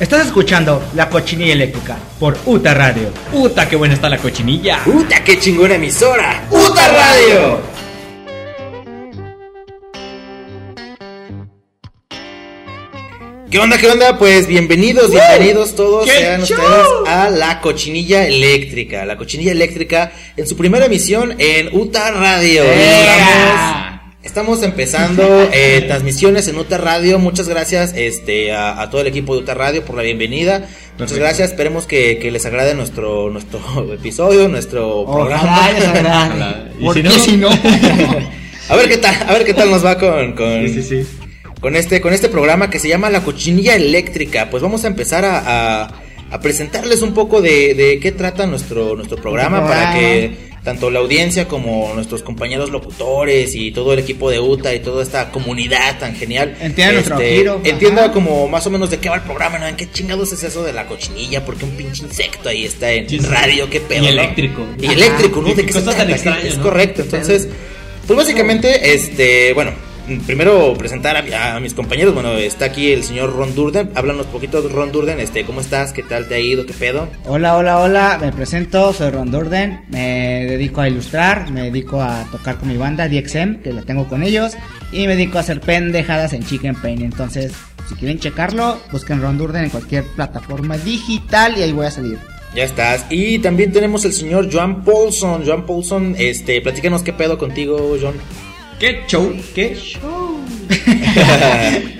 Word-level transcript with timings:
Estás 0.00 0.26
escuchando 0.26 0.80
La 0.94 1.08
Cochinilla 1.08 1.54
Eléctrica 1.54 1.96
por 2.20 2.38
UTA 2.46 2.72
Radio. 2.72 3.08
¡Uta, 3.32 3.68
qué 3.68 3.74
buena 3.74 3.94
está 3.94 4.08
la 4.08 4.18
cochinilla! 4.18 4.78
¡Puta, 4.84 5.24
qué 5.24 5.40
chingona 5.40 5.74
emisora! 5.74 6.46
¡Puta 6.48 6.88
Radio! 6.88 7.60
¿Qué 13.50 13.58
onda, 13.58 13.76
qué 13.76 13.88
onda? 13.88 14.16
Pues 14.18 14.46
bienvenidos, 14.46 15.10
bienvenidos 15.10 15.74
todos 15.74 16.04
¡Qué 16.04 16.12
sean 16.12 16.44
show! 16.44 16.58
ustedes 16.58 17.08
a 17.08 17.30
La 17.30 17.60
Cochinilla 17.60 18.24
Eléctrica. 18.24 19.04
La 19.04 19.16
Cochinilla 19.16 19.50
Eléctrica 19.50 20.12
en 20.36 20.46
su 20.46 20.56
primera 20.56 20.86
emisión 20.86 21.34
en 21.38 21.74
UTA 21.76 22.12
Radio. 22.12 22.62
Estamos, 22.62 23.97
estamos 24.22 24.62
empezando 24.62 25.22
eh, 25.52 25.84
transmisiones 25.86 26.48
en 26.48 26.56
UTA 26.58 26.78
Radio. 26.78 27.18
Muchas 27.18 27.48
gracias 27.48 27.92
este, 27.94 28.52
a, 28.52 28.80
a 28.80 28.90
todo 28.90 29.00
el 29.00 29.06
equipo 29.06 29.34
de 29.34 29.42
UTA 29.42 29.54
Radio 29.54 29.84
por 29.84 29.96
la 29.96 30.02
bienvenida. 30.02 30.58
Muchas 30.58 30.72
Perfecto. 30.96 31.20
gracias. 31.20 31.50
Esperemos 31.50 31.86
que, 31.86 32.18
que 32.18 32.30
les 32.30 32.44
agrade 32.46 32.74
nuestro, 32.74 33.30
nuestro 33.30 33.60
episodio, 33.92 34.48
nuestro 34.48 35.04
programa. 35.04 35.42
Ojalá 35.58 35.72
les 35.72 35.86
agrade. 35.88 36.26
Ojalá. 36.28 36.68
¿Y 36.78 36.84
Porque 36.84 37.02
si 37.02 37.08
no? 37.08 37.10
si 37.24 37.36
no, 37.36 37.48
A 38.70 38.76
ver 38.76 38.88
qué 38.90 38.98
tal, 38.98 39.14
a 39.26 39.32
ver 39.32 39.46
qué 39.46 39.54
tal 39.54 39.70
nos 39.70 39.82
va 39.82 39.96
con, 39.98 40.32
con, 40.34 40.68
Sí, 40.68 40.82
sí, 40.82 41.02
sí. 41.02 41.06
con 41.58 41.74
este, 41.74 42.02
con 42.02 42.12
este 42.12 42.28
programa 42.28 42.68
que 42.68 42.78
se 42.78 42.86
llama 42.88 43.08
La 43.08 43.22
Cochinilla 43.24 43.74
Eléctrica. 43.74 44.50
Pues 44.50 44.62
vamos 44.62 44.84
a 44.84 44.88
empezar 44.88 45.24
a, 45.24 45.84
a- 45.84 45.92
a 46.30 46.40
presentarles 46.42 47.00
un 47.00 47.14
poco 47.14 47.40
de, 47.40 47.72
de 47.72 47.98
qué 48.00 48.12
trata 48.12 48.46
nuestro, 48.46 48.94
nuestro 48.94 49.16
programa 49.16 49.66
para 49.66 49.92
programa. 49.92 49.98
que 49.98 50.47
tanto 50.64 50.90
la 50.90 50.98
audiencia 50.98 51.46
como 51.48 51.92
nuestros 51.94 52.22
compañeros 52.22 52.70
locutores 52.70 53.54
y 53.54 53.70
todo 53.70 53.92
el 53.92 53.98
equipo 54.00 54.30
de 54.30 54.40
UTA 54.40 54.74
y 54.74 54.80
toda 54.80 55.02
esta 55.02 55.30
comunidad 55.30 55.98
tan 55.98 56.14
genial 56.14 56.50
este, 56.52 56.66
Entienda 56.66 56.92
nuestro 56.92 57.18
giro, 57.18 57.60
entienda 57.64 58.12
como 58.12 58.48
más 58.48 58.66
o 58.66 58.70
menos 58.70 58.90
de 58.90 58.98
qué 58.98 59.08
va 59.08 59.16
el 59.16 59.22
programa, 59.22 59.58
¿no? 59.58 59.66
¿En 59.66 59.76
qué 59.76 59.90
chingados 59.90 60.32
es 60.32 60.42
eso 60.42 60.62
de 60.64 60.72
la 60.72 60.86
cochinilla? 60.86 61.44
Porque 61.44 61.64
un 61.64 61.70
pinche 61.72 62.02
insecto 62.04 62.48
ahí 62.48 62.64
está 62.64 62.92
en 62.92 63.08
Sí, 63.08 63.18
sí. 63.18 63.26
radio, 63.26 63.68
qué 63.70 63.80
pedo, 63.80 63.98
Y 64.02 64.06
¿no? 64.06 64.08
eléctrico. 64.12 64.66
Y 64.80 64.84
Ajá. 64.86 64.94
eléctrico, 64.94 65.40
¿no? 65.42 65.54
¿De 65.54 65.64
qué 65.66 65.72
se 65.72 65.82
trata? 65.82 66.02
extrañas, 66.10 66.44
Es 66.44 66.56
¿no? 66.58 66.62
correcto, 66.64 67.02
entonces... 67.02 67.48
Pues 68.06 68.16
básicamente, 68.16 68.94
este, 68.94 69.52
bueno, 69.52 69.72
primero 70.26 70.74
presentar 70.74 71.16
a, 71.16 71.22
mi- 71.22 71.32
a 71.32 71.58
mis 71.60 71.74
compañeros. 71.74 72.14
Bueno, 72.14 72.32
está 72.32 72.66
aquí 72.66 72.92
el 72.92 73.02
señor 73.04 73.34
Ron 73.34 73.54
Durden. 73.54 73.90
Háblanos 73.94 74.26
poquito 74.26 74.66
Ron 74.68 74.92
Durden. 74.92 75.20
Este, 75.20 75.44
¿cómo 75.44 75.60
estás? 75.60 75.92
¿Qué 75.92 76.02
tal 76.02 76.26
te 76.28 76.34
ha 76.36 76.38
ido? 76.40 76.66
¿Qué 76.66 76.72
pedo? 76.72 77.08
Hola, 77.26 77.56
hola, 77.56 77.78
hola, 77.78 78.18
me 78.20 78.32
presento, 78.32 78.92
soy 78.92 79.10
Ron 79.10 79.30
Durden, 79.30 79.82
me 79.90 80.44
dedico 80.46 80.80
a 80.80 80.88
ilustrar, 80.88 81.50
me 81.50 81.62
dedico 81.64 82.00
a 82.02 82.24
tocar 82.32 82.56
con 82.58 82.68
mi 82.68 82.76
banda 82.76 83.08
DXM, 83.08 83.56
que 83.62 83.72
la 83.72 83.82
tengo 83.82 84.08
con 84.08 84.22
ellos, 84.22 84.52
y 84.92 85.06
me 85.06 85.14
dedico 85.16 85.38
a 85.38 85.42
hacer 85.42 85.60
pendejadas 85.60 86.32
en 86.32 86.42
Chicken 86.44 86.74
Pain. 86.76 87.02
Entonces, 87.02 87.52
si 87.88 87.94
quieren 87.94 88.18
checarlo, 88.18 88.78
busquen 88.92 89.20
Ron 89.20 89.38
Durden 89.38 89.64
en 89.64 89.70
cualquier 89.70 90.04
plataforma 90.04 90.76
digital 90.78 91.54
y 91.58 91.62
ahí 91.62 91.72
voy 91.72 91.86
a 91.86 91.90
salir. 91.90 92.18
Ya 92.54 92.64
estás. 92.64 93.04
Y 93.10 93.38
también 93.40 93.72
tenemos 93.72 94.04
el 94.06 94.12
señor 94.14 94.48
Joan 94.52 94.82
Paulson. 94.82 95.44
Joan 95.44 95.66
Paulson, 95.66 96.14
este, 96.18 96.60
platícanos 96.62 97.02
qué 97.02 97.12
pedo 97.12 97.36
contigo, 97.38 97.96
John. 98.00 98.14
¡Qué 98.78 99.04
show! 99.08 99.34
¡Qué 99.54 99.74
show! 99.74 100.38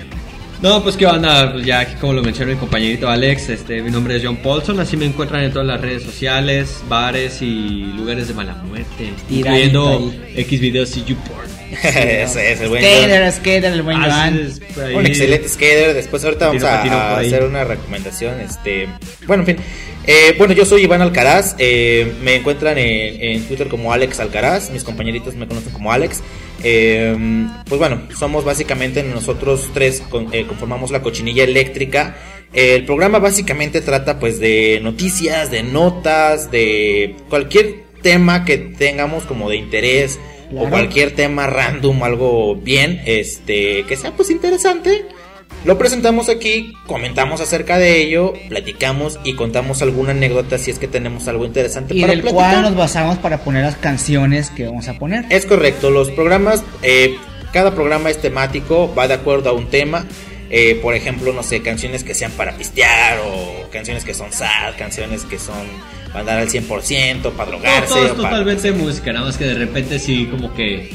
No, 0.61 0.83
pues 0.83 0.97
qué 0.97 1.05
onda, 1.05 1.53
pues 1.53 1.65
ya 1.65 1.97
como 1.99 2.11
lo 2.11 2.21
mencionó 2.21 2.51
mi 2.51 2.57
compañerito 2.57 3.07
Alex, 3.07 3.47
este, 3.47 3.81
mi 3.81 3.89
nombre 3.89 4.17
es 4.17 4.25
John 4.25 4.35
Paulson, 4.35 4.77
así 4.81 4.97
me 4.97 5.05
encuentran 5.05 5.41
en 5.45 5.53
todas 5.53 5.65
las 5.65 5.79
redes 5.79 6.03
sociales, 6.03 6.83
bares 6.89 7.41
y 7.41 7.85
lugares 7.95 8.27
de 8.27 8.33
mala 8.33 8.55
muerte, 8.55 9.13
Tiradito 9.29 10.09
incluyendo 10.09 10.13
X 10.35 10.59
videos 10.59 10.97
y 10.97 11.05
YouPorn. 11.05 11.58
Ese 11.83 12.51
es 12.51 12.61
el 12.61 12.69
buen. 12.69 12.81
Skater, 12.83 13.31
skater, 13.31 13.73
el 13.73 13.81
buen 13.81 13.97
Así 14.01 14.59
Joan. 14.75 14.95
Un 14.95 15.05
excelente 15.05 15.47
skater. 15.49 15.93
Después 15.93 16.23
ahorita 16.23 16.47
vamos 16.47 16.63
a, 16.63 17.17
hacer 17.17 17.43
una 17.43 17.63
recomendación. 17.63 18.39
Este, 18.41 18.87
bueno, 19.27 19.43
en 19.43 19.55
fin. 19.57 19.65
Eh, 20.07 20.33
bueno, 20.37 20.53
yo 20.53 20.65
soy 20.65 20.83
Iván 20.83 21.01
Alcaraz. 21.01 21.55
eh, 21.59 22.11
me 22.23 22.35
encuentran 22.35 22.77
en, 22.77 23.21
en 23.21 23.43
Twitter 23.43 23.67
como 23.67 23.93
Alex 23.93 24.19
Alcaraz. 24.19 24.71
Mis 24.71 24.83
compañeritos 24.83 25.35
me 25.35 25.47
conocen 25.47 25.71
como 25.71 25.91
Alex. 25.91 26.21
Eh, 26.63 27.15
pues 27.67 27.79
bueno, 27.79 28.01
somos 28.17 28.43
básicamente 28.43 29.03
nosotros 29.03 29.69
tres 29.73 30.01
con- 30.09 30.33
eh, 30.33 30.45
conformamos 30.47 30.91
la 30.91 31.01
cochinilla 31.01 31.43
eléctrica. 31.43 32.17
Eh, 32.53 32.75
el 32.75 32.85
programa 32.85 33.19
básicamente 33.19 33.81
trata 33.81 34.19
pues 34.19 34.39
de 34.39 34.79
noticias, 34.81 35.51
de 35.51 35.63
notas, 35.63 36.49
de 36.51 37.15
cualquier 37.29 37.83
tema 38.01 38.45
que 38.45 38.57
tengamos 38.57 39.23
como 39.25 39.49
de 39.49 39.57
interés 39.57 40.19
Claro. 40.49 40.67
o 40.67 40.69
cualquier 40.69 41.15
tema 41.15 41.47
random, 41.47 42.03
algo 42.03 42.55
bien, 42.55 43.01
este, 43.05 43.83
que 43.83 43.95
sea 43.95 44.11
pues 44.11 44.29
interesante. 44.31 45.05
Lo 45.65 45.77
presentamos 45.77 46.29
aquí, 46.29 46.73
comentamos 46.87 47.41
acerca 47.41 47.77
de 47.77 48.01
ello, 48.01 48.33
platicamos 48.47 49.19
y 49.25 49.33
contamos 49.35 49.81
alguna 49.81 50.11
anécdota 50.11 50.57
si 50.57 50.71
es 50.71 50.79
que 50.79 50.87
tenemos 50.87 51.27
algo 51.27 51.45
interesante 51.45 51.93
Y 51.95 52.01
para 52.01 52.13
del 52.13 52.21
platicar. 52.21 52.51
cual 52.51 52.61
nos 52.61 52.75
basamos 52.75 53.17
para 53.17 53.39
poner 53.39 53.63
las 53.65 53.75
canciones 53.75 54.51
que 54.51 54.65
vamos 54.65 54.87
a 54.87 54.93
poner. 54.97 55.25
Es 55.29 55.45
correcto, 55.45 55.89
los 55.89 56.11
programas, 56.11 56.63
eh, 56.81 57.17
cada 57.51 57.75
programa 57.75 58.09
es 58.09 58.19
temático, 58.19 58.93
va 58.97 59.07
de 59.07 59.15
acuerdo 59.15 59.49
a 59.49 59.53
un 59.53 59.67
tema. 59.67 60.05
Eh, 60.49 60.79
por 60.81 60.95
ejemplo, 60.95 61.33
no 61.33 61.43
sé, 61.43 61.61
canciones 61.61 62.03
que 62.03 62.15
sean 62.15 62.31
para 62.31 62.53
pistear 62.57 63.19
o 63.19 63.69
canciones 63.69 64.05
que 64.05 64.13
son 64.13 64.31
sad, 64.31 64.75
canciones 64.77 65.23
que 65.25 65.37
son 65.37 65.67
para 66.09 66.19
andar 66.21 66.37
al 66.39 66.49
100%, 66.49 67.31
para 67.31 67.45
No, 67.51 67.57
drogarse. 67.57 67.87
todo 67.93 68.05
es 68.05 68.11
o 68.11 68.15
para- 68.15 68.29
totalmente 68.29 68.71
música, 68.71 69.13
nada 69.13 69.25
más 69.25 69.37
que 69.37 69.45
de 69.45 69.53
repente 69.55 69.99
sí 69.99 70.25
como 70.29 70.53
que 70.53 70.91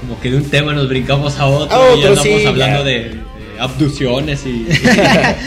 como 0.00 0.18
que 0.20 0.30
de 0.30 0.38
un 0.38 0.44
tema 0.48 0.72
nos 0.72 0.88
brincamos 0.88 1.38
a 1.38 1.46
otro 1.46 1.76
A 1.76 1.90
y 1.94 1.98
otro, 1.98 2.08
andamos 2.20 2.40
sí, 2.40 2.46
hablando 2.46 2.84
de, 2.84 2.92
de 3.10 3.20
abducciones 3.58 4.46
y, 4.46 4.66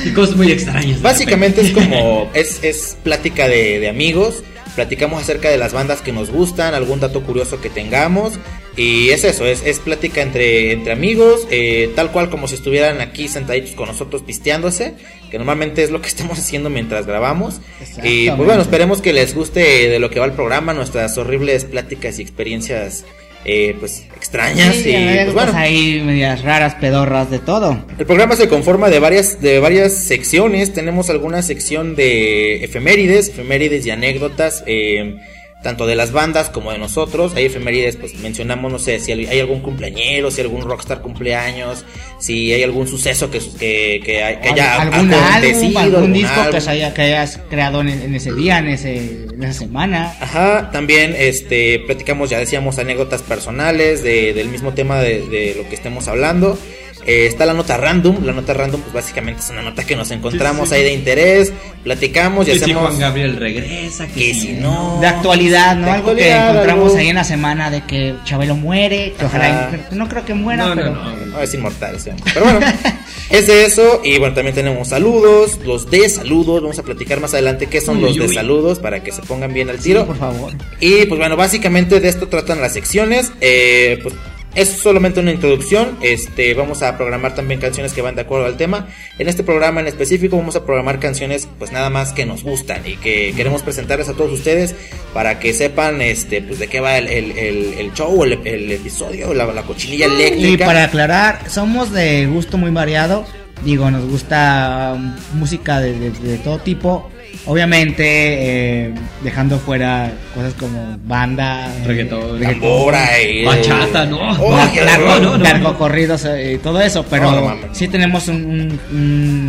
y 0.06 0.12
cosas 0.12 0.36
muy 0.36 0.52
extrañas. 0.52 1.02
Básicamente 1.02 1.62
es 1.62 1.72
como, 1.72 2.30
es, 2.36 2.64
es 2.64 2.98
plática 3.04 3.48
de, 3.48 3.80
de 3.80 3.90
amigos, 3.90 4.44
platicamos 4.76 5.22
acerca 5.24 5.50
de 5.50 5.58
las 5.58 5.74
bandas 5.74 6.02
que 6.02 6.12
nos 6.12 6.30
gustan, 6.30 6.76
algún 6.76 7.00
dato 7.00 7.24
curioso 7.24 7.60
que 7.62 7.70
tengamos, 7.72 8.34
y 8.76 9.10
es 9.10 9.24
eso, 9.24 9.46
es, 9.46 9.64
es 9.66 9.80
plática 9.80 10.22
entre, 10.22 10.72
entre 10.72 10.94
amigos, 10.94 11.48
eh, 11.52 11.92
tal 11.96 12.12
cual 12.12 12.30
como 12.30 12.48
si 12.48 12.56
estuvieran 12.56 13.02
aquí 13.02 13.28
sentaditos 13.28 13.72
con 13.72 13.88
nosotros 13.88 14.24
pisteándose, 14.24 14.96
que 15.30 15.38
normalmente 15.38 15.84
es 15.84 15.92
lo 15.92 16.02
que 16.02 16.08
estamos 16.14 16.40
haciendo 16.40 16.70
mientras 16.70 17.06
grabamos. 17.06 17.62
Y 18.04 18.30
pues 18.30 18.46
bueno, 18.46 18.62
esperemos 18.62 19.02
que 19.02 19.14
les 19.14 19.36
guste 19.36 19.90
de 19.90 20.00
lo 20.00 20.10
que 20.10 20.20
va 20.20 20.26
el 20.26 20.34
programa, 20.34 20.74
nuestras 20.74 21.18
horribles 21.18 21.66
pláticas 21.66 22.20
y 22.20 22.22
experiencias 22.24 23.06
eh, 23.46 23.76
pues 23.80 24.06
extrañas. 24.16 24.76
Sí, 24.76 24.90
y 24.90 24.94
pues 24.94 25.06
anécdotas 25.06 25.34
bueno. 25.34 25.60
ahí 25.60 26.02
medias 26.04 26.42
raras, 26.44 26.76
pedorras, 26.76 27.30
de 27.30 27.40
todo. 27.40 27.78
El 27.98 28.06
programa 28.06 28.36
se 28.36 28.48
conforma 28.48 28.90
de 28.90 29.00
varias, 29.00 29.42
de 29.42 29.60
varias 29.60 29.94
secciones. 29.94 30.74
Tenemos 30.74 31.10
alguna 31.10 31.42
sección 31.42 31.96
de 31.96 32.64
efemérides, 32.64 33.30
efemérides 33.30 33.86
y 33.86 33.92
anécdotas, 33.92 34.64
eh, 34.66 35.18
tanto 35.64 35.88
de 35.88 35.96
las 35.96 36.12
bandas 36.12 36.50
como 36.50 36.72
de 36.72 36.78
nosotros. 36.78 37.34
Hay 37.36 37.46
efemérides, 37.46 37.96
pues 37.96 38.14
mencionamos, 38.20 38.72
no 38.72 38.78
sé, 38.78 39.00
si 39.00 39.12
hay 39.14 39.40
algún 39.40 39.62
cumpleañero, 39.62 40.30
si 40.30 40.42
algún 40.42 40.62
rockstar 40.62 41.02
cumpleaños, 41.02 41.86
si 42.20 42.54
hay 42.54 42.62
algún 42.64 42.88
suceso 42.88 43.32
que, 43.32 43.40
que, 43.40 44.02
que, 44.06 44.24
hay- 44.24 44.36
que 44.38 44.50
haya 44.50 44.82
algún 44.82 45.12
acontecido, 45.14 45.24
álbum, 45.70 45.78
algún 45.78 46.14
disco 46.14 46.42
álbum. 46.42 46.60
que, 46.60 46.70
haya, 46.70 46.94
que 46.94 47.02
hayas 47.02 47.40
creado 47.50 47.82
en, 47.82 47.90
en 47.90 48.14
ese 48.14 48.34
día, 48.34 48.60
en, 48.60 48.68
ese, 48.68 48.96
en 48.98 49.44
esa 49.44 49.60
semana. 49.62 50.16
Ajá, 50.20 50.70
también 50.72 51.16
este 51.18 51.80
platicamos, 51.80 52.30
ya 52.30 52.38
decíamos, 52.40 52.78
anécdotas 52.78 53.22
personales 53.22 54.04
de- 54.04 54.34
del 54.34 54.50
mismo 54.50 54.74
tema 54.74 55.00
de, 55.02 55.22
de 55.28 55.56
lo 55.58 55.68
que 55.70 55.76
estemos 55.76 56.08
hablando. 56.08 56.58
Eh, 57.06 57.26
está 57.28 57.46
la 57.46 57.54
nota 57.54 57.76
random, 57.78 58.24
la 58.26 58.32
nota 58.34 58.54
random 58.54 58.82
pues 58.82 58.94
básicamente 58.94 59.42
es 59.42 59.50
una 59.50 59.62
nota 59.62 59.84
que 59.86 59.96
nos 59.96 60.10
encontramos 60.12 60.70
sí. 60.70 60.76
ahí 60.76 60.84
de 60.84 60.94
interés, 60.94 61.52
platicamos 61.84 62.48
y 62.48 62.52
Que 62.52 62.58
si 62.60 62.64
hacemos 62.66 62.84
Juan 62.88 63.00
Gabriel 63.00 63.36
regresa, 63.38 64.08
que, 64.08 64.14
que 64.14 64.34
si 64.34 64.54
no 64.54 65.00
De 65.02 65.08
actualidad, 65.08 65.76
¿no? 65.76 65.86
de 65.86 65.92
algo 65.92 66.16
que 66.16 66.32
encontramos 66.32 66.86
algo- 66.92 66.98
ahí 66.98 67.10
en 67.10 67.16
la 67.16 67.24
semana 67.24 67.70
de 67.70 67.82
que 67.86 68.16
Chabelo 68.24 68.56
muere, 68.56 69.14
que 69.20 69.26
ojalá, 69.26 69.72
no 69.92 70.08
creo 70.08 70.24
que 70.26 70.34
muera, 70.34 70.64
No, 70.64 70.70
no, 70.70 70.76
pero... 70.76 70.92
no. 70.96 71.14
No, 71.34 71.42
es 71.42 71.54
inmortal 71.54 71.96
ese 71.96 72.12
hombre. 72.12 72.32
Pero 72.34 72.46
bueno, 72.46 72.60
es 73.32 73.48
de 73.48 73.66
eso. 73.66 74.02
Y 74.04 74.20
bueno, 74.20 74.36
también 74.36 74.54
tenemos 74.54 74.90
saludos, 74.90 75.58
los 75.66 75.90
de 75.90 76.08
saludos. 76.08 76.62
Vamos 76.62 76.78
a 76.78 76.84
platicar 76.84 77.20
más 77.20 77.34
adelante 77.34 77.66
qué 77.66 77.82
son 77.82 77.98
Uy, 77.98 78.04
los 78.04 78.16
de 78.18 78.26
uy. 78.28 78.34
saludos 78.36 78.78
para 78.80 79.02
que 79.04 79.12
se 79.12 79.24
pongan 79.24 79.52
bien 79.52 79.68
al 79.70 79.78
Sí, 79.78 79.86
tiro. 79.90 80.06
por 80.06 80.18
favor. 80.18 80.54
Y 80.80 81.06
pues 81.08 81.18
bueno, 81.20 81.36
básicamente 81.36 82.00
de 82.00 82.08
esto 82.08 82.28
tratan 82.28 82.62
las 82.62 82.74
secciones. 82.74 83.32
Eh, 83.42 84.00
pues 84.04 84.14
es 84.56 84.70
solamente 84.70 85.20
una 85.20 85.32
introducción. 85.32 85.98
Este, 86.02 86.54
vamos 86.54 86.82
a 86.84 86.96
programar 86.98 87.36
también 87.36 87.60
canciones 87.60 87.94
que 87.94 88.02
van 88.02 88.16
de 88.16 88.22
acuerdo 88.22 88.46
al 88.46 88.58
tema. 88.58 88.88
En 89.20 89.28
este 89.28 89.44
programa 89.44 89.82
en 89.82 89.88
específico 89.88 90.38
vamos 90.38 90.56
a 90.56 90.66
programar 90.66 91.00
canciones 91.00 91.48
pues 91.60 91.72
nada 91.72 91.90
más 91.90 92.14
que 92.14 92.26
nos 92.26 92.44
gustan 92.44 92.82
y 92.86 92.98
que 92.98 93.34
queremos 93.36 93.64
presentarles 93.64 94.10
a 94.10 94.14
todos 94.14 94.32
ustedes 94.32 94.76
para 95.14 95.40
que 95.40 95.54
sepan 95.54 96.02
este 96.02 96.42
pues 96.42 96.60
de 96.60 96.68
qué 96.68 96.80
va 96.80 96.98
el, 96.98 97.08
el, 97.08 97.32
el- 97.38 97.74
el 97.80 97.94
show, 97.94 98.24
el, 98.24 98.40
el 98.46 98.72
episodio, 98.72 99.34
la, 99.34 99.46
la 99.48 99.64
cochinilla 99.64 100.06
eléctrica. 100.08 100.48
Y 100.48 100.58
para 100.58 100.84
aclarar, 100.86 101.50
somos 101.50 101.92
de 101.92 102.26
gusto 102.28 102.58
muy 102.58 102.72
variado. 102.72 103.26
Digo, 103.64 103.90
nos 103.92 104.04
gusta 104.10 104.98
música 105.36 105.80
de, 105.80 105.98
de- 105.98 106.12
de 106.12 106.38
todo 106.40 106.60
tipo. 106.60 107.10
Obviamente, 107.46 108.04
eh, 108.06 108.94
dejando 109.22 109.60
fuera 109.60 110.12
cosas 110.34 110.54
como 110.54 110.98
banda, 111.06 111.68
eh, 111.76 111.84
Reggaetón, 111.86 112.42
Tambora 112.42 113.22
y... 113.22 113.44
Bachata, 113.44 114.06
¿no? 114.06 114.18
Oh, 114.42 114.56
largo, 114.86 115.08
no, 115.08 115.20
no, 115.20 115.38
no. 115.38 115.44
largo 115.44 115.78
corridos 115.78 116.24
eh, 116.26 116.54
y 116.54 116.58
todo 116.60 116.80
eso, 116.80 117.06
pero 117.10 117.32
No, 117.32 117.42
no 117.42 117.46
mames. 117.48 117.66
sí 117.74 117.90
tenemos 117.90 118.30
un, 118.30 118.46
un- 118.92 118.98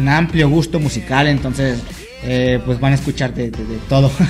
un 0.03 0.09
amplio 0.09 0.49
gusto 0.49 0.81
musical, 0.81 1.29
entonces 1.29 1.79
eh, 2.25 2.61
pues 2.65 2.81
van 2.81 2.93
a 2.93 2.95
escuchar 2.97 3.35
de, 3.35 3.51
todo. 3.89 4.11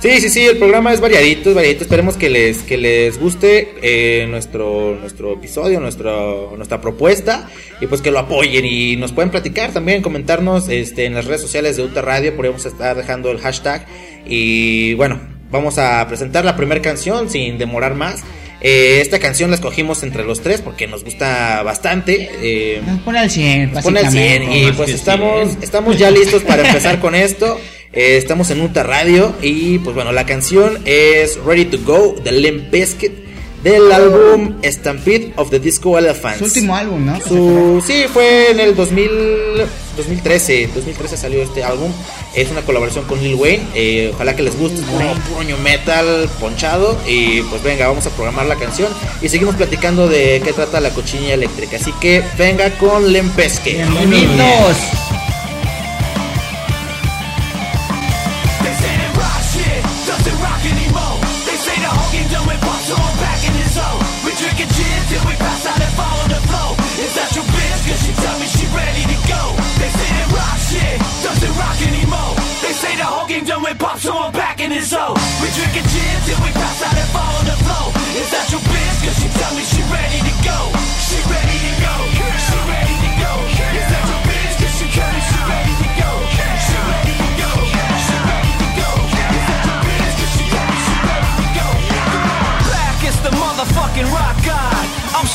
Sí, 0.00 0.20
sí, 0.20 0.28
sí, 0.28 0.42
el 0.42 0.58
programa 0.58 0.92
es 0.92 1.00
variadito, 1.00 1.48
es 1.48 1.56
variadito. 1.56 1.82
Esperemos 1.82 2.16
que 2.16 2.30
les, 2.30 2.58
que 2.58 2.78
les 2.78 3.18
guste 3.18 3.74
eh, 3.82 4.28
nuestro, 4.28 4.94
nuestro 4.94 5.32
episodio, 5.32 5.80
nuestro, 5.80 6.54
nuestra 6.56 6.80
propuesta 6.80 7.48
y 7.80 7.88
pues 7.88 8.00
que 8.00 8.12
lo 8.12 8.20
apoyen 8.20 8.64
y 8.64 8.94
nos 8.94 9.10
pueden 9.10 9.32
platicar 9.32 9.72
también, 9.72 10.00
comentarnos 10.00 10.68
este, 10.68 11.06
en 11.06 11.14
las 11.14 11.24
redes 11.24 11.40
sociales 11.40 11.76
de 11.76 11.82
Uta 11.82 12.00
Radio, 12.00 12.36
podemos 12.36 12.64
estar 12.64 12.96
dejando 12.96 13.32
el 13.32 13.40
hashtag 13.40 13.86
y 14.24 14.94
bueno, 14.94 15.18
vamos 15.50 15.78
a 15.78 16.06
presentar 16.06 16.44
la 16.44 16.54
primera 16.54 16.80
canción 16.80 17.28
sin 17.28 17.58
demorar 17.58 17.96
más. 17.96 18.22
Eh, 18.60 18.98
esta 19.00 19.18
canción 19.20 19.50
la 19.50 19.56
escogimos 19.56 20.02
entre 20.02 20.24
los 20.24 20.40
tres 20.40 20.60
porque 20.60 20.86
nos 20.88 21.04
gusta 21.04 21.62
bastante. 21.62 22.28
eh, 22.42 22.82
Nos 22.86 23.00
pone 23.02 23.18
al 23.20 23.30
100, 23.30 23.72
nos 23.72 23.84
pone 23.84 24.00
al 24.00 24.10
100 24.10 24.24
básicamente. 24.42 24.68
y 24.68 24.72
pues 24.72 24.90
estamos, 24.90 25.48
100. 25.50 25.62
estamos 25.62 25.98
ya 25.98 26.10
listos 26.10 26.42
para 26.42 26.66
empezar 26.66 26.98
con 27.00 27.14
esto. 27.14 27.60
Eh, 27.92 28.16
estamos 28.16 28.50
en 28.50 28.60
Uta 28.60 28.82
Radio 28.82 29.34
y 29.42 29.78
pues 29.78 29.94
bueno, 29.94 30.12
la 30.12 30.26
canción 30.26 30.78
es 30.84 31.38
Ready 31.44 31.66
to 31.66 31.78
Go 31.84 32.16
de 32.22 32.32
Limp 32.32 32.70
Bizkit 32.70 33.12
del 33.62 33.90
álbum 33.90 34.54
Stampede 34.64 35.32
of 35.36 35.50
the 35.50 35.58
Disco 35.58 35.98
Elephants. 35.98 36.38
Su 36.38 36.44
último 36.44 36.76
álbum, 36.76 37.06
¿no? 37.06 37.20
Su- 37.20 37.82
sí, 37.86 38.04
fue 38.12 38.50
en 38.50 38.60
el 38.60 38.74
2000, 38.76 39.08
2013. 39.98 40.68
2013 40.74 41.16
salió 41.16 41.42
este 41.42 41.62
álbum. 41.62 41.92
Es 42.34 42.50
una 42.50 42.62
colaboración 42.62 43.04
con 43.04 43.22
Lil 43.22 43.34
Wayne. 43.34 43.66
eh, 43.74 44.10
ojalá 44.14 44.34
que 44.34 44.42
les 44.42 44.58
guste. 44.58 44.80
Puro 44.82 45.12
puño 45.34 45.58
metal 45.58 46.28
ponchado. 46.40 46.98
Y 47.06 47.42
pues 47.42 47.62
venga, 47.62 47.88
vamos 47.88 48.06
a 48.06 48.10
programar 48.10 48.46
la 48.46 48.56
canción. 48.56 48.88
Y 49.20 49.28
seguimos 49.28 49.56
platicando 49.56 50.08
de 50.08 50.40
qué 50.42 50.52
trata 50.52 50.80
la 50.80 50.90
cochinilla 50.90 51.34
eléctrica. 51.34 51.76
Así 51.76 51.92
que 52.00 52.22
venga 52.38 52.70
con 52.78 53.04
Bizkit. 53.36 53.76
Bienvenidos. 53.76 55.07
Pop, 73.78 73.98
so 73.98 74.12
I'm 74.12 74.32
back 74.32 74.60
in 74.60 74.70
his 74.70 74.88
zone. 74.90 75.16
We 75.40 75.48
drinking 75.56 75.88
gin 75.92 76.07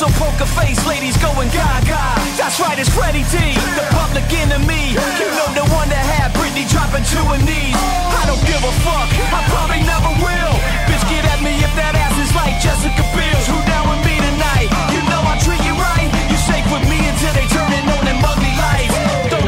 so 0.04 0.12
poker 0.20 0.48
face, 0.60 0.80
ladies 0.84 1.16
going 1.16 1.48
gaga. 1.48 2.02
That's 2.36 2.60
right, 2.60 2.76
it's 2.76 2.92
Freddie 2.92 3.24
T, 3.32 3.56
the 3.72 3.84
public 3.96 4.28
enemy. 4.36 4.92
You 4.92 5.28
know 5.32 5.48
the 5.56 5.64
one 5.72 5.88
that 5.88 6.04
had 6.04 6.28
Britney 6.36 6.68
dropping 6.68 7.04
to 7.08 7.20
her 7.32 7.40
knees. 7.40 7.76
I 8.12 8.28
don't 8.28 8.42
give 8.44 8.60
a 8.60 8.74
fuck, 8.84 9.08
I 9.32 9.40
probably 9.48 9.80
never 9.80 10.12
will. 10.20 10.54
Bitch, 10.88 11.04
get 11.08 11.24
at 11.24 11.40
me 11.40 11.56
if 11.56 11.72
that 11.80 11.96
ass 11.96 12.16
is 12.20 12.32
like 12.36 12.60
Jessica 12.60 13.04
Biel's. 13.16 13.46
Who 13.48 13.56
down 13.64 13.88
with 13.88 14.02
me 14.04 14.20
tonight? 14.20 14.68
You 14.92 15.00
know 15.08 15.22
I 15.24 15.40
treat 15.40 15.62
you 15.64 15.74
right. 15.80 16.10
You 16.28 16.36
safe 16.36 16.66
with 16.68 16.84
me 16.84 17.00
until 17.00 17.32
they 17.32 17.46
turn 17.48 17.70
it 17.72 17.84
on 17.88 18.02
them 18.04 18.20
ugly 18.20 18.53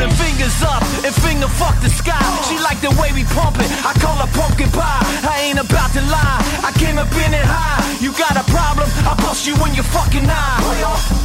them 0.06 0.14
fingers 0.14 0.62
up 0.62 0.82
and 1.02 1.14
finger 1.14 1.48
fuck 1.48 1.74
the 1.82 1.90
sky. 1.90 2.22
She 2.46 2.58
like 2.62 2.78
the 2.80 2.94
way 3.00 3.10
we 3.10 3.24
pump 3.34 3.58
it. 3.58 3.70
I 3.82 3.92
call 3.98 4.16
her 4.22 4.30
pumpkin 4.38 4.70
pie. 4.70 5.02
I 5.26 5.50
ain't 5.50 5.58
about 5.58 5.90
to 5.98 6.02
lie. 6.06 6.40
I 6.62 6.70
came 6.78 6.98
up 6.98 7.10
in 7.10 7.34
it 7.34 7.46
high. 7.46 7.82
You 7.98 8.14
got 8.14 8.38
a 8.38 8.44
problem? 8.46 8.86
I'll 9.02 9.18
bust 9.18 9.46
you 9.46 9.54
in 9.66 9.74
your 9.74 9.88
fucking 9.90 10.26
eye. 10.26 10.62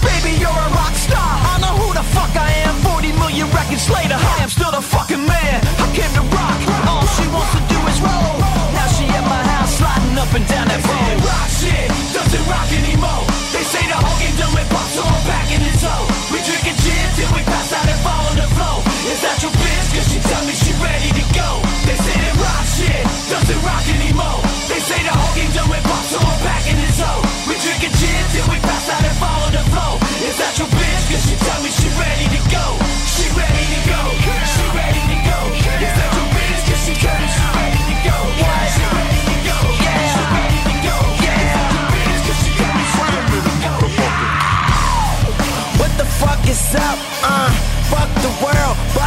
Baby, 0.01 0.41
you're 0.41 0.49
a 0.49 0.69
rock 0.73 0.95
star. 0.97 1.31
I 1.53 1.61
know 1.61 1.73
who 1.77 1.93
the 1.93 2.05
fuck 2.15 2.33
I 2.33 2.49
am. 2.65 2.75
40 2.81 3.13
million 3.21 3.47
records 3.53 3.85
later, 3.89 4.17
I 4.17 4.35
am 4.41 4.49
still 4.49 4.71
the 4.71 4.81
fucking 4.81 5.23
man. 5.29 5.57
I 5.77 5.87
came 5.93 6.11
to 6.17 6.25
rock. 6.33 6.59
All 6.89 7.05
she 7.13 7.25
wants 7.29 7.53
to 7.53 7.61
do 7.69 7.79
is 7.85 7.99
roll. 8.01 8.35
Now 8.73 8.87
she 8.97 9.05
at 9.05 9.25
my 9.25 9.41
house 9.53 9.77
sliding 9.77 10.17
up 10.17 10.31
and 10.33 10.45
down 10.49 10.65
that 10.73 10.81
road. 10.81 11.17
Rock 11.21 11.47
shit 11.53 11.89
doesn't 12.15 12.45
rock 12.49 12.69
anymore. 12.73 13.23
They 13.53 13.63
say 13.67 13.83
the 13.85 13.99
whole 13.99 14.17
game 14.17 14.35
done 14.41 14.53
with 14.57 14.69
pop, 14.73 14.87
so 14.89 15.03
I'm 15.05 15.21
back 15.29 15.47
in 15.53 15.61
his 15.61 15.77
zone. 15.85 16.07
We 16.33 16.41
drinking 16.41 16.77
gin 16.81 17.07
till 17.19 17.31
we 17.37 17.50
game 25.53 25.67
done 25.67 25.83
pop, 25.83 26.03
so 26.07 26.17
I'm 26.19 26.39
back 26.43 26.63
in 26.67 26.77
his 26.79 26.95
zone. 26.95 27.23
We 27.47 27.55
drinking 27.59 27.93
gin 27.99 28.23
till 28.31 28.47
we 28.47 28.57
pass 28.63 28.87
out 28.89 29.03
and 29.03 29.15
fall 29.19 29.41
on 29.47 29.51
the 29.51 29.63
floor. 29.71 29.99
Is 30.23 30.37
that 30.39 30.55
your 30.57 30.67
bitch? 30.71 31.03
Cause 31.11 31.23
she 31.27 31.35
tell 31.35 31.59
me 31.63 31.69
she 31.71 31.87
ready 31.99 32.27
to 32.31 32.41
go. 32.47 32.65
She 33.07 33.27
ready 33.35 33.65
to 33.75 33.79
go. 33.87 34.01
She 34.47 34.63
ready 34.71 35.01
to 35.11 35.17
go. 35.27 35.37
Is 35.59 35.93
that 35.97 36.11
your 36.15 36.27
bitch? 36.31 36.61
Cause 36.67 36.81
she 36.87 36.93
tell 36.95 37.17
me 37.19 37.27
she 37.27 37.43
ready 37.51 37.81
to 37.89 37.95
go. 38.07 38.17
She 38.71 38.85
ready 38.95 39.21
to 39.27 39.37
go. 39.43 39.57
Yeah. 39.83 39.99
She 40.13 40.23
ready 40.31 40.59
to 40.71 40.75
go. 40.87 40.95
Yeah. 41.19 41.43
Is 41.43 41.51
that 41.55 41.69
your 41.75 41.87
bitch? 41.91 42.21
Cause 42.27 42.39
she 42.43 42.51
tell 42.55 42.73
me 42.75 42.83
she 42.91 43.01
ready 43.11 43.39
to 43.43 43.55
go. 43.65 43.75
What 45.81 45.91
the 45.99 46.07
fuck 46.21 46.41
is 46.47 46.63
up? 46.75 46.99
Uh, 47.27 47.70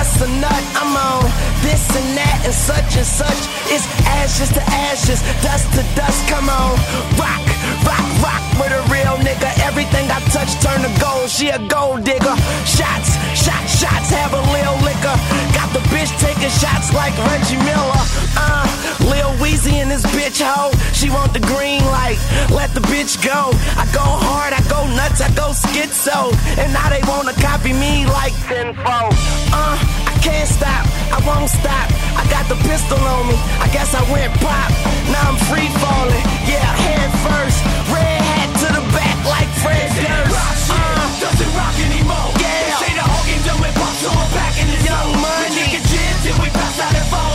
bust 0.05 0.21
a 0.21 0.29
nut. 0.41 0.65
I'm 0.77 0.93
on 0.97 1.25
this 1.65 1.85
and 1.97 2.17
that 2.17 2.45
and 2.45 2.53
such 2.53 2.97
and 2.97 3.07
such. 3.07 3.41
It's 3.73 3.87
ashes 4.05 4.51
to 4.53 4.63
ashes, 4.91 5.21
dust 5.41 5.67
to 5.77 5.83
dust. 5.97 6.21
Come 6.29 6.49
on, 6.49 6.77
rock, 7.17 7.45
rock, 7.89 8.09
rock 8.21 8.45
with 8.61 8.73
a 8.73 8.83
real 8.93 9.17
nigga. 9.25 9.49
Everything 9.65 10.11
I 10.11 10.21
touch 10.29 10.53
turn 10.61 10.85
to 10.85 10.93
gold. 11.01 11.31
She 11.31 11.49
a 11.49 11.59
gold 11.59 12.05
digger. 12.05 12.37
Shots, 12.69 13.17
shots, 13.33 13.81
shots. 13.81 14.11
Have 14.13 14.33
a 14.35 14.45
little 14.53 14.79
liquor. 14.85 15.17
Got 15.57 15.73
the 15.73 15.83
bitch 15.89 16.13
taking 16.21 16.53
shots 16.53 16.93
like 16.93 17.17
Reggie 17.33 17.61
Miller. 17.65 18.03
Uh, 18.37 18.74
Lil 19.11 19.33
Weezy 19.43 19.81
in 19.83 19.89
this 19.89 20.05
bitch 20.15 20.41
hoe. 20.43 20.73
She 20.93 21.11
want 21.11 21.33
the 21.33 21.41
green 21.41 21.85
light. 21.87 22.19
Let 22.51 22.75
the 22.75 22.81
bitch 22.93 23.19
go. 23.25 23.51
I 23.77 23.85
go 23.93 24.05
hard, 24.05 24.53
I 24.53 24.61
go 24.69 24.87
nuts, 24.95 25.21
I 25.21 25.31
go 25.35 25.53
schizo. 25.53 26.33
And 26.59 26.73
now 26.73 26.89
they 26.91 27.03
wanna 27.09 27.35
copy 27.41 27.73
me 27.73 28.07
like 28.07 28.33
tenfold. 28.49 29.15
Uh, 29.53 29.77
I 30.09 30.15
can't 30.23 30.49
stop, 30.49 30.85
I 31.13 31.19
won't 31.27 31.51
stop. 31.51 31.89
I 32.17 32.23
got 32.31 32.49
the 32.49 32.57
pistol 32.69 32.99
on 32.99 33.29
me. 33.29 33.37
I 33.61 33.69
guess 33.73 33.95
I 33.95 34.03
went 34.13 34.33
pop. 34.41 34.71
Now 35.11 35.31
I'm 35.35 35.39
free 35.51 35.69
falling. 35.83 36.25
Yeah, 36.49 36.65
head 36.87 37.11
first. 37.27 37.59
Red 37.93 38.21
hat 38.23 38.49
to 38.63 38.69
the 38.79 38.85
back 38.95 39.19
like 39.27 39.51
Fred 39.63 39.89
Durst. 39.99 40.71
Uh, 40.71 41.21
doesn't 41.21 41.53
rock 41.59 41.75
anymore. 41.85 42.31
Yeah. 42.41 42.49
They 42.49 42.75
say 42.87 42.93
the 42.97 43.05
whole 43.05 43.25
game 43.29 43.43
done 43.45 43.61
with 43.61 43.75
pop, 43.77 43.95
so 44.01 44.09
I'm 44.15 44.31
back 44.33 44.55
in 44.63 44.67
his 44.71 44.83
Young 44.87 45.11
zone. 45.13 45.21
money. 45.21 45.51
We 45.51 45.57
drinking 45.59 45.85
gin 45.91 46.13
till 46.25 46.39
we 46.41 46.49
pass 46.55 46.79
out 46.81 46.95
and 46.95 47.07
fall 47.13 47.34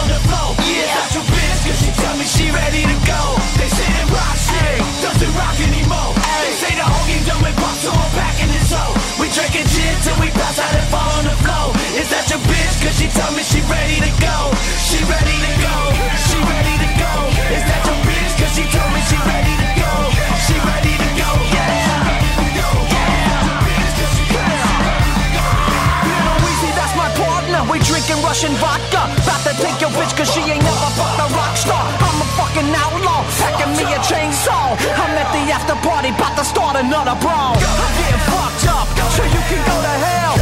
ready 13.70 13.98
to 14.02 14.12
go. 14.18 14.38
She 14.82 15.00
ready 15.06 15.38
to 15.46 15.52
go. 15.62 15.78
She 16.28 16.38
ready 16.42 16.76
to 16.82 16.90
go. 16.98 17.14
Is 17.54 17.64
that 17.70 17.82
your 17.86 18.00
bitch? 18.06 18.34
Cause 18.42 18.54
she 18.58 18.66
told 18.74 18.90
me 18.94 19.02
she 19.06 19.18
ready 19.30 19.54
to 19.54 19.70
go. 19.78 19.94
She 20.46 20.56
ready 20.58 20.94
to 20.98 21.10
go. 21.22 21.30
Yeah. 21.54 22.10
Little 26.10 26.40
Weezy, 26.42 26.72
that's 26.74 26.96
my 26.98 27.10
partner. 27.14 27.62
We 27.70 27.78
drinking 27.86 28.20
Russian 28.26 28.54
vodka. 28.58 29.06
About 29.22 29.42
to 29.46 29.54
take 29.62 29.78
your 29.80 29.94
bitch 29.94 30.14
cause 30.18 30.30
she 30.34 30.42
ain't 30.42 30.64
never 30.66 30.90
fucked 30.98 31.22
a 31.22 31.28
rock 31.38 31.56
star. 31.56 31.86
I'm 31.86 32.18
a 32.26 32.28
fucking 32.38 32.70
outlaw, 32.74 33.22
packing 33.38 33.74
me 33.78 33.86
a 33.94 34.00
chainsaw. 34.02 34.74
I'm 34.98 35.14
at 35.14 35.30
the 35.30 35.44
after 35.54 35.78
party, 35.86 36.10
about 36.10 36.36
to 36.38 36.46
start 36.46 36.76
another 36.78 37.16
brawl. 37.22 37.54
I'm 37.54 37.94
getting 38.02 38.24
fucked 38.34 38.66
up, 38.74 38.88
so 39.14 39.22
you 39.24 39.42
can 39.50 39.62
go 39.70 39.76
to 39.86 39.96
hell. 40.02 40.39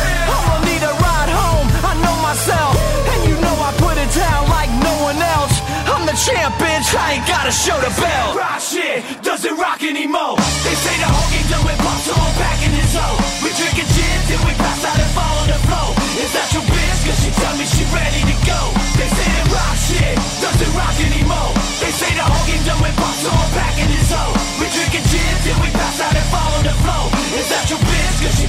champ, 6.17 6.53
bitch. 6.57 6.97
I 6.97 7.21
ain't 7.21 7.27
gotta 7.29 7.53
show 7.53 7.77
the 7.77 7.93
bell. 8.01 8.33
Rock 8.33 8.59
shit 8.59 9.05
doesn't 9.21 9.55
rock 9.57 9.83
anymore. 9.83 10.35
They 10.65 10.73
say 10.73 10.95
the 10.97 11.09
whole 11.09 11.29
game 11.29 11.47
done 11.47 11.65
with 11.65 11.77
pop, 11.85 11.99
so 12.01 12.13
I'm 12.17 12.33
back 12.41 12.59
in 12.65 12.73
his 12.73 12.93
hole. 12.97 13.17
We 13.45 13.53
drinking 13.53 13.89
gin 13.93 14.17
till 14.25 14.41
we 14.49 14.53
pass 14.57 14.81
out 14.81 14.97
and 14.97 15.11
fall 15.13 15.35
on 15.45 15.47
the 15.53 15.59
floor. 15.69 15.93
Is 16.17 16.33
that 16.33 16.49
your 16.53 16.65
bitch? 16.65 16.99
Cause 17.05 17.19
she 17.21 17.29
tell 17.37 17.55
me 17.55 17.65
she 17.69 17.85
ready 17.93 18.21
to 18.25 18.35
go. 18.49 18.59
They 18.97 19.09
say 19.13 19.27
that 19.29 19.47
rock 19.53 19.77
shit 19.77 20.15
doesn't 20.41 20.71
rock 20.73 20.97
anymore. 20.97 21.53
They 21.77 21.93
say 21.93 22.09
the 22.17 22.25
whole 22.25 22.45
game 22.49 22.63
done 22.65 22.81
with 22.81 22.97
pop, 22.97 23.13
so 23.21 23.29
I'm 23.29 23.51
back 23.53 23.77
in 23.77 23.87
his 23.87 24.09
hole. 24.09 24.33
We 24.57 24.65
drinking 24.73 25.05
gin 25.13 25.33
till 25.45 25.59
we 25.61 25.69
pass 25.69 26.01
out 26.01 26.17
and 26.17 26.27
fall 26.33 26.51
on 26.57 26.65
the 26.65 26.75
floor. 26.81 27.05
Is 27.37 27.47
that 27.53 27.69
your 27.69 27.79
bitch? 27.79 28.17
Cause 28.25 28.35
she 28.41 28.47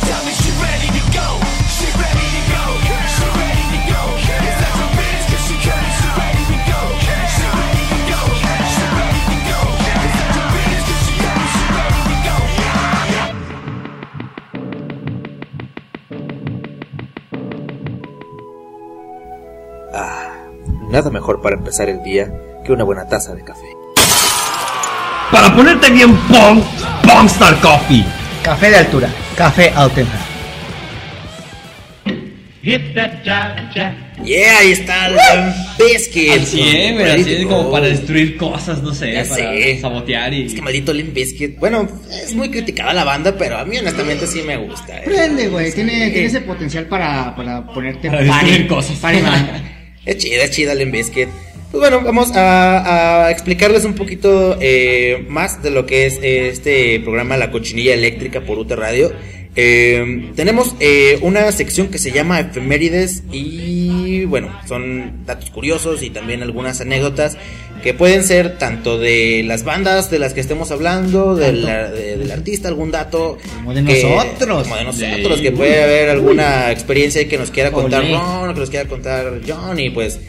nada 20.99 21.11
mejor 21.11 21.40
para 21.40 21.55
empezar 21.55 21.88
el 21.88 22.02
día 22.02 22.28
que 22.64 22.73
una 22.73 22.83
buena 22.83 23.07
taza 23.09 23.33
de 23.35 23.45
café. 23.45 23.67
Para 25.31 25.55
ponerte 25.55 25.90
bien 25.90 26.12
pong, 26.26 26.61
Pongstar 27.07 27.61
Coffee. 27.61 28.05
Café 28.43 28.71
de 28.71 28.76
altura, 28.78 29.09
café 29.37 29.71
auténtico. 29.76 30.19
Yeah, 34.25 34.59
ahí 34.59 34.73
está 34.73 35.07
el 35.07 35.14
Biscuit. 35.78 36.31
Al 36.33 36.45
100, 36.47 36.95
güey, 36.95 37.21
así 37.21 37.33
es 37.35 37.47
como 37.47 37.71
para 37.71 37.87
destruir 37.87 38.37
cosas, 38.37 38.83
no 38.83 38.93
sé, 38.93 39.12
Ya 39.12 39.23
para 39.23 39.35
sé. 39.37 39.78
sabotear 39.81 40.35
y... 40.35 40.47
Es 40.47 40.55
que 40.55 40.62
maldito 40.62 40.93
Limp 40.93 41.14
Bizkit. 41.14 41.59
Bueno, 41.61 41.88
es 42.11 42.35
muy 42.35 42.50
criticada 42.50 42.93
la 42.93 43.05
banda, 43.05 43.35
pero 43.38 43.59
a 43.59 43.64
mí 43.64 43.78
honestamente 43.78 44.26
sí 44.26 44.43
me 44.43 44.57
gusta. 44.57 44.99
eh. 44.99 45.02
Prende, 45.05 45.49
güey. 45.49 45.73
Tiene, 45.73 46.07
Sí. 46.07 46.11
tiene 46.12 46.26
ese 46.26 46.40
potencial 46.40 46.87
para, 46.87 47.35
para 47.37 47.64
ponerte 47.67 48.11
Para 48.11 48.23
destruir 48.25 48.67
cosas. 48.67 48.97
party 48.99 49.23
man. 49.23 49.62
Es 50.08 50.16
chida, 50.16 50.44
es 50.44 50.50
chida 50.52 50.74
Limp 50.74 50.92
Bizkit. 50.92 51.28
Pues 51.70 51.82
bueno, 51.82 52.00
vamos 52.00 52.30
a, 52.34 53.28
explicarles 53.30 53.84
un 53.84 53.92
poquito 53.92 54.56
eh, 54.58 55.26
más 55.28 55.62
de 55.62 55.70
lo 55.70 55.84
que 55.84 56.06
es 56.06 56.18
este 56.22 56.98
programa 57.00 57.36
La 57.36 57.50
Cochinilla 57.50 57.92
Eléctrica 57.92 58.40
por 58.40 58.58
UT 58.58 58.72
Radio. 58.72 59.12
Eh, 59.60 60.30
tenemos 60.36 60.76
eh, 60.78 61.18
una 61.20 61.50
sección 61.50 61.88
que 61.88 61.98
se 61.98 62.12
llama 62.12 62.38
Efemérides 62.38 63.24
y 63.32 64.24
bueno, 64.24 64.56
son 64.68 65.24
datos 65.26 65.50
curiosos 65.50 66.04
y 66.04 66.10
también 66.10 66.44
algunas 66.44 66.80
anécdotas 66.80 67.36
que 67.82 67.92
pueden 67.92 68.22
ser 68.22 68.56
tanto 68.56 68.98
de 69.00 69.42
las 69.44 69.64
bandas 69.64 70.12
de 70.12 70.20
las 70.20 70.32
que 70.32 70.40
estemos 70.40 70.70
hablando, 70.70 71.34
del, 71.34 71.64
de- 71.64 72.16
del 72.18 72.30
artista, 72.30 72.68
algún 72.68 72.92
dato. 72.92 73.36
Como 73.56 73.74
de 73.74 73.84
que- 73.84 74.02
nosotros. 74.04 74.62
Como 74.62 74.76
de 74.76 74.84
nosotros, 74.84 75.36
Sí. 75.38 75.42
que 75.42 75.50
puede 75.50 75.82
haber 75.82 76.10
alguna 76.10 76.70
experiencia 76.70 77.26
que 77.28 77.36
nos 77.38 77.50
quiera 77.50 77.72
contar. 77.72 78.04
Ron, 78.08 78.54
que 78.54 78.60
nos 78.60 78.70
quiera 78.70 78.88
contar 78.88 79.40
John 79.46 79.78
y 79.80 79.90
pues 79.90 80.20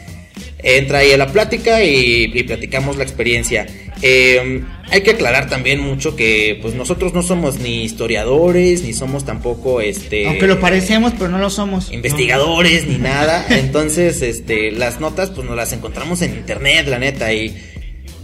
entra 0.62 0.98
ahí 0.98 1.12
a 1.12 1.16
la 1.16 1.26
plática 1.26 1.82
y, 1.82 2.30
y 2.32 2.42
platicamos 2.44 2.96
la 2.96 3.04
experiencia. 3.04 3.66
Eh, 4.02 4.62
hay 4.90 5.02
que 5.02 5.12
aclarar 5.12 5.48
también 5.48 5.80
mucho 5.80 6.16
que 6.16 6.58
pues 6.60 6.74
nosotros 6.74 7.12
no 7.12 7.22
somos 7.22 7.58
ni 7.58 7.84
historiadores, 7.84 8.82
ni 8.82 8.92
somos 8.92 9.24
tampoco 9.24 9.80
este 9.80 10.26
Aunque 10.26 10.46
lo 10.46 10.58
parecemos, 10.58 11.12
pero 11.16 11.28
no 11.30 11.38
lo 11.38 11.50
somos. 11.50 11.92
investigadores 11.92 12.86
ni 12.86 12.96
nada. 12.98 13.46
Entonces, 13.50 14.22
este, 14.22 14.72
las 14.72 15.00
notas 15.00 15.30
pues 15.30 15.46
nos 15.46 15.56
las 15.56 15.72
encontramos 15.72 16.22
en 16.22 16.34
internet, 16.34 16.86
la 16.88 16.98
neta, 16.98 17.32
y 17.32 17.54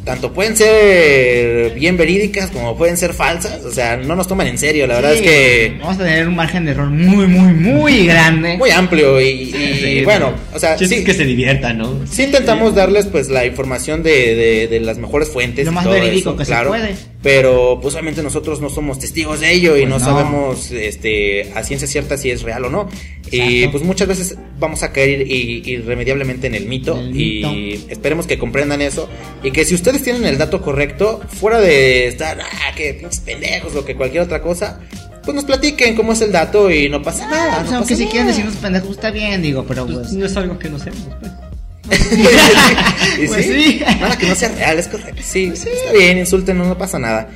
tanto 0.07 0.33
pueden 0.33 0.57
ser 0.57 1.75
bien 1.75 1.97
verídicas 1.97 2.51
como 2.53 2.77
pueden 2.77 2.97
ser 2.97 3.13
falsas. 3.13 3.65
O 3.65 3.73
sea, 3.73 3.97
no 3.97 4.15
nos 4.15 4.29
toman 4.29 4.47
en 4.47 4.57
serio. 4.57 4.87
La 4.87 4.95
verdad 4.95 5.15
es 5.15 5.21
que 5.21 5.77
Vamos 5.81 5.97
a 5.97 6.05
tener 6.05 6.29
un 6.29 6.37
margen 6.37 6.65
de 6.65 6.71
error 6.71 6.89
muy, 6.89 7.27
muy, 7.27 7.53
muy 7.53 8.07
grande. 8.07 8.57
muy 8.57 8.71
amplio 8.71 9.21
y, 9.21 9.25
y, 9.25 9.53
Sí, 9.77 10.05
bueno, 10.05 10.33
o 10.55 10.59
sea, 10.61 10.79
sí, 10.79 11.03
que 11.05 11.13
se 11.13 11.25
diviertan, 11.25 11.79
¿no? 11.79 12.07
sí 12.09 12.23
intentamos 12.23 12.75
darles 12.75 13.07
pues 13.07 13.29
la 13.29 13.45
información 13.45 14.03
de, 14.05 14.35
de, 14.37 14.69
de 14.69 14.81
las 14.81 14.97
mejores 14.97 15.29
fuentes. 15.29 15.67
Lo 15.67 15.73
más 15.73 15.85
todo 15.85 15.95
verídico 15.95 16.31
eso, 16.31 16.37
que 16.37 16.45
se 16.45 16.51
claro, 16.53 16.71
puede. 16.71 16.95
Pero 17.27 17.81
pues 17.83 17.93
obviamente 17.95 18.23
nosotros 18.23 18.61
no 18.61 18.71
somos 18.71 19.01
testigos 19.01 19.41
de 19.41 19.53
ello 19.53 19.77
y 19.77 19.81
Pues 19.81 19.89
no, 19.91 19.99
no. 19.99 20.05
sabemos 20.05 20.71
este 20.71 21.53
a 21.57 21.65
ciencia 21.65 21.89
cierta 21.89 22.17
si 22.17 22.31
es 22.31 22.43
real 22.43 22.67
o 22.67 22.71
no. 22.71 22.89
Y 23.33 23.41
Exacto. 23.41 23.73
pues 23.73 23.83
muchas 23.85 24.07
veces 24.07 24.39
vamos 24.61 24.85
a 24.85 24.93
caer 24.93 25.23
i- 25.29 25.63
irremediablemente 25.67 26.47
en 26.47 26.55
el 26.55 26.67
mito 26.67 26.97
el 26.97 27.21
y 27.21 27.43
mito. 27.43 27.91
esperemos 27.91 28.29
que 28.29 28.39
comprendan 28.39 28.81
eso 28.81 29.09
y 29.43 29.51
que 29.51 29.65
si 29.65 29.75
ustedes 29.75 30.05
tienen 30.05 30.25
el 30.25 30.39
dato 30.39 30.63
correcto, 30.63 31.21
fuera 31.27 31.61
de 31.61 32.07
estar, 32.07 32.39
ah, 32.41 32.75
que 32.77 32.95
pinches 32.95 33.19
pendejos 33.21 33.75
o 33.75 33.85
que 33.85 33.97
cualquier 33.97 34.23
otra 34.23 34.41
cosa, 34.41 34.79
pues 35.25 35.35
nos 35.35 35.45
platiquen 35.45 35.97
cómo 35.97 36.13
es 36.13 36.21
el 36.21 36.31
dato 36.31 36.71
y 36.71 36.89
no 36.89 37.03
pasa 37.03 37.27
nada. 37.29 37.55
Ah, 37.55 37.59
pues, 37.63 37.71
no 37.73 37.77
aunque 37.79 37.95
pasa 37.95 38.05
si 38.05 38.09
quieren 38.09 38.27
nada. 38.29 38.37
decirnos 38.37 38.57
pendejos, 38.63 38.91
está 38.93 39.11
bien, 39.11 39.43
digo, 39.43 39.65
pero 39.67 39.85
Pues 39.85 39.99
pues. 39.99 40.13
no 40.13 40.27
es 40.27 40.37
algo 40.37 40.57
que 40.61 40.69
no 40.69 40.77
hacemos, 40.77 41.01
pues. 41.21 41.33
Y 43.23 43.27
Pues 43.27 43.47
sí. 43.47 43.81
Nada 44.01 44.17
que 44.19 44.27
no 44.27 44.35
sea 44.35 44.49
real, 44.51 44.79
es 44.79 44.89
correcto. 44.89 45.23
Sí, 45.25 45.53
está 45.55 45.93
bien, 45.93 46.19
insulten, 46.19 46.59
no 46.59 46.77
pasa 46.77 46.99
nada. 46.99 47.29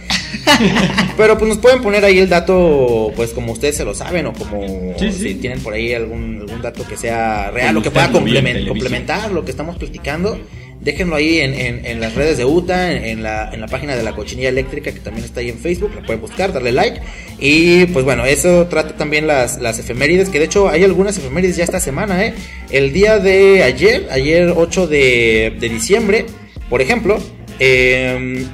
Pero 1.16 1.36
pues 1.38 1.48
nos 1.48 1.58
pueden 1.58 1.80
poner 1.82 2.04
ahí 2.04 2.18
el 2.18 2.28
dato, 2.28 3.12
pues 3.16 3.30
como 3.30 3.52
ustedes 3.52 3.76
se 3.76 3.84
lo 3.84 3.94
saben, 3.94 4.26
o 4.26 4.32
como 4.32 4.94
Sí, 4.98 5.12
sí. 5.12 5.18
si 5.28 5.34
tienen 5.36 5.60
por 5.60 5.74
ahí 5.74 5.92
algún, 5.94 6.38
algún 6.40 6.62
dato 6.62 6.86
que 6.86 6.96
sea 6.96 7.50
real, 7.50 7.76
o 7.76 7.82
que 7.82 7.90
pueda 7.90 8.06
lo 8.08 8.20
vio 8.20 8.20
en 8.20 8.24
complemen- 8.26 8.44
televisión. 8.52 8.76
complementar 8.78 9.30
lo 9.32 9.44
que 9.44 9.50
estamos 9.50 9.76
platicando. 9.76 10.38
Déjenlo 10.80 11.16
ahí 11.16 11.40
en, 11.40 11.52
en- 11.54 11.84
en 11.84 12.00
las 12.00 12.14
redes 12.14 12.38
de 12.38 12.44
UTA, 12.46 12.92
en, 12.92 13.22
la, 13.22 13.50
en 13.52 13.60
la 13.60 13.66
página 13.66 13.94
de 13.96 14.02
la 14.02 14.12
cochinilla 14.12 14.48
eléctrica 14.48 14.90
que 14.92 15.00
también 15.00 15.24
está 15.26 15.40
ahí 15.40 15.50
en 15.50 15.58
Facebook, 15.58 15.92
la 15.94 16.02
pueden 16.02 16.20
buscar, 16.22 16.52
darle 16.52 16.72
like. 16.72 17.00
Y 17.38 17.84
pues 17.86 18.04
bueno, 18.04 18.24
eso 18.24 18.66
trata 18.68 18.96
también 18.96 19.26
las, 19.26 19.60
las 19.60 19.78
efemérides, 19.78 20.30
que 20.30 20.38
de 20.38 20.46
hecho 20.46 20.68
hay 20.70 20.82
algunas 20.84 21.18
efemérides 21.18 21.56
ya 21.56 21.64
esta 21.64 21.80
semana, 21.80 22.24
¿eh? 22.24 22.34
El 22.70 22.92
día 22.94 23.18
de 23.18 23.62
ayer, 23.62 24.06
ayer 24.10 24.52
8 24.56 24.86
de, 24.86 25.56
de 25.60 25.68
diciembre, 25.68 26.24
por 26.70 26.80
ejemplo, 26.80 27.18
eh, 27.58 28.46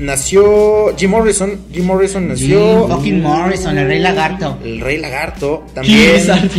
nació 0.00 0.96
Jim 0.96 1.10
Morrison. 1.10 1.58
Jim 1.72 1.84
Morrison 1.84 2.28
nació... 2.28 2.86
Jim 2.86 2.96
fucking 2.96 3.22
Morrison, 3.22 3.78
el 3.78 3.86
rey 3.86 4.00
lagarto. 4.00 4.58
El 4.64 4.80
Rey 4.80 4.98
Lagarto 4.98 5.66
también. 5.74 6.14
Lizard. 6.14 6.50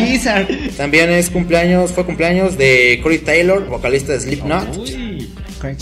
Lizard. 0.00 0.46
También 0.76 1.10
es 1.10 1.30
cumpleaños, 1.30 1.92
fue 1.92 2.04
cumpleaños 2.04 2.56
de 2.56 3.00
Corey 3.02 3.18
Taylor, 3.18 3.66
vocalista 3.66 4.12
de 4.12 4.20
Slipknot. 4.20 4.76
Uy. 4.76 5.12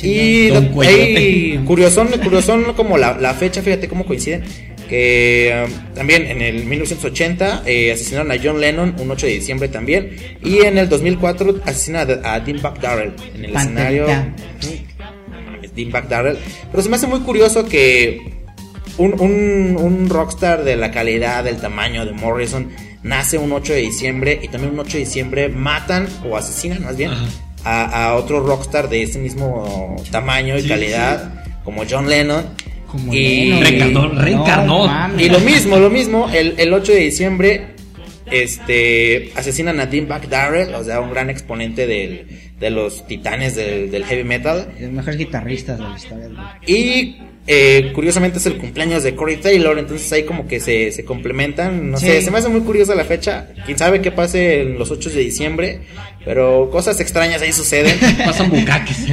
Y 0.02 0.50
ahí, 0.82 1.62
curiosón, 1.66 2.08
curiosón 2.22 2.74
como 2.74 2.98
la, 2.98 3.16
la 3.18 3.32
fecha, 3.34 3.62
fíjate 3.62 3.88
cómo 3.88 4.04
coinciden. 4.04 4.42
Que 4.88 5.66
um, 5.66 5.94
también 5.94 6.26
en 6.26 6.42
el 6.42 6.64
1980 6.64 7.62
eh, 7.64 7.92
asesinaron 7.92 8.32
a 8.32 8.36
John 8.42 8.60
Lennon, 8.60 8.96
un 8.98 9.10
8 9.10 9.26
de 9.26 9.32
diciembre 9.32 9.68
también. 9.68 10.16
Y 10.42 10.62
en 10.62 10.78
el 10.78 10.88
2004 10.88 11.60
asesinan 11.64 12.08
a, 12.24 12.34
a 12.34 12.40
Dean 12.40 12.60
Darrell 12.82 13.12
en 13.34 13.44
el 13.44 13.56
escenario. 13.56 14.06
Dean 15.84 16.08
Darrell. 16.08 16.38
Pero 16.70 16.82
se 16.82 16.88
me 16.88 16.96
hace 16.96 17.06
muy 17.06 17.20
curioso 17.20 17.66
que 17.66 18.40
un, 18.98 19.20
un, 19.20 19.76
un 19.78 20.08
rockstar 20.08 20.64
de 20.64 20.76
la 20.76 20.90
calidad, 20.90 21.44
del 21.44 21.58
tamaño 21.58 22.04
de 22.04 22.12
Morrison 22.12 22.68
nace 23.02 23.38
un 23.38 23.52
8 23.52 23.72
de 23.72 23.78
diciembre 23.80 24.40
y 24.42 24.48
también 24.48 24.74
un 24.74 24.80
8 24.80 24.92
de 24.92 24.98
diciembre 24.98 25.48
matan 25.48 26.06
o 26.28 26.36
asesinan 26.36 26.82
más 26.82 26.96
bien 26.96 27.10
a, 27.64 28.08
a 28.08 28.14
otro 28.14 28.40
rockstar 28.40 28.88
de 28.88 29.02
ese 29.02 29.18
mismo 29.18 29.96
tamaño 30.10 30.56
y 30.58 30.62
Sí, 30.62 30.68
calidad 30.68 31.44
como 31.64 31.84
John 31.88 32.08
Lennon. 32.08 32.44
Como 32.86 33.14
y, 33.14 33.50
Lennon. 33.50 33.62
Reencarnó, 33.62 34.20
reencarnó. 34.20 34.86
mames. 34.86 35.26
y 35.26 35.28
lo 35.28 35.40
mismo, 35.40 35.76
lo 35.78 35.90
mismo, 35.90 36.28
el, 36.32 36.54
el 36.58 36.72
8 36.72 36.92
de 36.92 36.98
diciembre 36.98 37.66
este 38.30 39.32
asesinan 39.34 39.80
a 39.80 39.86
Dean 39.86 40.06
Darrell, 40.28 40.74
o 40.74 40.84
sea, 40.84 41.00
un 41.00 41.10
gran 41.10 41.30
exponente 41.30 41.86
del, 41.86 42.26
de 42.60 42.70
los 42.70 43.06
titanes 43.06 43.56
del, 43.56 43.90
del 43.90 44.04
heavy 44.04 44.22
metal. 44.24 44.68
Los 44.78 44.90
mejores 44.92 45.18
guitarristas 45.18 45.78
de 45.78 45.84
la 45.84 45.96
historia. 45.96 46.26
güey. 46.28 46.38
Y 46.66 47.16
eh, 47.46 47.90
curiosamente 47.94 48.38
es 48.38 48.46
el 48.46 48.58
cumpleaños 48.58 49.02
de 49.02 49.14
Corey 49.14 49.38
Taylor, 49.38 49.78
entonces 49.78 50.12
ahí 50.12 50.24
como 50.24 50.46
que 50.46 50.60
se, 50.60 50.92
se 50.92 51.04
complementan. 51.04 51.90
No 51.90 51.96
Sí. 51.98 52.06
sé, 52.06 52.22
se 52.22 52.30
me 52.30 52.38
hace 52.38 52.48
muy 52.48 52.60
curiosa 52.60 52.94
la 52.94 53.04
fecha. 53.04 53.48
Quién 53.64 53.78
sabe 53.78 54.00
qué 54.02 54.12
pase 54.12 54.60
en 54.60 54.78
los 54.78 54.90
8 54.90 55.08
de 55.10 55.20
diciembre, 55.20 55.80
pero 56.24 56.68
cosas 56.70 57.00
extrañas 57.00 57.40
ahí 57.42 57.52
suceden. 57.52 57.98
Pasan 58.24 58.50
bucaques. 58.50 59.06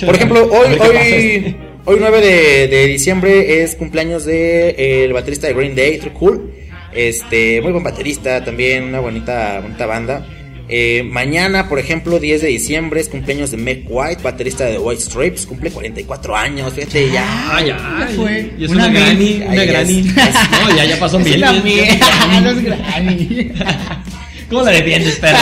Por 0.06 0.14
ejemplo, 0.14 0.44
hoy, 0.52 0.76
hoy, 0.78 1.56
hoy 1.86 1.96
9 1.98 2.20
de, 2.20 2.68
de 2.68 2.86
diciembre 2.86 3.62
es 3.62 3.74
cumpleaños 3.76 4.24
de 4.26 4.68
eh, 4.70 5.04
el 5.04 5.12
baterista 5.14 5.46
de 5.46 5.54
Green 5.54 5.74
Day, 5.74 5.98
True 5.98 6.12
Cool. 6.12 6.50
Este, 6.94 7.62
muy 7.62 7.72
buen 7.72 7.82
baterista 7.82 8.44
también, 8.44 8.84
una 8.84 9.00
bonita, 9.00 9.60
bonita 9.60 9.86
banda. 9.86 10.26
Eh, 10.74 11.02
mañana, 11.04 11.68
por 11.68 11.78
ejemplo, 11.78 12.18
10 12.18 12.40
de 12.40 12.48
diciembre 12.48 12.98
es 13.02 13.08
cumpleaños 13.10 13.50
de 13.50 13.58
Meg 13.58 13.84
White, 13.90 14.22
baterista 14.22 14.64
de 14.64 14.78
White 14.78 15.02
Stripes, 15.02 15.44
cumple 15.44 15.70
44 15.70 16.34
años, 16.34 16.72
fíjate 16.72 17.10
ya. 17.12 17.24
Ah, 17.26 17.60
ya. 17.60 17.76
Ya 17.76 18.08
fue. 18.16 18.52
Y 18.58 18.64
es 18.64 18.70
Una 18.70 18.86
una, 18.86 19.00
granny, 19.00 19.24
mil. 19.24 19.42
una 19.48 19.64
granny. 19.64 19.98
es- 19.98 20.14
No, 20.70 20.74
ya, 20.76 20.84
ya 20.86 20.98
pasó 20.98 21.18
Es 21.18 21.24
mil. 21.26 21.42
es 21.44 22.62
granny. 22.64 23.52
¿Cómo 24.48 24.62
la 24.62 24.70
defiendes, 24.70 25.16
perro? 25.16 25.38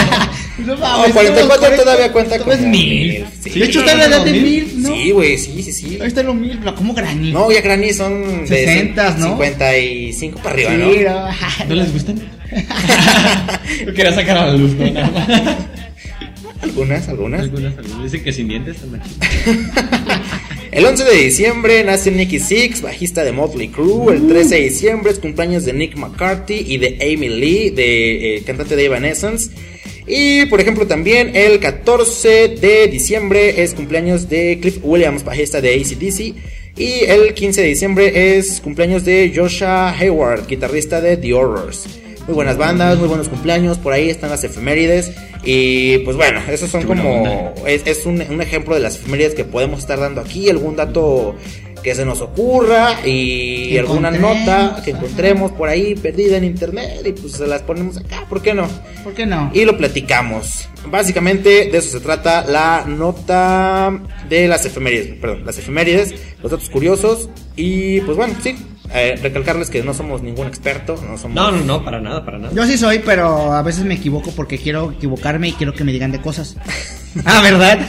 No, 0.58 0.66
No, 0.74 0.76
mames, 0.80 1.12
44 1.12 1.68
todo- 1.68 1.84
todavía 1.84 2.12
cuenta 2.12 2.38
como 2.38 2.52
es 2.52 2.60
mil. 2.60 3.24
sí. 3.40 3.50
De 3.50 3.64
hecho, 3.66 3.80
está 3.80 3.92
en 3.92 3.98
la 3.98 4.04
edad 4.06 4.24
de 4.24 4.32
mil, 4.32 4.82
¿no? 4.82 4.88
Sí, 4.94 5.10
güey, 5.12 5.38
sí, 5.38 5.62
sí, 5.62 5.72
sí. 5.72 5.98
Ahí 6.00 6.08
está 6.08 6.22
lo 6.24 6.34
mil, 6.34 6.58
pero 6.58 6.74
como 6.74 6.92
granny. 6.92 7.32
No, 7.32 7.50
ya 7.52 7.60
Granny 7.60 7.92
son 7.92 8.46
de 8.46 8.94
60s, 8.94 9.16
¿no? 9.16 9.28
55 9.38 10.40
para 10.42 10.54
arriba, 10.54 10.70
Sí, 10.70 10.76
¿no? 11.04 11.10
no. 11.10 11.66
¿No 11.68 11.74
les 11.76 11.92
gustan? 11.92 12.39
Yo 13.86 13.94
quería 13.94 14.12
sacar 14.12 14.38
a 14.38 14.46
la 14.48 14.56
luz, 14.56 14.72
¿no? 14.74 14.90
Nada 14.90 15.10
más. 15.10 15.28
Algunas, 16.62 17.08
algunas. 17.08 17.40
Algunas, 17.42 17.78
algunas. 17.78 18.02
Dicen 18.04 18.22
que 18.22 18.32
sin 18.32 18.48
dientes 18.48 18.76
chidas. 18.78 19.06
El 20.72 20.86
11 20.86 21.04
de 21.04 21.16
diciembre 21.16 21.82
nace 21.82 22.12
Nicky 22.12 22.38
Six, 22.38 22.82
bajista 22.82 23.24
de 23.24 23.32
Motley 23.32 23.68
Crue. 23.68 24.14
El 24.14 24.28
13 24.28 24.54
de 24.54 24.60
diciembre 24.62 25.10
es 25.10 25.18
cumpleaños 25.18 25.64
de 25.64 25.72
Nick 25.72 25.96
McCarthy 25.96 26.64
y 26.64 26.78
de 26.78 26.96
Amy 27.02 27.28
Lee, 27.28 27.70
de 27.70 28.36
eh, 28.36 28.42
cantante 28.44 28.76
de 28.76 28.84
Evanescence. 28.84 29.50
Y 30.06 30.46
por 30.46 30.60
ejemplo 30.60 30.86
también 30.86 31.34
el 31.34 31.58
14 31.58 32.48
de 32.60 32.86
diciembre 32.86 33.62
es 33.62 33.74
cumpleaños 33.74 34.28
de 34.28 34.58
Cliff 34.60 34.78
Williams, 34.82 35.24
bajista 35.24 35.60
de 35.60 35.74
ACDC. 35.74 36.34
Y 36.76 37.04
el 37.04 37.34
15 37.34 37.62
de 37.62 37.66
diciembre 37.66 38.38
es 38.38 38.60
cumpleaños 38.60 39.04
de 39.04 39.32
Joshua 39.34 39.90
Hayward, 39.90 40.46
guitarrista 40.46 41.00
de 41.00 41.16
The 41.16 41.34
Horrors. 41.34 42.00
Muy 42.30 42.36
buenas 42.36 42.58
bandas, 42.58 42.96
muy 42.96 43.08
buenos 43.08 43.28
cumpleaños, 43.28 43.78
por 43.78 43.92
ahí 43.92 44.08
están 44.08 44.30
las 44.30 44.44
efemérides. 44.44 45.10
Y 45.42 45.98
pues 45.98 46.16
bueno, 46.16 46.40
esos 46.48 46.70
son 46.70 46.84
como. 46.84 47.52
Es, 47.66 47.84
es 47.88 48.06
un, 48.06 48.22
un 48.22 48.40
ejemplo 48.40 48.76
de 48.76 48.80
las 48.80 48.94
efemérides 48.94 49.34
que 49.34 49.44
podemos 49.44 49.80
estar 49.80 49.98
dando 49.98 50.20
aquí. 50.20 50.48
Algún 50.48 50.76
dato 50.76 51.34
que 51.82 51.92
se 51.92 52.04
nos 52.04 52.20
ocurra 52.20 53.04
y 53.04 53.76
alguna 53.78 54.12
nota 54.12 54.80
que 54.84 54.92
encontremos 54.92 55.50
por 55.50 55.68
ahí 55.68 55.96
perdida 55.96 56.36
en 56.36 56.44
internet 56.44 57.02
y 57.04 57.12
pues 57.12 57.32
se 57.32 57.48
las 57.48 57.62
ponemos 57.62 57.96
acá, 57.96 58.26
¿por 58.28 58.42
qué 58.42 58.54
no? 58.54 58.68
¿Por 59.02 59.12
qué 59.14 59.26
no? 59.26 59.50
Y 59.52 59.64
lo 59.64 59.76
platicamos. 59.76 60.68
Básicamente 60.86 61.68
de 61.70 61.78
eso 61.78 61.90
se 61.90 62.00
trata 62.00 62.44
la 62.44 62.84
nota 62.86 63.98
de 64.28 64.46
las 64.46 64.64
efemérides, 64.66 65.18
perdón, 65.18 65.44
las 65.44 65.58
efemérides, 65.58 66.14
los 66.42 66.52
datos 66.52 66.70
curiosos 66.70 67.28
y 67.56 68.00
pues 68.02 68.16
bueno, 68.16 68.34
sí, 68.42 68.54
eh, 68.92 69.18
recalcarles 69.22 69.70
que 69.70 69.82
no 69.82 69.94
somos 69.94 70.22
ningún 70.22 70.46
experto, 70.46 70.96
no 71.08 71.16
somos... 71.16 71.34
No, 71.34 71.50
no, 71.50 71.64
no, 71.64 71.84
para 71.84 72.00
nada, 72.00 72.24
para 72.24 72.38
nada. 72.38 72.54
Yo 72.54 72.66
sí 72.66 72.76
soy, 72.76 73.00
pero 73.00 73.52
a 73.52 73.62
veces 73.62 73.84
me 73.84 73.94
equivoco 73.94 74.32
porque 74.32 74.58
quiero 74.58 74.92
equivocarme 74.92 75.48
y 75.48 75.52
quiero 75.52 75.72
que 75.72 75.84
me 75.84 75.92
digan 75.92 76.12
de 76.12 76.20
cosas. 76.20 76.56
ah, 77.24 77.40
¿verdad? 77.42 77.78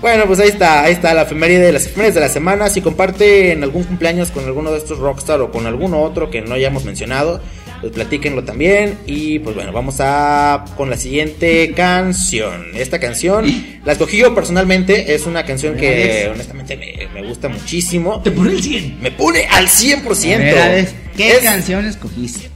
Bueno, 0.00 0.24
pues 0.26 0.40
ahí 0.40 0.48
está, 0.48 0.84
ahí 0.84 0.94
está 0.94 1.12
la 1.12 1.22
efeméride, 1.22 1.70
las 1.72 1.84
efemérides 1.84 2.14
de 2.14 2.20
la 2.22 2.30
semana. 2.30 2.70
Si 2.70 2.80
comparten 2.80 3.62
algún 3.62 3.84
cumpleaños 3.84 4.30
con 4.30 4.46
alguno 4.46 4.72
de 4.72 4.78
estos 4.78 4.98
rockstar 4.98 5.42
o 5.42 5.50
con 5.50 5.66
alguno 5.66 6.00
otro 6.00 6.30
que 6.30 6.40
no 6.40 6.54
hayamos 6.54 6.86
mencionado, 6.86 7.42
pues 7.80 7.92
platíquenlo 7.92 8.44
también. 8.44 8.98
Y 9.06 9.38
pues 9.40 9.54
bueno, 9.54 9.72
vamos 9.72 9.96
a 10.00 10.64
con 10.76 10.90
la 10.90 10.96
siguiente 10.96 11.72
canción. 11.72 12.66
Esta 12.74 12.98
canción 12.98 13.80
la 13.84 13.92
escogí 13.92 14.18
yo 14.18 14.34
personalmente, 14.34 15.14
es 15.14 15.26
una 15.26 15.44
canción 15.44 15.76
que 15.76 16.28
honestamente 16.32 16.76
me, 16.76 17.08
me 17.20 17.26
gusta 17.26 17.48
muchísimo. 17.48 18.20
Te 18.22 18.30
pone 18.30 18.52
el 18.52 18.62
100. 18.62 19.00
Me 19.00 19.10
pone 19.10 19.46
al 19.50 19.66
100%. 19.68 20.34
A 20.34 20.38
ver, 20.38 20.58
Alex, 20.58 20.94
¿Qué 21.16 21.32
Es- 21.32 21.38
canción 21.40 21.86
escogiste? 21.86 22.48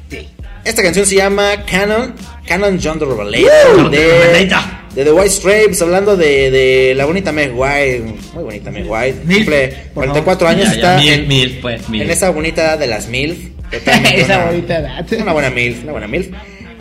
esta 0.64 0.82
canción 0.82 1.04
se 1.04 1.16
llama 1.16 1.64
Canon, 1.70 2.14
Canon 2.46 2.80
John 2.82 2.98
the 2.98 3.04
Revelator 3.04 3.90
de, 3.90 4.48
de 4.94 5.04
The 5.04 5.12
White 5.12 5.28
Stripes, 5.30 5.82
hablando 5.82 6.16
de, 6.16 6.50
de 6.50 6.94
la 6.96 7.04
bonita 7.04 7.32
Meg 7.32 7.52
White, 7.54 8.02
muy 8.32 8.44
bonita 8.44 8.70
Meg 8.70 8.86
White, 8.90 9.18
cumple 9.30 9.68
por 9.92 10.04
44 10.06 10.48
años, 10.48 10.64
Ya, 10.64 10.70
ya, 10.70 10.74
está 10.76 10.96
mil, 10.96 11.12
en, 11.12 11.28
mil, 11.28 11.58
pues, 11.60 11.86
mil. 11.90 12.00
en 12.00 12.10
esa 12.10 12.30
bonita 12.30 12.62
edad 12.62 12.78
de 12.78 12.86
las 12.86 13.08
MILF, 13.08 13.36
totalmente 13.78 14.20
Esa 14.20 14.36
una- 14.38 14.46
bonita 14.46 14.78
edad. 14.78 15.06
una 15.20 15.32
buena 15.32 15.50
MILF, 15.50 15.82
una 15.84 15.92
buena 15.92 16.06
MILF. 16.08 16.28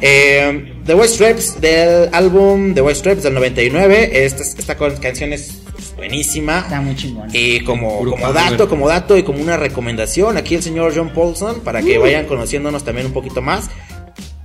Eh, 0.06 0.74
The 0.86 0.94
White 0.96 1.08
Stripes 1.14 1.62
del 1.62 2.10
álbum 2.12 2.74
The 2.74 2.82
White 2.82 3.00
Stripes 3.00 3.24
del 3.24 3.34
99, 3.36 4.26
esta, 4.26 4.44
esta 4.44 4.76
canción 4.76 5.32
es 5.32 5.62
buenísima. 5.96 6.60
Está 6.60 6.82
muy 6.82 6.96
chingón. 6.96 7.30
Y 7.32 7.62
como, 7.62 8.00
Puro 8.00 8.12
como 8.12 8.34
dato, 8.34 8.68
como 8.68 8.88
dato 8.90 9.18
y 9.18 9.24
como 9.24 9.40
una 9.42 9.56
recomendación, 9.56 10.36
aquí 10.38 10.56
el 10.56 10.62
señor 10.64 10.92
John 10.94 11.12
Paulson, 11.14 11.62
para 11.62 11.82
que 11.82 11.98
vayan 11.98 12.26
conociéndonos 12.26 12.84
también 12.84 13.08
un 13.08 13.14
poquito 13.14 13.42
más, 13.42 13.70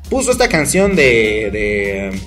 puso 0.08 0.30
esta 0.30 0.48
canción 0.48 0.94
de, 0.94 1.50
de, 1.50 2.20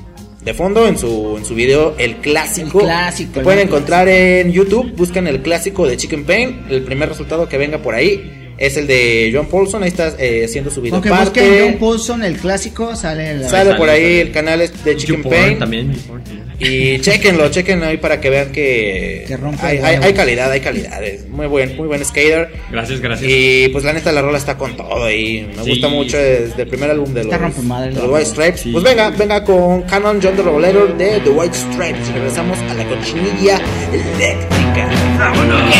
de 0.43 0.53
fondo 0.53 0.85
en 0.85 0.97
su, 0.97 1.35
en 1.37 1.45
su 1.45 1.55
video, 1.55 1.95
el 1.99 2.17
clásico. 2.17 2.79
El 2.81 2.85
clásico, 2.87 3.33
Que 3.33 3.39
el 3.39 3.43
pueden 3.45 3.67
encontrar 3.67 4.09
en 4.09 4.51
YouTube, 4.51 4.93
buscan 4.97 5.27
el 5.27 5.41
clásico 5.41 5.87
de 5.87 5.95
Chicken 5.95 6.25
Pain, 6.25 6.65
el 6.69 6.83
primer 6.83 7.07
resultado 7.07 7.47
que 7.47 7.57
venga 7.57 7.77
por 7.77 7.95
ahí. 7.95 8.40
Es 8.61 8.77
el 8.77 8.85
de 8.87 9.31
John 9.33 9.47
Paulson, 9.47 9.81
ahí 9.83 9.89
está 9.89 10.13
eh, 10.19 10.43
haciendo 10.45 10.69
su 10.69 10.81
video 10.81 11.01
parte. 11.01 11.41
busquen 11.41 11.63
John 11.71 11.79
Paulson, 11.79 12.23
el 12.23 12.37
clásico, 12.37 12.95
sale 12.95 13.37
la 13.39 13.49
Sale 13.49 13.73
por 13.75 13.89
ahí 13.89 14.19
el 14.19 14.31
canal 14.31 14.61
es 14.61 14.83
de 14.83 14.95
Chicken 14.95 15.17
YouPorn 15.23 15.35
Pain. 15.35 15.59
también. 15.59 15.93
YouPorn. 15.93 16.21
Y 16.63 16.99
chequenlo, 16.99 17.49
chequenlo 17.49 17.87
ahí 17.87 17.97
para 17.97 18.21
que 18.21 18.29
vean 18.29 18.51
que, 18.51 19.25
Que 19.27 19.35
rompe 19.35 19.65
hay, 19.65 19.77
hay, 19.79 19.95
hay 19.95 20.13
calidad, 20.13 20.51
hay 20.51 20.59
calidad. 20.59 21.03
Es 21.03 21.27
muy 21.27 21.47
buen, 21.47 21.75
muy 21.75 21.87
buen 21.87 22.05
skater. 22.05 22.51
Gracias, 22.71 22.99
gracias. 22.99 23.27
Y 23.27 23.69
pues 23.69 23.83
la 23.83 23.93
neta 23.93 24.11
la 24.11 24.21
rola 24.21 24.37
está 24.37 24.55
con 24.59 24.77
todo 24.77 25.09
y 25.09 25.41
me 25.57 25.63
Sí. 25.63 25.71
gusta 25.71 25.87
mucho 25.87 26.17
desde 26.17 26.61
el 26.61 26.67
primer 26.67 26.91
álbum 26.91 27.11
de 27.15 27.23
los, 27.23 27.31
de. 27.33 28.07
White 28.07 28.25
Stripes. 28.27 28.61
Sí. 28.61 28.71
Pues 28.73 28.83
venga, 28.83 29.09
venga 29.09 29.43
con 29.43 29.81
Canon 29.83 30.19
John 30.21 30.35
the 30.35 30.43
Revelator 30.43 30.95
de 30.97 31.19
The 31.21 31.29
White 31.31 31.55
Stripes. 31.55 32.09
Y 32.09 32.13
regresamos 32.13 32.59
a 32.59 32.73
la 32.75 32.85
cochinilla 32.87 33.59
eléctrica. 33.91 34.87
¡Vámonos! 35.17 35.73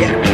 Yeah. 0.00 0.31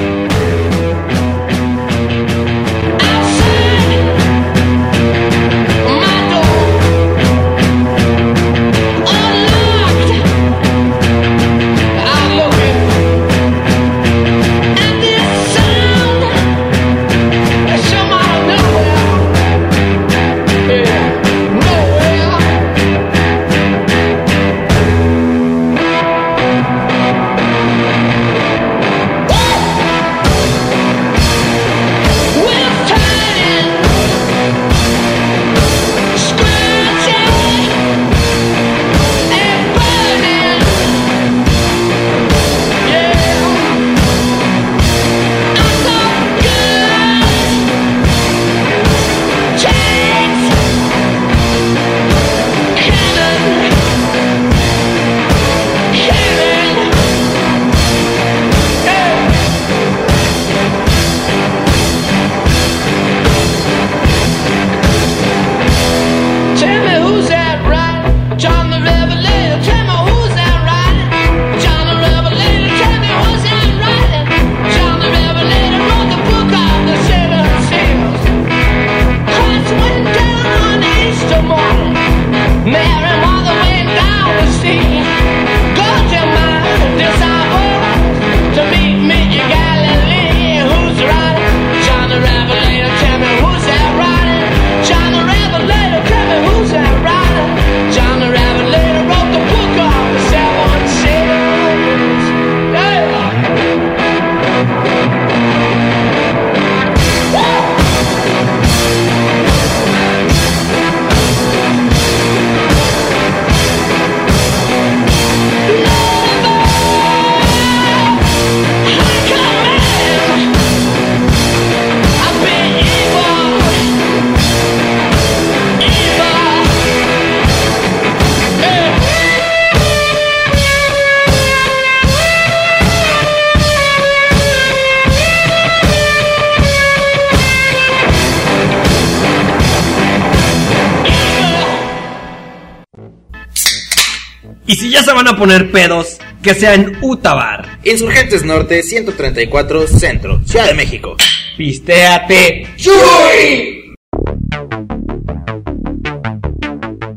Ya 144.99 145.05
se 145.05 145.13
van 145.13 145.29
a 145.29 145.37
poner 145.37 145.71
pedos, 145.71 146.19
que 146.43 146.55
sea 146.55 146.75
en 146.75 146.97
Utabar. 147.01 147.79
Insurgentes 147.85 148.45
Norte 148.45 148.83
134 148.83 149.87
Centro, 149.87 150.41
Ciudad 150.45 150.67
de 150.67 150.75
México. 150.75 151.17
Pistéate. 151.57 152.67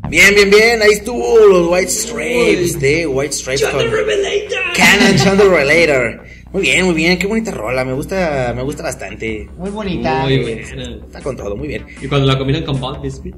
Bien, 0.10 0.36
bien, 0.36 0.50
bien, 0.50 0.82
ahí 0.82 0.92
estuvo 0.92 1.40
los 1.48 1.72
White 1.72 1.90
Stripes 1.90 2.80
de 2.80 3.08
White 3.08 3.34
Stripes 3.34 3.68
con 3.70 3.82
Canon 4.76 5.16
John 5.24 5.38
the 5.38 5.46
Relator. 5.46 6.24
Muy 6.52 6.62
bien, 6.62 6.86
muy 6.86 6.94
bien, 6.94 7.18
qué 7.18 7.26
bonita 7.26 7.50
rola, 7.50 7.84
me 7.84 7.94
gusta, 7.94 8.54
me 8.56 8.62
gusta 8.62 8.84
bastante. 8.84 9.50
Muy 9.58 9.70
bonita. 9.72 10.24
Muy 10.24 10.40
buena. 10.40 10.84
Está 11.06 11.22
con 11.22 11.36
todo, 11.36 11.56
muy 11.56 11.70
bien. 11.70 11.86
Y 12.00 12.08
cuando 12.08 12.28
la 12.28 12.38
combinan 12.38 12.64
con 12.64 12.80
Bond 12.80 13.02
Biscuit. 13.02 13.36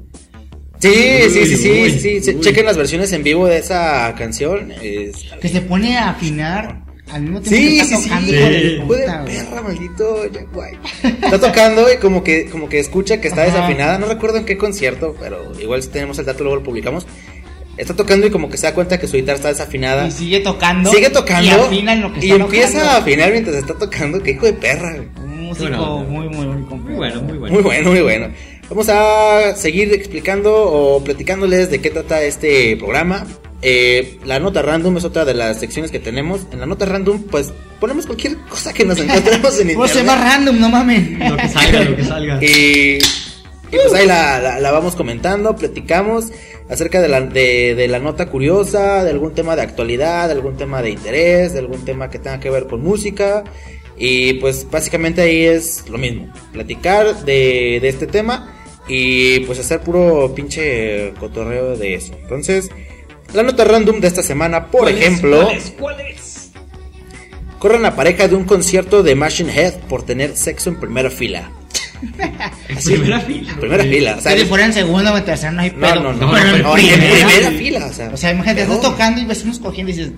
Sí, 0.92 1.30
sí, 1.30 1.46
sí, 1.46 1.56
sí, 1.56 1.70
Uy, 1.70 1.90
sí, 1.98 2.20
sí, 2.20 2.30
uy. 2.36 2.40
Chequen 2.40 2.66
las 2.66 2.76
versiones 2.76 3.12
en 3.12 3.22
vivo 3.22 3.46
de 3.46 3.58
esa 3.58 4.14
canción. 4.16 4.72
es- 4.82 5.24
Que 5.40 5.48
se 5.48 5.60
pone 5.62 5.96
a 5.96 6.10
afinar 6.10 6.82
al 7.12 7.22
mismo 7.22 7.40
tiempo 7.40 7.56
Sí, 7.56 7.76
que 7.76 7.80
está 7.82 7.96
sí, 7.96 8.02
sí. 8.02 8.08
tocando. 8.08 8.32
Sí. 8.32 8.80
güey. 8.86 9.00
perra, 9.26 9.62
maldito 9.62 10.30
Jack 10.32 10.46
White. 10.54 10.78
Está 11.26 11.38
tocando 11.40 11.92
y 11.92 11.96
como 11.98 12.22
que, 12.24 12.46
como 12.50 12.68
que 12.68 12.78
escucha 12.80 13.20
que 13.20 13.28
está 13.28 13.42
Ajá. 13.42 13.52
desafinada. 13.52 13.98
No 13.98 14.06
recuerdo 14.06 14.38
en 14.38 14.44
qué 14.44 14.56
concierto, 14.56 15.14
pero 15.20 15.52
igual 15.60 15.82
si 15.82 15.88
tenemos 15.90 16.18
el 16.18 16.24
dato 16.26 16.42
luego 16.44 16.56
lo 16.56 16.62
publicamos. 16.62 17.06
Está 17.76 17.94
tocando 17.94 18.24
y 18.26 18.30
como 18.30 18.48
que 18.48 18.56
se 18.56 18.66
da 18.68 18.72
cuenta 18.74 19.00
que 19.00 19.08
su 19.08 19.16
guitarra 19.16 19.36
está 19.36 19.48
desafinada. 19.48 20.06
Y 20.06 20.12
sigue 20.12 20.38
tocando. 20.40 20.90
Sigue 20.92 21.10
tocando 21.10 21.44
Y 21.44 21.50
afina 21.50 21.92
en 21.94 22.02
lo 22.02 22.12
que 22.12 22.24
y 22.24 22.30
está 22.30 22.44
empieza 22.44 22.92
a 22.92 22.96
afinar 22.98 23.32
mientras 23.32 23.56
está 23.56 23.74
tocando. 23.74 24.22
Qué 24.22 24.30
hijo 24.30 24.46
de 24.46 24.52
perra. 24.52 24.94
güey. 24.94 25.08
Un 25.24 25.46
músico 25.46 25.98
muy, 26.08 26.28
muy, 26.28 26.46
muy 26.46 26.62
completo. 26.68 26.84
Muy 26.88 26.94
bueno, 26.96 27.22
muy 27.22 27.38
bueno. 27.38 27.54
Muy 27.54 27.62
bueno, 27.62 27.90
muy 27.90 28.00
bueno. 28.00 28.28
Vamos 28.68 28.88
a 28.88 29.54
seguir 29.56 29.92
explicando 29.92 30.52
o 30.54 31.04
platicándoles 31.04 31.70
de 31.70 31.80
qué 31.80 31.90
trata 31.90 32.22
este 32.22 32.76
programa. 32.76 33.26
Eh, 33.62 34.18
la 34.24 34.38
nota 34.40 34.62
random 34.62 34.96
es 34.98 35.04
otra 35.04 35.24
de 35.24 35.34
las 35.34 35.60
secciones 35.60 35.90
que 35.90 35.98
tenemos. 35.98 36.42
En 36.52 36.60
la 36.60 36.66
nota 36.66 36.84
random, 36.86 37.22
pues 37.30 37.52
ponemos 37.80 38.06
cualquier 38.06 38.36
cosa 38.48 38.72
que 38.72 38.84
nos 38.84 38.98
encontremos 38.98 39.58
en 39.60 39.68
¿Cómo 39.74 39.86
se 39.86 40.00
internet. 40.00 40.16
llama 40.16 40.30
random? 40.30 40.60
No 40.60 40.68
mames. 40.70 41.18
Lo 41.30 41.36
que 41.36 41.48
salga, 41.48 41.84
lo 41.84 41.96
que 41.96 42.04
salga. 42.04 42.38
Y, 42.44 42.98
y 43.70 43.76
pues 43.76 43.92
ahí 43.94 44.06
la, 44.06 44.40
la- 44.40 44.60
la 44.60 44.70
vamos 44.72 44.96
comentando, 44.96 45.54
platicamos 45.56 46.26
acerca 46.68 47.00
de 47.00 47.08
la, 47.08 47.20
de, 47.20 47.74
de 47.74 47.88
la 47.88 47.98
nota 48.00 48.26
curiosa, 48.26 49.04
de 49.04 49.10
algún 49.10 49.34
tema 49.34 49.56
de 49.56 49.62
actualidad, 49.62 50.26
de 50.28 50.32
algún 50.34 50.56
tema 50.56 50.82
de 50.82 50.90
interés, 50.90 51.52
de 51.52 51.58
algún 51.60 51.84
tema 51.84 52.10
que 52.10 52.18
tenga 52.18 52.40
que 52.40 52.50
ver 52.50 52.66
con 52.66 52.82
música. 52.82 53.44
Y 53.96 54.34
pues 54.34 54.66
básicamente 54.70 55.22
ahí 55.22 55.44
es 55.44 55.88
lo 55.88 55.98
mismo, 55.98 56.32
platicar 56.52 57.24
de, 57.24 57.78
de 57.80 57.88
este 57.88 58.06
tema 58.06 58.52
y 58.88 59.40
pues 59.40 59.58
hacer 59.60 59.80
puro 59.80 60.34
pinche 60.34 61.12
cotorreo 61.20 61.76
de 61.76 61.94
eso. 61.94 62.12
Entonces, 62.22 62.70
la 63.32 63.42
nota 63.42 63.64
random 63.64 64.00
de 64.00 64.08
esta 64.08 64.22
semana, 64.22 64.66
por 64.66 64.82
¿Cuál 64.82 64.94
es? 64.98 65.00
ejemplo... 65.00 65.42
¿Cuál 65.44 65.56
es? 65.56 65.74
¿Cuál 65.78 66.00
es? 66.00 66.50
Corren 67.60 67.82
la 67.82 67.96
pareja 67.96 68.28
de 68.28 68.34
un 68.34 68.44
concierto 68.44 69.02
de 69.02 69.14
Machine 69.14 69.50
Head 69.54 69.74
por 69.88 70.04
tener 70.04 70.36
sexo 70.36 70.68
en 70.70 70.80
primera 70.80 71.10
fila. 71.10 71.50
Primera 72.84 73.20
fila. 73.20 73.54
Primera 73.58 73.84
fila. 73.84 74.16
O 74.18 74.20
sea, 74.20 74.36
Si 74.36 74.44
fuera 74.44 74.66
en 74.66 74.72
segundo 74.74 75.12
o 75.12 75.16
en 75.16 75.24
tercero, 75.24 75.52
no 75.52 75.62
hay 75.62 75.70
no, 75.70 75.80
pedo. 75.80 76.00
no, 76.02 76.12
no, 76.12 76.32
Pero 76.32 76.58
no, 76.58 76.76
en 76.76 76.84
primera. 76.98 77.26
primera 77.28 77.50
fila. 77.52 77.86
O 77.86 77.92
sea, 77.92 78.10
O 78.12 78.16
sea, 78.18 78.32
imagínate, 78.32 78.62
estás 78.62 78.80
tocando 78.82 79.20
y 79.22 79.24
ves 79.24 79.42
unos 79.44 79.58
cogiendo 79.58 79.90
y 79.92 79.94
dices. 79.96 80.12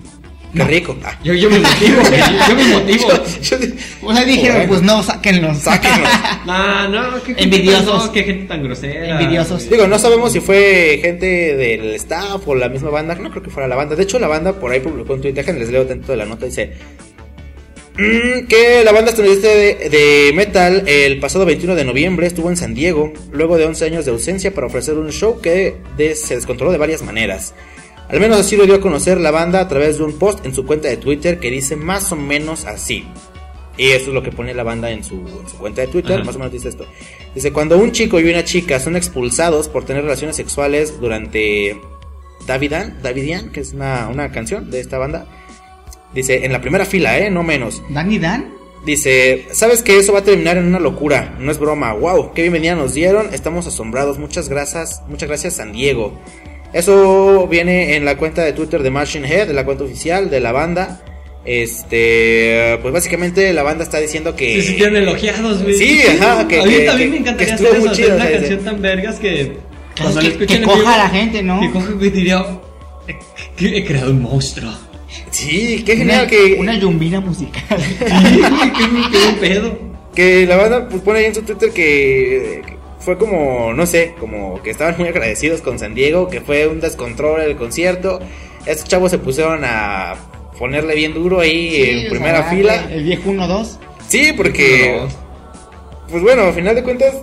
Qué 0.53 0.63
rico. 0.63 0.97
Ah. 1.03 1.19
Yo, 1.23 1.33
yo 1.33 1.49
me 1.49 1.59
motivo. 1.59 2.01
Yo 2.49 2.55
me 2.55 2.63
motivo. 2.73 3.09
Yo- 3.41 3.59
yo- 3.59 3.67
O 4.01 4.13
sea, 4.13 4.23
dijeron, 4.25 4.67
pues 4.67 4.81
no, 4.81 5.03
sáquenlos. 5.03 5.57
Sáquenlos. 5.59 6.09
No, 6.47 6.87
no, 6.87 7.15
qué 7.23 7.35
gente 7.35 7.43
Envidiosos. 7.43 7.85
tan- 7.97 8.05
no, 8.07 8.11
qué 8.13 8.23
gente 8.23 8.45
tan 8.45 8.63
grosera. 8.63 9.19
Envidiosos. 9.19 9.69
Digo, 9.69 9.85
no 9.87 9.99
sabemos 9.99 10.31
si 10.31 10.39
fue 10.39 10.99
gente 11.01 11.25
del 11.57 11.93
staff 11.95 12.41
o 12.47 12.55
la 12.55 12.69
misma 12.69 12.89
banda. 12.89 13.15
No 13.15 13.29
creo 13.29 13.43
que 13.43 13.49
fuera 13.49 13.67
la 13.67 13.75
banda. 13.75 13.95
De 13.95 14.03
hecho, 14.03 14.17
la 14.19 14.27
banda 14.27 14.53
por 14.53 14.71
ahí 14.71 14.79
publicó 14.79 15.15
en 15.15 15.21
Twitter. 15.21 15.43
Déjenles 15.45 15.69
leo 15.69 15.83
dentro 15.85 16.11
de 16.13 16.17
la 16.17 16.25
nota. 16.25 16.45
Dice 16.45 16.71
mm, 17.97 18.47
que 18.47 18.83
la 18.85 18.91
banda 18.91 19.11
estadounidense 19.11 19.47
de, 19.47 19.89
de 19.89 20.31
metal 20.33 20.83
el 20.87 21.19
pasado 21.19 21.45
21 21.45 21.75
de 21.75 21.83
noviembre 21.85 22.27
estuvo 22.27 22.49
en 22.49 22.57
San 22.57 22.73
Diego. 22.73 23.11
Luego 23.31 23.57
de 23.57 23.65
11 23.65 23.85
años 23.85 24.05
de 24.05 24.11
ausencia 24.11 24.53
para 24.53 24.67
ofrecer 24.67 24.95
un 24.95 25.11
show 25.11 25.41
que 25.41 25.75
de- 25.97 26.15
se 26.15 26.35
descontroló 26.35 26.71
de 26.71 26.77
varias 26.77 27.01
maneras. 27.01 27.53
Al 28.09 28.19
menos 28.19 28.39
así 28.39 28.55
lo 28.55 28.65
dio 28.65 28.75
a 28.75 28.81
conocer 28.81 29.19
la 29.19 29.31
banda 29.31 29.59
a 29.59 29.67
través 29.67 29.97
de 29.97 30.03
un 30.03 30.17
post 30.17 30.45
en 30.45 30.53
su 30.55 30.65
cuenta 30.65 30.87
de 30.87 30.97
Twitter 30.97 31.39
que 31.39 31.51
dice 31.51 31.75
más 31.75 32.11
o 32.11 32.15
menos 32.15 32.65
así. 32.65 33.05
Y 33.77 33.89
eso 33.91 34.07
es 34.07 34.13
lo 34.13 34.23
que 34.23 34.31
pone 34.31 34.53
la 34.53 34.63
banda 34.63 34.89
en 34.89 35.03
su, 35.03 35.15
en 35.15 35.47
su 35.47 35.57
cuenta 35.57 35.81
de 35.81 35.87
Twitter, 35.87 36.15
Ajá. 36.15 36.23
más 36.23 36.35
o 36.35 36.39
menos 36.39 36.51
dice 36.51 36.69
esto. 36.69 36.87
Dice, 37.35 37.51
cuando 37.51 37.77
un 37.77 37.91
chico 37.91 38.19
y 38.19 38.29
una 38.29 38.43
chica 38.43 38.79
son 38.79 38.95
expulsados 38.95 39.67
por 39.69 39.85
tener 39.85 40.03
relaciones 40.03 40.35
sexuales 40.35 40.99
durante 40.99 41.79
Davidan, 42.47 42.99
Davidian, 43.03 43.51
que 43.51 43.59
es 43.59 43.73
una, 43.73 44.07
una 44.07 44.31
canción 44.31 44.71
de 44.71 44.79
esta 44.79 44.97
banda. 44.97 45.27
Dice, 46.13 46.45
en 46.45 46.53
la 46.53 46.61
primera 46.61 46.85
fila, 46.85 47.19
¿eh? 47.19 47.29
No 47.29 47.43
menos. 47.43 47.83
¿Danny 47.89 48.17
Dan? 48.17 48.57
Dice, 48.85 49.45
sabes 49.51 49.83
que 49.83 49.97
eso 49.97 50.13
va 50.13 50.19
a 50.19 50.23
terminar 50.23 50.57
en 50.57 50.65
una 50.65 50.79
locura, 50.79 51.35
no 51.39 51.51
es 51.51 51.59
broma, 51.59 51.91
wow, 51.93 52.31
qué 52.33 52.43
bienvenida 52.43 52.73
nos 52.73 52.93
dieron, 52.93 53.33
estamos 53.33 53.67
asombrados, 53.67 54.17
muchas 54.17 54.47
gracias, 54.47 55.03
muchas 55.09 55.27
gracias 55.27 55.55
San 55.55 55.73
Diego. 55.73 56.17
Eso 56.73 57.47
viene 57.47 57.95
en 57.95 58.05
la 58.05 58.17
cuenta 58.17 58.43
de 58.43 58.53
Twitter 58.53 58.83
de 58.83 58.89
Machine 58.91 59.27
Head, 59.27 59.47
de 59.47 59.53
la 59.53 59.65
cuenta 59.65 59.83
oficial 59.85 60.29
de 60.29 60.39
la 60.39 60.51
banda. 60.51 61.01
Este, 61.45 62.77
pues 62.81 62.93
básicamente 62.93 63.53
la 63.53 63.63
banda 63.63 63.83
está 63.83 63.99
diciendo 63.99 64.35
que... 64.35 64.55
Se 64.61 64.67
sintieron 64.67 64.97
elogiados, 64.97 65.63
güey. 65.63 65.75
Sí, 65.75 66.01
ajá, 66.01 66.47
que- 66.47 66.59
A 66.59 66.63
mí 66.65 66.71
que- 66.73 66.79
también 66.85 67.09
que- 67.09 67.13
me 67.15 67.21
encantaría 67.21 67.55
hacer 67.55 67.67
eso, 67.75 67.89
hacer 67.89 68.05
una 68.13 68.15
o 68.15 68.27
sea, 68.27 68.31
canción 68.39 68.59
tan 68.59 68.81
vergas 68.81 69.19
que... 69.19 69.57
Cuando 69.99 70.19
que- 70.19 70.25
la 70.27 70.31
escuchen 70.33 70.59
que 70.59 70.65
coja 70.65 70.77
vivo, 70.79 70.89
a 70.89 70.97
la 70.97 71.09
gente, 71.09 71.43
¿no? 71.43 71.59
Que 71.61 71.71
coja 71.71 71.87
y 72.01 72.09
diría... 72.09 72.45
"Eh, 73.07 73.15
que 73.55 73.77
He 73.77 73.85
creado 73.85 74.11
un 74.11 74.21
monstruo. 74.23 74.71
Sí, 75.31 75.83
qué 75.85 75.93
Una, 75.93 75.99
genial 76.01 76.27
que... 76.27 76.57
una 76.59 76.77
yumbina 76.77 77.19
musical. 77.21 77.79
Sí, 77.81 77.97
qué, 78.77 79.09
qué 79.11 79.47
pedo. 79.47 79.79
Que 80.13 80.45
la 80.45 80.57
banda 80.57 80.89
pues, 80.89 81.01
pone 81.01 81.19
ahí 81.19 81.25
en 81.25 81.35
su 81.35 81.41
Twitter 81.43 81.69
que 81.71 82.61
fue 83.07 83.17
como, 83.17 83.71
no 83.71 83.85
sé, 83.85 84.15
como 84.19 84.61
que 84.61 84.69
estaban 84.69 84.95
muy 84.97 85.07
agradecidos 85.07 85.61
con 85.61 85.79
San 85.79 85.95
Diego, 85.95 86.27
que 86.27 86.41
fue 86.41 86.67
un 86.67 86.81
descontrol 86.81 87.39
el 87.39 87.55
concierto. 87.55 88.19
Estos 88.65 88.89
chavos 88.89 89.11
se 89.11 89.17
pusieron 89.17 89.61
a 89.63 90.15
ponerle 90.59 90.93
bien 90.93 91.13
duro 91.13 91.39
ahí 91.39 91.69
Sí, 91.69 91.89
en 91.89 92.09
primera 92.09 92.41
sea, 92.41 92.49
fila. 92.49 92.87
El 92.91 93.05
viejo 93.05 93.29
1-2. 93.29 93.77
Sí, 94.09 94.33
porque, 94.35 95.07
pues 96.09 96.21
bueno, 96.21 96.47
al 96.47 96.53
final 96.53 96.75
de 96.75 96.83
cuentas, 96.83 97.15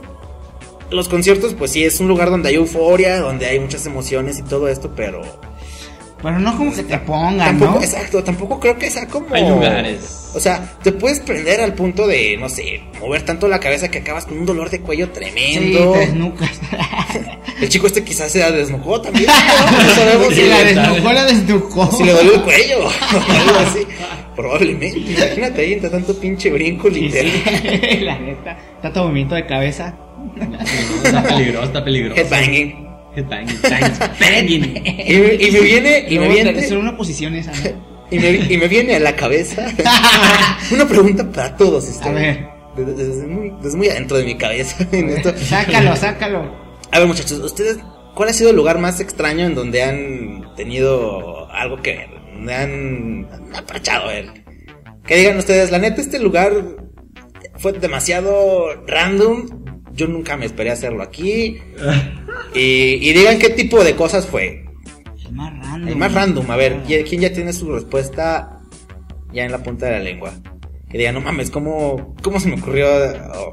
los 0.88 1.10
conciertos, 1.10 1.52
pues 1.52 1.72
sí, 1.72 1.84
es 1.84 2.00
un 2.00 2.08
lugar 2.08 2.30
donde 2.30 2.48
hay 2.48 2.54
euforia, 2.54 3.20
donde 3.20 3.44
hay 3.44 3.60
muchas 3.60 3.84
emociones 3.84 4.38
y 4.38 4.42
todo 4.42 4.68
esto, 4.68 4.94
pero 4.96 5.20
Pero 6.24 6.38
no 6.40 6.56
como 6.56 6.74
que 6.74 6.82
te 6.82 6.98
pongan, 6.98 7.36
tampoco, 7.58 7.74
¿no? 7.74 7.82
exacto, 7.82 8.24
tampoco 8.24 8.58
creo 8.58 8.78
que 8.78 8.90
sea 8.90 9.06
como... 9.06 9.26
Hay 9.34 9.46
lugares. 9.46 10.30
O 10.34 10.40
sea, 10.40 10.72
te 10.82 10.90
puedes 10.90 11.20
prender 11.20 11.60
al 11.60 11.74
punto 11.74 12.06
de, 12.06 12.36
no 12.38 12.48
sé, 12.48 12.80
mover 12.98 13.22
tanto 13.22 13.46
la 13.46 13.60
cabeza 13.60 13.88
que 13.90 13.98
acabas 13.98 14.24
con 14.24 14.38
un 14.38 14.46
dolor 14.46 14.70
de 14.70 14.80
cuello 14.80 15.06
Sí, 15.06 15.12
tremendo. 15.20 15.92
te 15.92 15.98
desnucas. 15.98 16.50
El 17.60 17.68
chico 17.68 17.86
este 17.86 18.02
quizás 18.02 18.32
se 18.32 18.38
desnucó 18.50 19.00
también. 19.00 19.26
¿no? 19.26 19.32
No 19.84 19.90
sabemos 19.94 20.28
si 20.28 20.34
si, 20.40 20.48
la 20.48 20.58
le, 20.58 20.64
desnucó, 20.74 21.12
la 21.12 21.24
desnucó. 21.24 21.92
si 21.92 22.04
le 22.04 22.12
dolió 22.12 22.34
el 22.34 22.42
cuello 22.42 22.78
o 22.86 22.88
algo 22.88 23.58
así. 23.58 23.86
Probablemente. 24.34 24.98
Imagínate 24.98 25.60
ahí 25.60 25.72
entre 25.74 25.90
tanto 25.90 26.18
pinche 26.18 26.50
brinco 26.50 26.88
Sí, 26.88 27.00
literal. 27.02 27.32
sí, 27.90 27.96
la 27.98 28.18
neta. 28.18 28.58
Tanto 28.82 29.04
movimiento 29.04 29.34
de 29.36 29.46
cabeza. 29.46 29.94
Está 31.04 31.22
peligroso, 31.22 31.64
está 31.66 31.84
peligroso. 31.84 32.20
Headbanging. 32.20 32.83
Y, 35.08 35.18
me- 35.18 35.34
y 35.34 35.50
me 35.50 35.60
viene, 35.60 36.06
y 36.08 36.18
me 36.18 36.28
viene, 36.28 36.68
Son 36.68 36.78
una 36.78 36.96
posición 36.96 37.34
esa, 37.34 37.52
¿no? 37.52 38.04
y 38.10 38.18
me, 38.18 38.30
y 38.30 38.56
me 38.58 38.68
viene 38.68 38.96
a 38.96 39.00
la 39.00 39.14
cabeza 39.16 39.66
una 40.72 40.86
pregunta 40.86 41.24
para 41.30 41.56
todos 41.56 41.84
ustedes. 41.88 42.06
A 42.06 42.12
ver. 42.12 42.46
Desde, 42.76 42.92
desde 42.94 43.26
muy, 43.26 43.52
desde 43.62 43.76
muy 43.76 43.88
adentro 43.88 44.16
de 44.16 44.24
mi 44.24 44.34
cabeza. 44.36 44.86
en 44.92 45.10
esto. 45.10 45.32
Sácalo, 45.36 45.94
sácalo. 45.96 46.54
A 46.90 46.98
ver, 46.98 47.06
muchachos, 47.08 47.38
ustedes, 47.38 47.78
¿cuál 48.14 48.28
ha 48.28 48.32
sido 48.32 48.50
el 48.50 48.56
lugar 48.56 48.78
más 48.78 48.98
extraño 49.00 49.46
en 49.46 49.54
donde 49.54 49.82
han 49.82 50.54
tenido 50.56 51.48
algo 51.52 51.80
que 51.82 51.96
ver? 51.96 52.08
Donde 52.34 52.54
han, 52.54 53.28
apachado, 53.54 54.08
ver. 54.08 54.26
Que 55.06 55.16
digan 55.16 55.36
ustedes, 55.38 55.70
la 55.70 55.78
neta, 55.78 56.00
este 56.00 56.18
lugar 56.18 56.52
fue 57.58 57.72
demasiado 57.72 58.66
random. 58.86 59.46
Yo 59.94 60.08
nunca 60.08 60.36
me 60.36 60.46
esperé 60.46 60.70
hacerlo 60.70 61.02
aquí. 61.02 61.58
Y, 62.54 62.60
y 62.60 63.12
digan 63.12 63.38
qué 63.38 63.50
tipo 63.50 63.82
de 63.84 63.94
cosas 63.96 64.26
fue. 64.26 64.64
El 65.24 65.32
más 65.32 65.52
random. 65.58 65.88
El 65.88 65.96
más 65.96 66.12
random, 66.12 66.50
a 66.50 66.56
ver, 66.56 66.82
¿y- 66.88 67.02
¿quién 67.04 67.20
ya 67.20 67.32
tiene 67.32 67.52
su 67.52 67.72
respuesta 67.72 68.60
ya 69.32 69.44
en 69.44 69.52
la 69.52 69.62
punta 69.62 69.86
de 69.86 69.92
la 69.92 69.98
lengua? 70.00 70.32
Que 70.90 70.98
digan, 70.98 71.14
no 71.14 71.20
mames, 71.20 71.50
¿cómo, 71.50 72.14
cómo 72.22 72.38
se 72.38 72.48
me 72.48 72.54
ocurrió? 72.60 72.86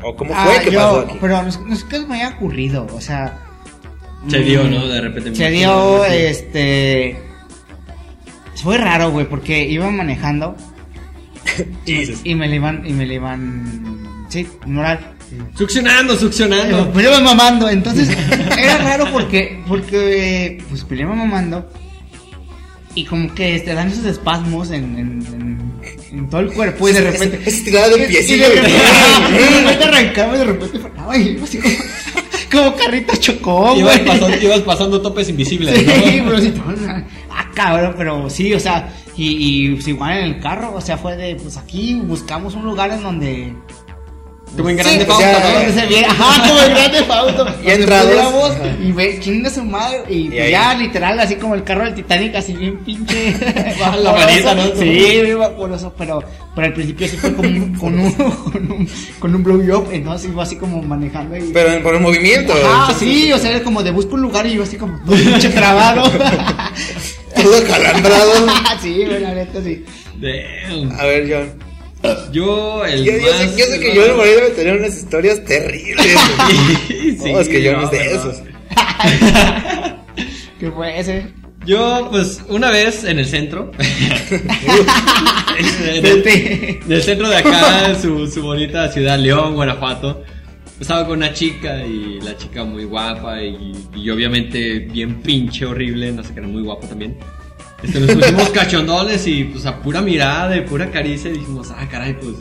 O, 0.03 0.09
o 0.09 0.15
cómo 0.15 0.33
fue 0.33 0.53
Ah, 0.57 0.61
que 0.63 0.71
yo, 0.71 0.79
pasó 0.79 0.99
aquí? 0.99 1.17
Pero 1.19 1.41
no 1.41 1.47
es, 1.73 1.83
que 1.85 1.99
me 2.05 2.15
haya 2.15 2.35
ocurrido, 2.35 2.85
o 2.93 3.01
sea. 3.01 3.39
Se 4.27 4.39
mm, 4.39 4.43
dio, 4.43 4.63
¿no? 4.65 4.87
De 4.87 5.01
repente. 5.01 5.29
me 5.31 5.35
Se 5.35 5.49
dio, 5.49 6.05
este. 6.05 7.17
Fue 8.55 8.77
raro, 8.77 9.09
güey, 9.09 9.27
porque 9.27 9.63
iba 9.67 9.89
manejando 9.89 10.55
Jesus. 11.85 12.21
y 12.23 12.35
me 12.35 12.47
le 12.47 12.57
iban. 12.57 12.85
Y 12.85 12.93
me 12.93 13.05
le 13.07 13.15
iban. 13.15 14.25
Sí, 14.29 14.47
moral. 14.67 14.99
Succionando, 15.57 16.15
succionando. 16.17 16.91
Pero 16.93 17.09
iba 17.09 17.19
mamando, 17.19 17.69
entonces 17.69 18.09
era 18.57 18.77
raro 18.79 19.05
porque, 19.11 19.61
porque, 19.67 20.61
pues, 20.69 20.83
me 20.89 21.01
iba 21.01 21.13
mamando 21.15 21.69
y 22.95 23.05
como 23.05 23.33
que 23.33 23.59
te 23.59 23.73
dan 23.73 23.87
esos 23.89 24.05
espasmos 24.05 24.69
en, 24.71 24.83
en, 24.97 25.25
en- 25.33 25.71
en 26.11 26.29
todo 26.29 26.41
el 26.41 26.51
cuerpo 26.51 26.89
y 26.89 26.91
de 26.93 27.01
repente... 27.01 27.39
es- 27.45 27.47
es 27.47 27.65
de 27.97 28.03
y- 28.03 28.03
y 28.03 28.07
piecillo. 28.07 28.49
de 28.49 28.55
repente, 28.55 28.77
de 29.39 29.61
repente 29.61 29.83
arrancaba 29.85 30.35
y 30.35 30.39
de 30.39 30.43
repente 30.45 30.79
y 31.17 31.39
así 31.41 31.57
como, 31.59 31.75
como 32.51 32.75
carrito 32.75 33.15
chocó, 33.15 33.75
Ibas 33.77 33.95
güey. 33.95 34.05
pasando, 34.07 34.37
ibas 34.41 34.59
pasando 34.61 35.01
topes 35.01 35.29
invisibles, 35.29 35.79
Sí, 35.79 35.85
¿no? 36.17 36.25
pero 36.25 36.41
sí, 36.41 36.53
ah, 37.29 37.49
cabrón, 37.53 37.95
pero 37.97 38.29
sí, 38.29 38.53
o 38.53 38.59
sea, 38.59 38.93
y, 39.15 39.67
y 39.69 39.75
pues 39.75 39.87
igual 39.87 40.17
en 40.17 40.23
el 40.25 40.39
carro, 40.41 40.73
o 40.75 40.81
sea, 40.81 40.97
fue 40.97 41.15
de, 41.15 41.35
pues 41.35 41.55
aquí 41.57 41.95
buscamos 42.03 42.55
un 42.55 42.63
lugar 42.65 42.91
en 42.91 43.03
donde... 43.03 43.53
Como 44.57 44.69
en 44.69 44.77
Sí, 44.77 44.83
Grande 44.83 45.05
¿no? 45.07 45.13
donde 45.15 45.73
se 45.73 46.05
ajá, 46.05 46.47
como 46.47 46.59
el 46.61 46.69
grande 46.71 47.03
Fausto. 47.05 47.47
Y 47.61 47.63
pudiéramos 47.63 48.51
Ajá. 48.51 48.67
Y 48.83 48.91
ve, 48.91 49.19
chinga 49.21 49.49
su 49.49 49.63
madre, 49.63 50.03
y, 50.09 50.27
pues 50.29 50.41
ahí. 50.41 50.51
ya 50.51 50.73
literal, 50.73 51.19
así 51.19 51.35
como 51.35 51.55
el 51.55 51.63
carro 51.63 51.85
del 51.85 51.95
Titanic, 51.95 52.35
así 52.35 52.53
bien 52.53 52.77
pinche. 52.79 53.33
La 54.03 54.11
manita, 54.11 54.53
¿no? 54.55 54.63
Sí, 54.75 54.83
bien 54.89 55.39
vaporoso, 55.39 55.93
pero, 55.97 56.21
pero 56.53 56.67
al 56.67 56.73
principio 56.73 57.07
sí 57.07 57.15
fue 57.17 57.33
como 57.33 57.49
con 57.79 57.97
un, 57.99 58.11
con 58.51 58.71
un, 58.71 58.89
con 59.19 59.35
un 59.35 59.43
blow 59.43 59.63
job, 59.65 59.87
entonces 59.91 60.29
iba 60.29 60.43
así 60.43 60.57
como 60.57 60.81
manejando 60.81 61.37
y... 61.37 61.51
Pero 61.53 61.71
en- 61.71 61.81
por 61.83 61.95
el 61.95 62.01
movimiento. 62.01 62.53
Ah, 62.65 62.93
sí, 62.97 63.31
o 63.31 63.37
sea, 63.37 63.51
era 63.51 63.63
como 63.63 63.81
de 63.83 63.91
busco 63.91 64.15
un 64.15 64.21
lugar 64.21 64.45
y 64.47 64.55
yo 64.55 64.63
así 64.63 64.75
como 64.77 64.99
todo 65.05 65.15
pinche 65.15 65.49
trabado. 65.49 66.03
Todo 67.35 67.63
calambrado. 67.67 68.33
sí, 68.81 69.05
güey, 69.05 69.21
la 69.21 69.33
neta 69.33 69.61
sí. 69.63 69.85
Damn. 70.19 70.99
A 70.99 71.03
ver, 71.05 71.27
John. 71.29 71.70
Yo, 72.31 72.83
el 72.85 73.03
Yo, 73.05 73.11
yo 73.13 73.19
sé, 73.33 73.45
más- 73.45 73.57
yo 73.57 73.65
sé 73.65 73.79
que 73.79 73.95
John 73.95 74.17
Moreno 74.17 74.35
debe 74.41 74.49
tener 74.51 74.77
unas 74.79 74.95
historias 74.97 75.43
terribles. 75.45 76.05
Sí, 77.21 77.31
no, 77.31 77.39
es 77.39 77.47
que 77.49 77.63
John 77.63 77.81
no, 77.81 77.85
es 77.85 77.91
de 77.91 78.15
esos. 78.15 78.41
¿Qué 80.59 80.71
fue 80.71 80.99
ese? 80.99 81.27
Yo, 81.65 82.07
pues, 82.09 82.41
una 82.49 82.71
vez 82.71 83.03
en 83.03 83.19
el 83.19 83.27
centro. 83.27 83.71
en, 83.77 83.85
el, 86.05 86.27
en 86.27 86.91
el 86.91 87.03
centro 87.03 87.29
de 87.29 87.35
acá, 87.37 87.89
en 87.89 88.01
su, 88.01 88.25
su 88.27 88.41
bonita 88.41 88.91
ciudad, 88.91 89.19
León, 89.19 89.53
Guanajuato. 89.55 90.23
Estaba 90.79 91.05
con 91.05 91.17
una 91.19 91.31
chica 91.33 91.85
y 91.85 92.19
la 92.21 92.35
chica 92.35 92.63
muy 92.63 92.85
guapa 92.85 93.43
y, 93.43 93.71
y 93.95 94.09
obviamente 94.09 94.79
bien 94.79 95.21
pinche 95.21 95.65
horrible, 95.67 96.11
no 96.11 96.23
sé 96.23 96.33
que 96.33 96.39
era 96.39 96.47
muy 96.47 96.63
guapo 96.63 96.87
también. 96.87 97.17
Este, 97.83 97.99
nos 97.99 98.11
pusimos 98.11 98.49
cachondones 98.49 99.25
y 99.27 99.45
pues 99.45 99.65
a 99.65 99.81
pura 99.81 100.01
mirada, 100.01 100.49
de 100.49 100.61
pura 100.61 100.91
caricia 100.91 101.31
dijimos, 101.31 101.71
ah, 101.75 101.87
caray, 101.89 102.13
pues... 102.19 102.35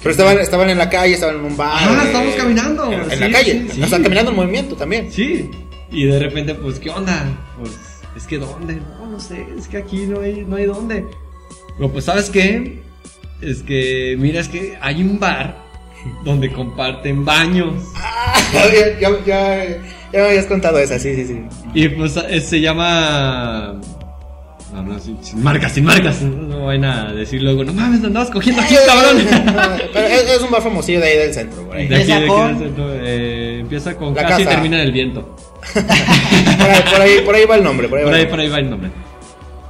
Pero 0.00 0.10
estaban, 0.12 0.38
estaban 0.38 0.70
en 0.70 0.78
la 0.78 0.88
calle, 0.88 1.14
estaban 1.14 1.36
en 1.36 1.44
un 1.44 1.56
bar. 1.56 1.72
Ajá, 1.74 2.02
eh, 2.04 2.06
estábamos 2.06 2.34
caminando, 2.36 2.92
En, 2.92 3.00
en 3.00 3.10
sí, 3.10 3.16
la 3.18 3.30
calle. 3.32 3.52
sí, 3.52 3.68
sí. 3.74 3.82
O 3.82 3.86
sea, 3.88 4.00
caminando 4.00 4.30
en 4.30 4.36
movimiento 4.36 4.76
también. 4.76 5.10
Sí. 5.10 5.50
Y 5.90 6.04
de 6.04 6.18
repente, 6.20 6.54
pues, 6.54 6.78
¿qué 6.78 6.90
onda? 6.90 7.26
Pues, 7.58 7.72
es 8.16 8.24
que 8.26 8.38
¿dónde? 8.38 8.76
No, 8.76 9.06
no 9.06 9.18
sé, 9.18 9.44
es 9.58 9.66
que 9.66 9.78
aquí 9.78 10.06
no 10.06 10.20
hay, 10.20 10.44
no 10.46 10.54
hay 10.56 10.66
dónde. 10.66 11.04
Pero 11.76 11.90
pues, 11.90 12.04
¿sabes 12.04 12.30
qué? 12.30 12.80
Es 13.40 13.62
que, 13.62 14.16
mira, 14.18 14.40
es 14.40 14.48
que 14.48 14.78
hay 14.80 15.02
un 15.02 15.18
bar 15.18 15.56
donde 16.24 16.52
comparten 16.52 17.24
baños. 17.24 17.74
Ah, 18.50 18.66
ya, 18.72 18.98
ya, 18.98 19.24
ya, 19.26 19.66
ya 20.12 20.20
me 20.20 20.28
habías 20.28 20.46
contado 20.46 20.78
esa, 20.78 20.98
sí, 20.98 21.14
sí, 21.14 21.26
sí. 21.26 21.40
Y 21.74 21.88
pues 21.90 22.16
eh, 22.16 22.40
se 22.40 22.60
llama... 22.60 23.78
No, 24.72 24.82
no, 24.82 24.98
sin, 24.98 25.22
sin 25.24 25.42
marcas, 25.42 25.72
sin 25.72 25.84
marcas. 25.84 26.20
No, 26.22 26.66
vayan 26.66 26.84
a 26.84 27.12
decir 27.12 27.42
luego, 27.42 27.64
no 27.64 27.72
mames, 27.72 28.04
andabas 28.04 28.30
cogiendo 28.30 28.60
aquí, 28.62 28.74
cabrón. 28.86 29.22
Pero 29.92 30.06
es, 30.06 30.30
es 30.30 30.42
un 30.42 30.50
bar 30.50 30.62
famosillo 30.62 31.00
de 31.00 31.06
ahí 31.06 31.18
del 31.18 31.32
centro, 31.34 31.62
por 31.66 31.76
ahí. 31.76 31.88
De 31.88 31.96
aquí, 31.96 32.06
de 32.06 32.12
aquí 32.12 32.22
Empieza 32.24 32.36
del 32.44 32.48
con- 32.52 32.58
centro, 32.58 32.94
eh, 32.94 33.58
empieza 33.60 33.96
con 33.96 34.14
La 34.14 34.22
casi 34.22 34.42
y 34.42 34.44
casa. 34.44 34.56
termina 34.56 34.76
en 34.80 34.86
el 34.86 34.92
viento. 34.92 35.36
Por 35.72 35.82
ahí, 36.70 36.82
por 36.92 37.00
ahí, 37.00 37.20
por 37.24 37.34
ahí 37.34 37.44
va 37.46 37.56
el 37.56 37.64
nombre, 37.64 37.88
por 37.88 37.98
ahí 37.98 38.04
Por 38.04 38.14
ahí, 38.14 38.20
nombre. 38.24 38.30
por 38.30 38.40
ahí 38.40 38.48
va 38.50 38.58
el 38.58 38.70
nombre. 38.70 38.90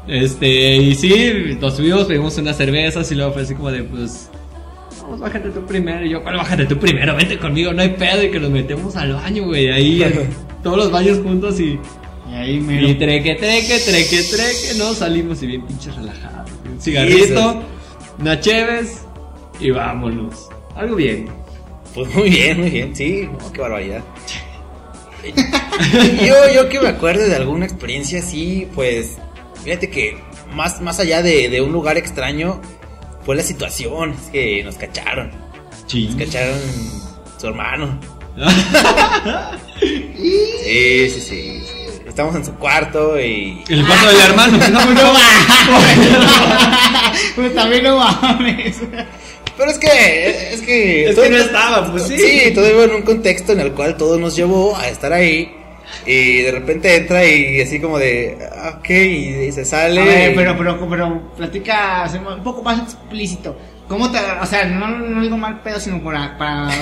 Este, 0.09 0.77
y 0.77 0.95
sí, 0.95 1.57
nos 1.61 1.77
subimos, 1.77 2.05
pedimos 2.05 2.37
unas 2.39 2.57
cervezas 2.57 3.11
y 3.13 3.15
luego 3.15 3.33
fue 3.33 3.43
así 3.43 3.55
como 3.55 3.71
de, 3.71 3.83
pues, 3.85 4.31
vamos, 5.03 5.21
bájate 5.21 5.51
tú 5.51 5.65
primero. 5.67 6.05
Y 6.05 6.11
yo, 6.11 6.23
¿cuál 6.23 6.37
bájate 6.37 6.67
tú 6.67 6.79
primero? 6.79 7.15
Vente 7.15 7.39
conmigo, 7.39 7.73
no 7.73 7.83
hay 7.83 7.91
pedo. 7.91 8.23
Y 8.25 8.31
que 8.31 8.41
nos 8.41 8.51
metemos 8.51 8.97
al 8.97 9.13
baño, 9.13 9.45
güey, 9.45 9.71
ahí, 9.71 10.03
en 10.03 10.29
todos 10.63 10.77
los 10.79 10.91
baños 10.91 11.19
juntos 11.23 11.61
y, 11.61 11.79
Y 12.31 12.35
ahí 12.35 12.61
me 12.61 12.83
y 12.83 12.95
treque, 12.95 13.35
treque, 13.37 13.79
treque, 13.79 14.23
treque, 14.23 14.75
no 14.77 14.93
salimos 14.95 15.43
y 15.43 15.47
bien 15.47 15.67
pinches 15.67 15.95
relajados. 15.97 16.51
Un 16.65 16.81
cigarrito, 16.81 17.63
una 18.19 18.39
cheves 18.41 19.03
y 19.61 19.71
vámonos. 19.71 20.49
Algo 20.75 20.97
bien. 20.97 21.29
Pues 21.95 22.15
muy 22.15 22.31
bien, 22.31 22.61
muy 22.61 22.71
bien, 22.71 22.95
sí, 22.95 23.29
qué 23.53 23.61
barbaridad. 23.61 24.03
yo, 26.27 26.35
yo 26.55 26.69
que 26.69 26.81
me 26.81 26.89
acuerdo 26.89 27.27
de 27.27 27.35
alguna 27.35 27.65
experiencia 27.65 28.21
así, 28.21 28.69
pues, 28.75 29.17
fíjate 29.65 29.91
que 29.91 30.17
más, 30.53 30.81
más 30.81 31.01
allá 31.01 31.23
de, 31.23 31.49
de 31.49 31.61
un 31.61 31.73
lugar 31.73 31.97
extraño, 31.97 32.61
fue 33.25 33.37
la 33.37 33.43
situación, 33.43 34.13
es 34.13 34.31
que 34.31 34.63
nos 34.65 34.77
cacharon, 34.77 35.31
Ching. 35.87 36.17
nos 36.17 36.27
cacharon 36.27 36.59
su 37.39 37.47
hermano. 37.47 37.99
Sí, 39.81 41.09
sí, 41.09 41.21
sí. 41.21 41.78
Estamos 42.19 42.35
en 42.35 42.45
su 42.45 42.55
cuarto 42.55 43.17
y... 43.21 43.63
El 43.69 43.87
cuarto 43.87 44.09
del 44.09 44.21
hermano. 44.21 44.59
No, 44.59 44.87
no, 44.87 45.13
Pues 47.37 47.55
también 47.55 47.85
no 47.85 47.97
mames. 47.97 48.81
Pero 49.57 49.71
es 49.71 49.79
que, 49.79 50.53
es 50.55 50.61
que... 50.63 51.11
Es 51.11 51.17
que 51.17 51.31
no 51.31 51.37
estaba, 51.37 51.89
pues 51.93 52.09
sí. 52.09 52.19
Sí, 52.19 52.51
todo 52.53 52.69
iba 52.69 52.83
en 52.83 52.95
un 52.95 53.03
contexto 53.03 53.53
en 53.53 53.61
el 53.61 53.71
cual 53.71 53.97
todo 53.97 54.19
nos 54.19 54.35
llevó 54.35 54.77
a 54.77 54.89
estar 54.89 55.13
ahí. 55.13 55.55
Y 56.07 56.43
de 56.43 56.51
repente 56.51 56.97
entra 56.97 57.25
y 57.25 57.61
así 57.61 57.79
como 57.79 58.01
de, 58.01 58.37
ah, 58.53 58.79
ok, 58.81 58.91
y 58.91 59.53
se 59.53 59.65
sale. 59.65 60.01
A 60.01 60.05
ver, 60.05 60.33
y- 60.33 60.35
pero, 60.35 60.59
pero, 60.59 60.89
pero, 60.91 61.33
platica 61.37 62.11
un 62.37 62.43
poco 62.43 62.65
más 62.65 62.81
explícito. 62.83 63.57
¿Cómo 63.89 64.11
te, 64.11 64.19
o 64.19 64.47
sea, 64.47 64.67
no, 64.67 64.87
no 64.89 65.23
digo 65.23 65.37
mal 65.39 65.61
pedo, 65.63 65.81
sino 65.81 66.03
para, 66.03 66.37
para 66.39 66.67
la, 66.67 66.73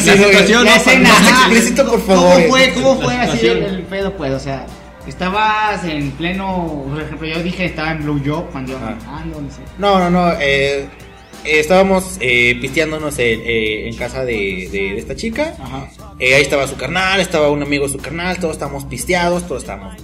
situación, 0.00 0.64
la 0.64 0.70
no, 0.70 0.76
escena, 0.76 1.08
más 1.08 1.18
ajá. 1.20 1.30
explícito, 1.52 1.84
por 1.86 2.00
¿Cómo 2.04 2.20
favor. 2.30 2.42
fue, 2.48 2.72
cómo 2.74 3.00
fue 3.02 3.14
así 3.16 3.46
el, 3.46 3.82
pedo, 3.90 4.16
pues? 4.16 4.32
O 4.32 4.38
sea, 4.38 4.66
estabas 5.06 5.84
en 5.84 6.12
pleno, 6.12 6.84
por 6.88 7.02
ejemplo, 7.02 7.26
yo 7.26 7.42
dije 7.42 7.64
estaba 7.64 7.90
en 7.90 8.04
Blue 8.04 8.22
Job 8.24 8.50
cuando 8.52 8.72
iba 8.72 8.80
Ah. 8.80 8.90
manejando, 9.00 9.40
no 9.40 9.50
sé. 9.50 9.62
No, 9.78 9.98
no, 9.98 10.10
no. 10.10 10.32
eh, 10.40 10.86
eh, 11.44 11.58
estábamos 11.58 12.18
eh, 12.20 12.56
pisteándonos 12.60 13.18
en, 13.18 13.40
eh, 13.44 13.88
en 13.88 13.96
casa 13.96 14.24
de, 14.24 14.68
de- 14.70 14.92
de 14.92 14.98
esta 14.98 15.16
chica. 15.16 15.54
Ajá. 15.60 15.88
Eh, 16.20 16.36
ahí 16.36 16.42
estaba 16.42 16.68
su 16.68 16.76
carnal, 16.76 17.20
estaba 17.20 17.50
un 17.50 17.62
amigo 17.64 17.86
de 17.86 17.92
su 17.94 17.98
carnal, 17.98 18.38
todos 18.38 18.52
estábamos 18.54 18.84
pisteados, 18.84 19.44
todos 19.48 19.62
estábamos 19.62 19.96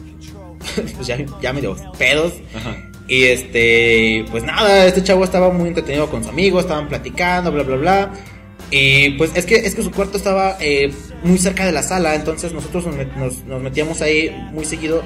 pues 0.75 1.07
ya, 1.07 1.17
ya 1.41 1.53
medio 1.53 1.77
pedos. 1.97 2.33
Ajá. 2.57 2.77
Y 3.09 3.25
este, 3.25 4.25
pues 4.31 4.45
nada, 4.45 4.85
este 4.87 5.03
chavo 5.03 5.25
estaba 5.25 5.51
muy 5.51 5.69
entretenido 5.69 6.09
con 6.11 6.23
su 6.23 6.29
amigo, 6.31 6.61
estaban 6.61 6.89
platicando, 6.89 7.51
bla, 7.51 7.63
bla, 7.63 7.77
bla. 7.77 8.11
Y 8.71 9.11
pues 9.13 9.31
es 9.35 9.47
que, 9.47 9.55
es 9.57 9.75
que 9.75 9.83
su 9.83 9.91
cuarto 9.91 10.19
estaba 10.19 10.59
eh, 10.61 10.93
muy 11.23 11.39
cerca 11.39 11.65
de 11.65 11.73
la 11.73 11.83
sala, 11.83 12.15
entonces 12.15 12.53
nosotros 12.53 12.85
nos, 12.87 12.97
met- 12.97 13.15
nos- 13.17 13.45
nos 13.45 13.63
metíamos 13.63 14.03
ahí 14.03 14.31
muy 14.53 14.67
seguido 14.67 15.03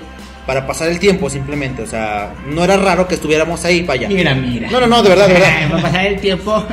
para 0.48 0.66
pasar 0.66 0.88
el 0.88 0.98
tiempo 0.98 1.30
simplemente. 1.30 1.80
O 1.82 1.86
sea, 1.86 2.34
no 2.48 2.64
era 2.64 2.76
raro 2.76 3.06
que 3.06 3.14
estuviéramos 3.14 3.64
ahí, 3.64 3.82
vaya. 3.82 4.08
Mira, 4.08 4.34
mira. 4.34 4.68
No, 4.68 4.80
no, 4.80 4.88
no, 4.88 5.02
de 5.04 5.08
verdad, 5.10 5.28
de 5.28 5.34
verdad. 5.34 5.52
Para 5.70 5.82
pasar 5.82 6.06
el 6.06 6.20
tiempo. 6.20 6.64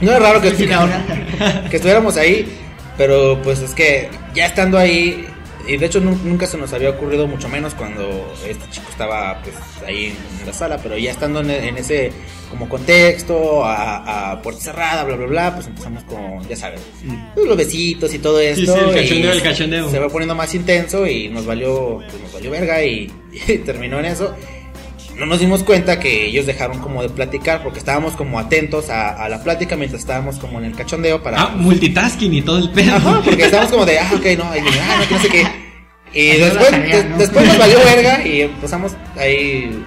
No 0.00 0.10
era 0.12 0.18
raro 0.20 0.40
que, 0.40 0.50
que 1.70 1.76
estuviéramos 1.76 2.16
ahí, 2.16 2.48
pero 2.96 3.38
pues 3.44 3.58
es 3.60 3.74
que 3.74 4.08
ya 4.34 4.46
estando 4.46 4.78
ahí, 4.78 5.26
y 5.66 5.76
de 5.76 5.86
hecho 5.86 6.00
nu- 6.00 6.18
nunca 6.24 6.46
se 6.46 6.56
nos 6.58 6.72
había 6.72 6.90
ocurrido, 6.90 7.26
mucho 7.26 7.48
menos 7.48 7.74
cuando 7.74 8.32
este 8.46 8.68
chico 8.70 8.86
estaba 8.90 9.40
pues 9.42 9.54
ahí 9.86 10.16
en 10.40 10.46
la 10.46 10.52
sala, 10.52 10.78
pero 10.82 10.96
ya 10.98 11.10
estando 11.10 11.40
en, 11.40 11.50
en 11.50 11.76
ese 11.76 12.12
como 12.50 12.68
contexto, 12.68 13.64
a, 13.64 14.30
a 14.32 14.42
puerta 14.42 14.60
cerrada, 14.60 15.02
bla, 15.04 15.16
bla, 15.16 15.26
bla, 15.26 15.54
pues 15.54 15.66
empezamos 15.66 16.04
con, 16.04 16.46
ya 16.48 16.54
sabes, 16.54 16.80
pues, 17.34 17.46
los 17.46 17.56
besitos 17.56 18.14
y 18.14 18.18
todo 18.20 18.38
esto. 18.38 18.76
Mm. 18.76 18.78
sí, 18.78 18.84
el 18.88 18.94
cachondeo, 18.94 19.32
el 19.32 19.42
cachondeo. 19.42 19.90
Se 19.90 19.98
va 19.98 20.08
poniendo 20.08 20.34
más 20.34 20.54
intenso 20.54 21.06
y 21.06 21.28
nos 21.28 21.46
valió, 21.46 21.98
pues 22.08 22.22
nos 22.22 22.32
valió 22.32 22.50
verga 22.50 22.84
y, 22.84 23.10
y 23.48 23.58
terminó 23.58 23.98
en 23.98 24.04
eso 24.06 24.34
no 25.16 25.26
nos 25.26 25.40
dimos 25.40 25.62
cuenta 25.62 26.00
que 26.00 26.26
ellos 26.26 26.46
dejaron 26.46 26.80
como 26.80 27.02
de 27.02 27.08
platicar 27.08 27.62
porque 27.62 27.78
estábamos 27.78 28.14
como 28.14 28.38
atentos 28.38 28.90
a, 28.90 29.10
a 29.10 29.28
la 29.28 29.42
plática 29.42 29.76
mientras 29.76 30.02
estábamos 30.02 30.38
como 30.38 30.58
en 30.58 30.66
el 30.66 30.74
cachondeo 30.74 31.22
para... 31.22 31.40
Ah, 31.40 31.48
multitasking 31.56 32.34
y 32.34 32.42
todo 32.42 32.58
el 32.58 32.70
pedo. 32.70 32.96
Ajá, 32.96 33.20
porque 33.24 33.44
estábamos 33.44 33.72
como 33.72 33.86
de, 33.86 33.98
ah, 33.98 34.10
ok, 34.14 34.26
no, 34.38 34.50
ahí 34.50 34.60
viene, 34.60 34.78
ah, 34.80 34.96
no, 35.00 35.08
que 35.08 35.14
no 35.14 35.20
sé 35.20 35.28
qué. 35.28 35.64
Y 36.14 36.38
después, 36.38 37.18
después 37.18 37.46
nos 37.46 37.58
valió 37.58 37.78
verga 37.84 38.26
y 38.26 38.42
empezamos 38.42 38.92
ahí, 39.16 39.82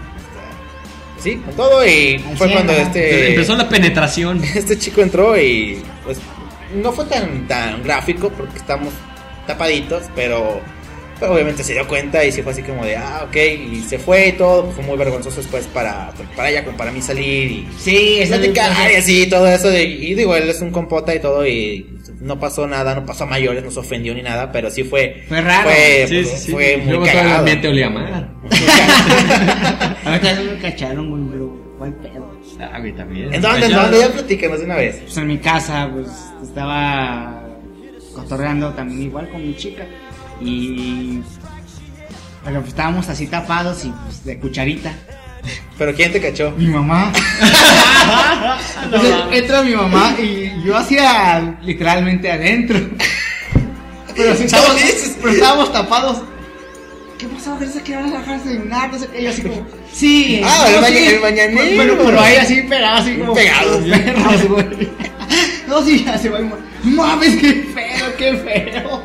sí, 1.20 1.36
con 1.38 1.56
todo 1.56 1.86
y 1.86 2.20
fue 2.36 2.52
cuando 2.52 2.74
este... 2.74 3.30
Empezó 3.30 3.56
la 3.56 3.70
penetración. 3.70 4.44
Este 4.56 4.78
chico 4.78 5.02
entró 5.02 5.40
y 5.40 5.82
pues 6.04 6.20
no 6.76 6.92
fue 6.92 7.06
tan, 7.06 7.48
tan 7.48 7.82
gráfico 7.84 8.30
porque 8.30 8.58
estamos 8.58 8.94
tapaditos, 9.46 10.04
pero, 10.16 10.60
pero 11.20 11.34
obviamente 11.34 11.64
se 11.64 11.74
dio 11.74 11.88
cuenta 11.88 12.24
y 12.26 12.32
sí 12.32 12.42
fue 12.42 12.52
así 12.54 12.62
como 12.64 12.86
de, 12.86 12.96
ah, 12.96 13.26
ok, 13.28 13.36
y 13.36 13.82
se 13.88 13.98
fue 14.00 14.30
y 14.30 14.32
todo, 14.34 14.72
fue 14.72 14.84
muy 14.84 14.98
vergonzoso 14.98 15.38
después 15.38 15.66
para, 15.68 16.12
para 16.36 16.50
ella, 16.50 16.64
como 16.66 16.78
para 16.78 16.92
mí 16.92 17.02
salir 17.02 17.52
y 17.52 17.68
Sí, 17.80 18.22
platicar 18.28 18.92
y 18.92 18.96
así, 18.96 19.28
todo 19.30 19.48
eso, 19.48 19.70
de- 19.70 19.84
y 19.84 20.14
digo, 20.16 20.36
él 20.36 20.50
es 20.50 20.62
un 20.62 20.72
compota 20.72 21.14
y 21.16 21.20
todo 21.20 21.46
y 21.48 21.86
no 22.22 22.40
pasó 22.40 22.66
nada, 22.68 22.96
no 22.96 23.06
pasó 23.06 23.24
a 23.26 23.28
mayores, 23.28 23.64
no 23.64 23.72
se 23.72 23.80
ofendió 23.80 24.14
ni 24.14 24.22
nada, 24.24 24.52
pero 24.52 24.70
sí 24.72 24.84
fue... 24.84 25.24
Fue 25.28 25.42
raro. 25.42 25.70
Fue, 25.70 26.06
Sí, 26.08 26.16
pues, 26.24 26.30
sí, 26.30 26.38
sí. 26.48 26.52
muy 26.54 26.64
Luego 26.86 27.04
todo 27.04 27.12
el 27.12 27.18
cagado. 27.20 27.40
ambiente 27.40 27.68
olía 27.68 27.90
mal. 27.90 28.30
A 30.06 30.10
ver, 30.12 30.22
también 30.22 30.54
me 30.54 30.60
cacharon, 30.60 31.10
güey. 31.10 31.50
¿Cuál 31.78 31.94
pedo? 31.96 32.32
Ah, 32.60 32.80
güey, 32.80 32.92
también. 32.96 33.34
¿En 33.34 33.42
dónde? 33.42 33.68
¿En 33.68 33.72
dónde? 33.74 34.00
Ya 34.00 34.10
platícanos 34.10 34.60
de 34.60 34.66
una 34.66 34.76
vez. 34.78 34.96
Pues 35.04 35.18
en 35.18 35.28
mi 35.28 35.38
casa, 35.38 35.90
pues 35.94 36.08
estaba 36.42 37.44
cotorreando 38.16 38.72
también 38.74 39.04
igual 39.04 39.30
con 39.30 39.46
mi 39.46 39.56
chica. 39.56 39.86
Y 40.42 41.22
Pero 42.44 42.60
pues 42.60 42.70
estábamos 42.70 43.10
así 43.10 43.28
tapados 43.28 43.86
y 43.86 43.90
pues 43.90 44.24
de 44.24 44.40
cucharita. 44.40 44.94
Pero 45.78 45.94
¿quién 45.94 46.12
te 46.12 46.20
cachó? 46.20 46.52
Mi 46.52 46.68
mamá. 46.68 47.12
Entonces 48.84 49.16
entra 49.32 49.62
mi 49.62 49.76
mamá 49.76 50.16
y 50.20 50.52
yo 50.66 50.76
hacía 50.76 51.58
literalmente 51.62 52.32
adentro. 52.32 52.80
Pero, 54.16 54.36
sí 54.36 54.46
estábamos, 54.46 54.82
pero 55.22 55.34
estábamos 55.34 55.72
tapados. 55.72 56.24
¿Qué 57.20 57.28
pasó? 57.28 57.56
¿Crees 57.58 57.74
que 57.82 57.96
van 57.96 58.14
a 58.14 58.20
dejar 58.20 58.42
de 58.44 58.52
cenar? 58.52 58.92
No 58.92 59.00
sé 59.00 59.08
qué. 59.08 59.24
Yo 59.24 59.30
así 59.30 59.42
como, 59.44 59.68
sí. 59.92 60.42
Ah, 60.44 60.66
el 60.68 60.76
no, 60.76 60.82
baña- 60.82 61.46
sí. 61.48 61.60
el. 61.60 61.78
Pero, 61.78 61.98
pero 62.04 62.22
ahí 62.22 62.36
así 62.38 62.62
pegados, 62.62 63.00
así 63.02 63.16
como. 63.16 63.34
Pegados. 63.34 63.78
como 63.78 63.90
perros, 63.92 64.48
güey. 64.48 64.90
No, 65.68 65.84
sí, 65.84 66.04
ya 66.04 66.18
se 66.18 66.30
va. 66.30 66.40
y 66.42 66.88
Mames, 66.88 67.36
qué 67.36 67.54
feo, 67.74 68.18
qué 68.18 68.34
feo. 68.38 69.04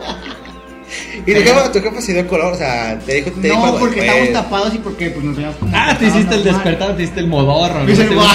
¿Y 1.27 1.35
tu 1.35 1.41
jefa, 1.41 1.71
tu 1.73 1.81
jefa 1.81 2.01
se 2.01 2.13
dio 2.15 2.27
color? 2.27 2.53
O 2.55 2.57
sea, 2.57 2.99
te 3.07 3.15
dijo, 3.15 3.31
te 3.31 3.41
dijo 3.49 3.59
No, 3.59 3.65
algo 3.67 3.79
porque 3.79 4.01
después? 4.01 4.23
estábamos 4.29 4.51
tapados 4.51 4.75
y 4.75 4.79
porque 4.79 5.11
pues 5.11 5.25
nos 5.25 5.37
veíamos 5.37 5.57
como. 5.59 5.73
Ah, 5.77 5.97
te 5.99 6.07
hiciste 6.07 6.35
el 6.35 6.45
despertar, 6.45 6.97
te 6.97 7.03
hiciste 7.03 7.21
el 7.21 7.27
modorro. 7.29 7.85
¿no? 7.85 7.91
Hice 7.91 8.03
el 8.03 8.09
Te- 8.09 8.15
guay, 8.15 8.29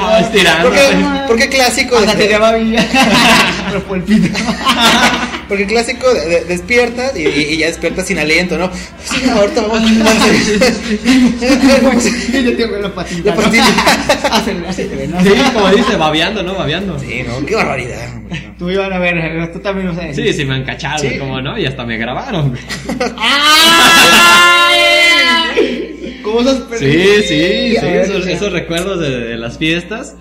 guay. 0.00 0.22
Estirando. 0.22 0.68
¿Por 0.68 0.78
qué, 0.78 0.96
por 1.26 1.36
qué 1.36 1.48
clásico? 1.48 1.96
Hasta 1.98 2.14
te 2.14 2.28
llamaba 2.28 2.56
Villa. 2.56 2.86
Pero 3.68 3.82
por 3.84 3.96
el 3.98 4.02
pito. 4.04 4.38
Porque 5.50 5.66
clásico, 5.66 6.06
de- 6.14 6.26
de- 6.28 6.44
despiertas 6.44 7.12
y, 7.16 7.22
y- 7.26 7.54
y 7.54 7.56
ya 7.58 7.66
despiertas 7.66 8.06
sin 8.06 8.20
aliento, 8.20 8.56
¿no? 8.56 8.70
Sí, 9.04 9.28
ahorita 9.28 9.62
vamos 9.62 9.82
Y 9.90 9.98
yo 12.44 12.56
tengo 12.56 12.76
la 12.76 12.94
patita. 12.94 13.30
La 13.30 13.34
patita. 13.34 13.64
¿no? 14.62 14.72
Sí, 14.72 14.86
como 15.52 15.68
dice, 15.70 15.96
babeando, 15.96 16.44
¿no? 16.44 16.54
Babeando. 16.54 16.96
Sí, 17.00 17.24
no, 17.26 17.44
qué 17.44 17.56
barbaridad. 17.56 18.08
Tú 18.58 18.70
iban 18.70 18.92
a 18.92 18.98
ver, 19.00 19.50
tú 19.52 19.58
también 19.58 19.88
lo 19.88 19.94
sabes. 19.94 20.14
Sí, 20.14 20.32
sí, 20.32 20.44
me 20.44 20.54
han 20.54 20.62
cachado, 20.64 20.98
Sí. 21.00 21.18
como 21.18 21.40
no, 21.40 21.58
y 21.58 21.66
hasta 21.66 21.84
me 21.84 21.98
grabaron. 21.98 22.56
¿Cómo 26.22 26.44
sos 26.44 26.62
Sí, 26.78 26.92
sí, 27.26 27.74
sí, 27.80 27.86
esos, 28.28 28.52
recuerdos 28.52 29.00
de, 29.00 29.10
de 29.10 29.36
las 29.36 29.58
fiestas. 29.58 30.14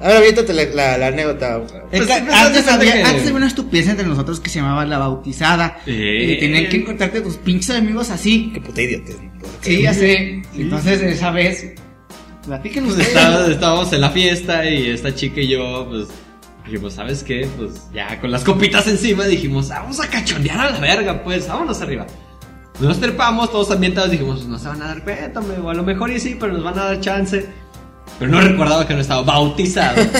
Ahora 0.00 0.18
aviéntate 0.18 0.52
la, 0.52 0.64
la, 0.64 0.98
la 0.98 1.06
anécdota. 1.08 1.56
Es 1.92 2.04
Pues 2.04 2.20
pues, 2.20 2.34
antes, 2.34 2.68
había, 2.68 2.92
que- 2.94 3.02
antes 3.04 3.22
había 3.22 3.34
una 3.34 3.46
estupidez 3.46 3.88
entre 3.88 4.06
nosotros 4.06 4.40
que 4.40 4.50
se 4.50 4.58
llamaba 4.58 4.84
la 4.84 4.98
bautizada. 4.98 5.78
Eh. 5.86 6.34
Y 6.36 6.40
tenían 6.40 6.68
que 6.68 6.78
encontrarte 6.78 7.20
tus 7.20 7.36
pinches 7.36 7.70
amigos 7.76 8.10
así. 8.10 8.50
Qué 8.52 8.60
puta 8.60 8.82
idiota. 8.82 9.12
Sí, 9.60 9.82
ya 9.82 9.94
sé. 9.94 10.42
Entonces, 10.56 11.00
esa 11.00 11.30
vez, 11.30 11.74
platiquen 12.44 12.84
Pues 12.86 12.98
estaba- 12.98 13.46
estábamos 13.46 13.92
en 13.92 14.00
la 14.00 14.10
fiesta 14.10 14.68
y 14.68 14.90
esta 14.90 15.14
chica 15.14 15.40
y 15.40 15.48
yo, 15.48 15.86
pues, 15.88 16.08
dijimos, 16.66 16.94
¿sabes 16.94 17.22
qué? 17.22 17.46
Pues 17.56 17.82
ya 17.94 18.20
con 18.20 18.30
las 18.30 18.42
copitas 18.42 18.86
encima 18.88 19.24
dijimos, 19.26 19.70
"Ah, 19.70 19.80
vamos 19.80 20.00
a 20.00 20.08
cachondear 20.08 20.58
a 20.60 20.70
la 20.70 20.80
verga, 20.80 21.22
pues, 21.22 21.46
vámonos 21.48 21.80
arriba. 21.80 22.06
Nos 22.80 22.98
trepamos, 23.00 23.52
todos 23.52 23.70
ambientados, 23.70 24.10
dijimos, 24.10 24.38
"Pues, 24.40 24.48
no 24.48 24.58
se 24.58 24.66
van 24.68 24.82
a 24.82 24.86
dar 24.88 25.04
cuenta, 25.04 25.40
o 25.40 25.70
a 25.70 25.74
lo 25.74 25.82
mejor 25.84 26.10
y 26.10 26.18
sí, 26.18 26.36
pero 26.38 26.52
nos 26.52 26.64
van 26.64 26.78
a 26.78 26.84
dar 26.86 27.00
chance. 27.00 27.46
Pero 28.18 28.30
no 28.30 28.40
recordaba 28.40 28.86
que 28.86 28.94
no 28.94 29.00
estaba 29.00 29.22
bautizado. 29.22 30.02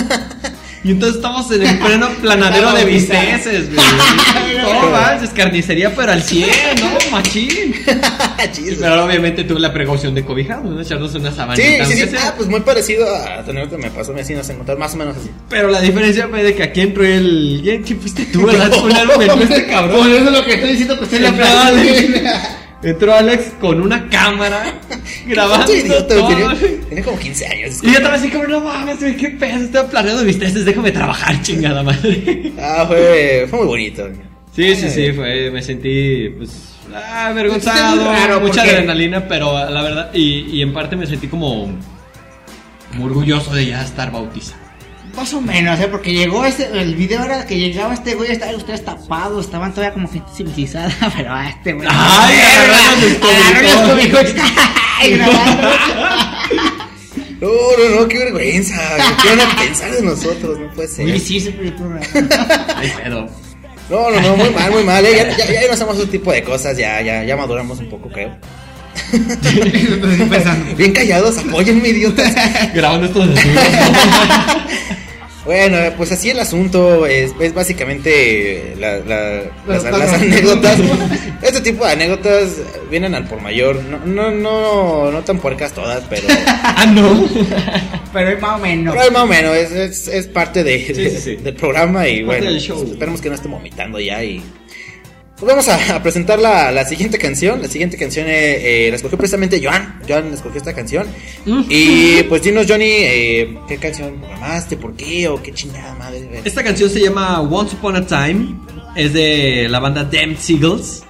Y 0.87 0.91
entonces 0.91 1.17
estamos 1.17 1.51
en 1.51 1.63
el 1.63 1.79
pleno 1.79 2.11
planadero 2.21 2.71
de 2.73 2.85
bisteces, 2.85 3.75
güey. 3.75 3.87
No 4.63 4.91
manches, 4.91 5.31
carnicería, 5.31 5.95
pero 5.97 6.13
al 6.13 6.23
100, 6.23 6.47
¿no? 6.79 7.11
Machín. 7.11 7.75
Pero 8.79 9.05
obviamente 9.07 9.45
tuve 9.45 9.61
la 9.61 9.73
precaución 9.73 10.15
de 10.15 10.27
cobijarnos, 10.27 10.75
¿no? 10.75 10.81
Echarnos 10.83 11.15
una 11.15 11.31
Sí, 11.31 11.37
sabanita. 11.37 11.85
sí, 11.87 11.93
sí. 11.95 12.07
sea. 12.09 12.29
Ah, 12.29 12.35
pues 12.37 12.51
muy 12.51 12.61
parecido 12.61 13.07
a 13.17 13.43
tu 13.43 13.53
anécdota 13.53 13.79
me 13.79 13.91
pasó, 13.91 14.13
me 14.13 14.21
así 14.21 14.35
nos 14.35 14.47
encontramos 14.51 14.79
más 14.81 14.93
o 14.95 14.97
menos 14.99 15.17
así. 15.17 15.31
Pero 15.49 15.69
la 15.71 15.81
diferencia 15.81 16.29
fue 16.29 16.43
de 16.43 16.55
que 16.55 16.63
aquí 16.65 16.83
entró 16.83 17.03
el. 17.03 17.63
¿Quién 17.87 17.99
fuiste 18.01 18.27
tú, 18.27 18.45
verdad? 18.45 18.71
Entró 18.71 19.43
este 19.43 19.67
cabrón. 19.67 20.01
Por 20.01 20.09
eso 20.11 20.27
es 20.27 20.33
lo 20.33 20.45
que 20.45 20.53
estoy 20.55 20.71
diciendo 20.71 20.99
que 20.99 21.05
usted 21.05 21.21
le 21.23 21.29
aplaude. 21.29 22.25
Entró 22.83 23.15
Alex 23.15 23.53
con 23.59 23.81
una 23.81 24.11
cámara 24.11 24.75
grabando. 25.29 25.73
Todo. 26.09 26.29
tenía, 26.29 26.81
tenía 26.89 27.05
como 27.05 27.19
15 27.19 27.47
años. 27.47 27.79
Y 27.83 27.87
yo 27.87 27.93
estaba 27.95 28.15
así 28.15 28.29
como, 28.31 28.45
no 28.45 28.61
mames, 28.61 29.01
güey, 29.01 29.17
qué 29.17 29.31
pedo, 29.31 29.65
estoy 29.65 29.87
planeando 29.91 30.25
mis 30.25 30.39
testes, 30.39 30.65
déjame 30.65 30.93
trabajar, 30.93 31.41
chingada 31.43 31.83
madre. 31.83 32.53
Ah, 32.61 32.85
fue, 32.87 33.47
fue 33.49 33.59
muy 33.61 33.69
bonito. 33.69 34.09
Sí, 34.55 34.77
sí, 34.77 34.89
sí, 34.89 35.13
fue, 35.13 35.51
me 35.51 35.63
sentí, 35.63 36.29
pues, 36.37 36.77
ah, 36.95 37.27
avergonzado, 37.29 37.97
muy 37.97 38.15
raro, 38.15 38.41
mucha 38.41 38.63
adrenalina, 38.63 39.27
pero 39.27 39.69
la 39.69 39.83
verdad, 39.83 40.11
y, 40.15 40.57
y 40.57 40.63
en 40.63 40.73
parte 40.73 40.95
me 40.95 41.07
sentí 41.07 41.27
como, 41.27 41.69
como 42.91 43.05
orgulloso 43.07 43.53
de 43.53 43.67
ya 43.67 43.83
estar 43.83 44.13
bautizado. 44.13 44.65
Más 45.17 45.33
o 45.33 45.41
menos, 45.41 45.79
¿eh? 45.79 45.89
Porque 45.89 46.13
llegó 46.13 46.45
este, 46.45 46.67
el 46.81 46.97
video 46.97 47.23
era 47.23 47.47
que 47.47 47.57
llegaba 47.59 47.95
este 47.95 48.15
güey, 48.15 48.33
estaban 48.33 48.57
ustedes 48.57 48.85
tapados, 48.85 49.45
estaban 49.45 49.73
todavía 49.73 49.95
como 49.95 50.09
gente 50.09 50.29
civilizada, 50.35 50.91
pero 51.17 51.33
a 51.33 51.49
este 51.49 51.73
güey. 51.73 51.89
Ay, 51.91 52.37
agarraron 53.23 53.63
los 53.63 53.91
cobijones. 53.91 54.35
Ay. 54.99 55.21
No, 57.41 57.49
no, 57.51 58.01
no, 58.01 58.09
qué 58.09 58.19
vergüenza. 58.19 58.75
¿Qué 59.23 59.29
van 59.37 59.41
a 59.41 59.57
pensar 59.57 59.91
de 59.93 60.03
nosotros? 60.03 60.59
No 60.59 60.71
puede 60.75 60.89
ser. 60.89 61.05
Oye, 61.07 61.21
sí, 61.21 61.37
ese 61.39 61.51
programa. 61.53 62.01
Ay, 62.77 62.93
pero. 63.03 63.29
No, 63.91 64.11
no, 64.11 64.21
no, 64.21 64.37
muy 64.37 64.51
mal, 64.51 64.71
muy 64.73 64.83
mal. 64.85 65.05
eh. 65.05 65.15
Ya, 65.17 65.37
ya, 65.47 65.61
ya 65.61 65.67
no 65.69 65.75
hacemos 65.75 65.99
ese 65.99 66.07
tipo 66.07 66.33
de 66.33 66.43
cosas, 66.43 66.77
ya, 66.79 67.01
ya, 67.03 67.23
ya 67.25 67.37
maduramos 67.37 67.79
un 67.81 67.91
poco, 67.91 68.09
creo. 68.09 68.35
Bien 70.77 70.93
callados, 70.93 71.37
apóyenme, 71.39 71.89
idiotas. 71.89 72.33
Grabando 72.75 73.07
estos 73.07 73.29
desnudos. 73.29 73.65
Bueno, 75.45 75.77
pues 75.99 76.11
así 76.11 76.31
el 76.31 76.39
asunto 76.41 77.07
es, 77.07 77.33
es 77.39 77.53
básicamente 77.53 78.75
la- 78.79 78.99
la- 79.01 79.43
las, 79.67 79.85
anécdotas. 80.15 80.79
Este 81.43 81.61
tipo 81.61 81.85
de 81.85 81.93
anécdotas 81.93 82.53
vienen 82.91 83.15
al 83.15 83.27
por 83.29 83.43
mayor. 83.43 83.77
No, 83.85 83.99
no, 84.07 84.31
no, 84.31 85.11
no 85.11 85.21
tan 85.23 85.39
puercas 85.39 85.73
todas, 85.75 86.03
pero, 86.09 86.27
ah, 86.47 86.87
no. 86.91 87.29
Pero 88.15 88.31
es 88.31 88.41
más 88.41 88.59
o 88.59 88.63
menos. 88.63 88.97
pero 88.97 89.11
más 89.11 89.23
o 89.23 89.27
menos 89.27 89.55
es, 89.55 89.73
es, 89.73 90.09
es 90.09 90.27
parte 90.29 90.65
de, 90.65 90.79
de- 90.79 91.11
sí, 91.11 91.21
sí. 91.21 91.37
del 91.37 91.55
programa 91.55 92.09
y 92.09 92.23
Parte 92.25 92.41
bueno, 92.41 92.51
del 92.53 92.61
show. 92.61 92.83
esperemos 92.91 93.21
que 93.21 93.29
no 93.29 93.35
esté 93.35 93.49
vomitando 93.49 94.01
ya 94.01 94.25
y 94.25 94.43
pues 95.45 95.67
vamos 95.67 95.69
a, 95.69 95.97
a 95.97 96.03
presentar 96.03 96.39
la, 96.39 96.73
la 96.73 96.85
siguiente 96.85 97.19
canción. 97.19 97.61
La 97.61 97.69
siguiente 97.69 97.97
canción 97.97 98.27
eh, 98.27 98.87
eh, 98.87 98.91
la 98.91 98.97
escogió 98.97 99.19
precisamente 99.19 99.61
Joan. 99.63 100.01
Joan 100.09 100.33
escogió 100.33 100.59
esta 100.59 100.73
canción. 100.73 101.07
Mm. 101.45 101.63
Y 101.69 102.23
pues 102.25 102.43
dinos, 102.43 102.67
Johnny, 102.69 102.87
eh, 102.89 103.59
¿qué 103.69 103.77
canción 103.77 104.21
programaste? 104.21 104.77
¿Por 104.77 104.97
qué? 104.97 105.29
¿O 105.29 105.43
qué 105.43 105.53
chingada 105.53 105.95
madre? 105.95 106.41
Esta 106.45 106.65
canción 106.65 106.89
se 106.89 107.01
llama 107.01 107.41
Once 107.43 107.77
Upon 107.77 107.97
a 107.97 108.07
Time. 108.07 108.55
Es 108.97 109.13
de 109.13 109.69
la 109.69 109.81
banda 109.81 110.05
Damn 110.05 110.37
Seagulls. 110.37 111.03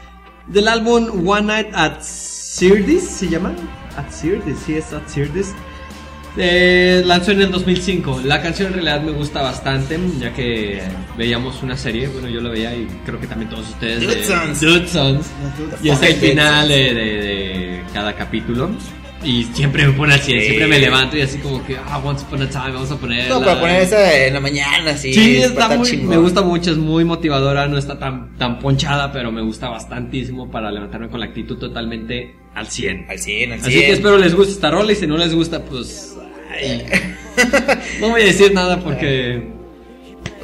Del 0.48 0.68
álbum 0.68 1.26
One 1.26 1.46
Night 1.46 1.68
at 1.72 2.02
Sirdis, 2.02 3.04
¿se 3.04 3.28
llama? 3.28 3.54
At 3.96 4.10
Sirdis, 4.10 4.58
sí, 4.66 4.74
es 4.74 4.92
At 4.92 5.08
Sirdis. 5.08 5.54
Eh, 6.36 7.02
lanzó 7.06 7.30
en 7.32 7.42
el 7.42 7.50
2005. 7.52 8.22
La 8.24 8.42
canción 8.42 8.68
en 8.68 8.74
realidad 8.74 9.00
me 9.02 9.12
gusta 9.12 9.40
bastante, 9.42 9.98
ya 10.18 10.32
que 10.32 10.82
veíamos 11.16 11.62
una 11.62 11.76
serie. 11.76 12.08
Bueno, 12.08 12.28
yo 12.28 12.40
la 12.40 12.50
veía 12.50 12.74
y 12.74 12.86
creo 13.06 13.20
que 13.20 13.26
también 13.26 13.48
todos 13.50 13.68
ustedes. 13.68 14.00
de- 14.00 14.06
Dude 14.06 14.24
Sons. 14.24 14.60
Dude 14.60 14.88
Sons. 14.88 15.26
Y 15.82 15.90
es 15.90 16.02
el 16.02 16.14
final 16.14 16.68
de, 16.68 16.74
de- 16.94 16.94
de 16.94 17.82
cada 17.92 18.14
capítulo. 18.14 18.70
Y 19.24 19.44
siempre 19.54 19.87
me 19.87 19.92
pone 19.94 20.14
al 20.14 20.20
100, 20.20 20.38
Sí. 20.40 20.46
siempre 20.46 20.66
me 20.66 20.78
levanto 20.78 21.16
y 21.16 21.22
así 21.22 21.38
como 21.38 21.64
que, 21.66 21.76
ah, 21.76 22.00
Once 22.04 22.24
Upon 22.26 22.42
a 22.42 22.48
Time, 22.50 22.72
vamos 22.72 22.90
a 22.90 22.96
poner. 22.96 23.28
No, 23.28 23.40
para 23.40 23.58
poner 23.58 23.82
esa 23.82 24.26
en 24.26 24.34
la 24.34 24.40
mañana, 24.40 24.90
así. 24.90 25.14
Sí, 25.14 25.37
está 25.38 25.68
muy, 25.76 25.88
chingón. 25.88 26.08
me 26.10 26.16
gusta 26.18 26.42
mucho, 26.42 26.72
es 26.72 26.76
muy 26.76 27.04
motivadora, 27.04 27.66
no 27.66 27.78
está 27.78 27.98
tan, 27.98 28.37
tan 28.37 28.58
ponchada, 28.58 29.10
pero 29.12 29.32
me 29.32 29.40
gusta 29.42 29.68
bastantísimo 29.70 30.50
para 30.50 30.70
levantarme 30.70 31.08
con 31.08 31.20
la 31.20 31.26
actitud 31.26 31.56
totalmente 31.56 32.34
al 32.54 32.66
100. 32.66 33.06
Al 33.08 33.18
100, 33.18 33.52
al 33.52 33.60
100. 33.60 33.70
Así 33.70 33.87
que 33.87 33.92
espero 33.92 34.18
les 34.18 34.34
guste 34.34 34.52
esta 34.52 34.70
rola 34.70 34.92
y 34.92 34.96
si 34.96 35.06
no 35.06 35.16
les 35.16 35.34
gusta, 35.34 35.64
pues... 35.64 36.16
ay, 36.52 36.84
no 38.00 38.10
voy 38.10 38.22
a 38.22 38.24
decir 38.26 38.52
nada 38.52 38.78
porque... 38.80 39.53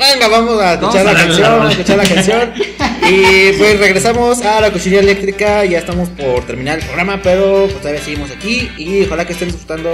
Venga, 0.01 0.29
vamos 0.29 0.59
a 0.63 0.75
escuchar 0.75 1.07
a 1.07 1.13
la 1.13 1.15
canción, 1.15 1.66
a 1.66 1.70
escuchar 1.70 1.97
la 1.99 2.05
canción. 2.05 2.53
y 3.09 3.53
pues 3.59 3.79
regresamos 3.79 4.41
a 4.43 4.61
la 4.62 4.70
cuchilla 4.70 5.01
eléctrica. 5.01 5.64
Ya 5.66 5.79
estamos 5.79 6.09
por 6.09 6.47
terminar 6.47 6.79
el 6.79 6.85
programa, 6.87 7.20
pero 7.22 7.66
pues 7.66 7.81
todavía 7.81 8.03
seguimos 8.03 8.31
aquí. 8.31 8.70
Y 8.79 9.05
ojalá 9.05 9.27
que 9.27 9.35
estén 9.35 9.49
disfrutando 9.49 9.93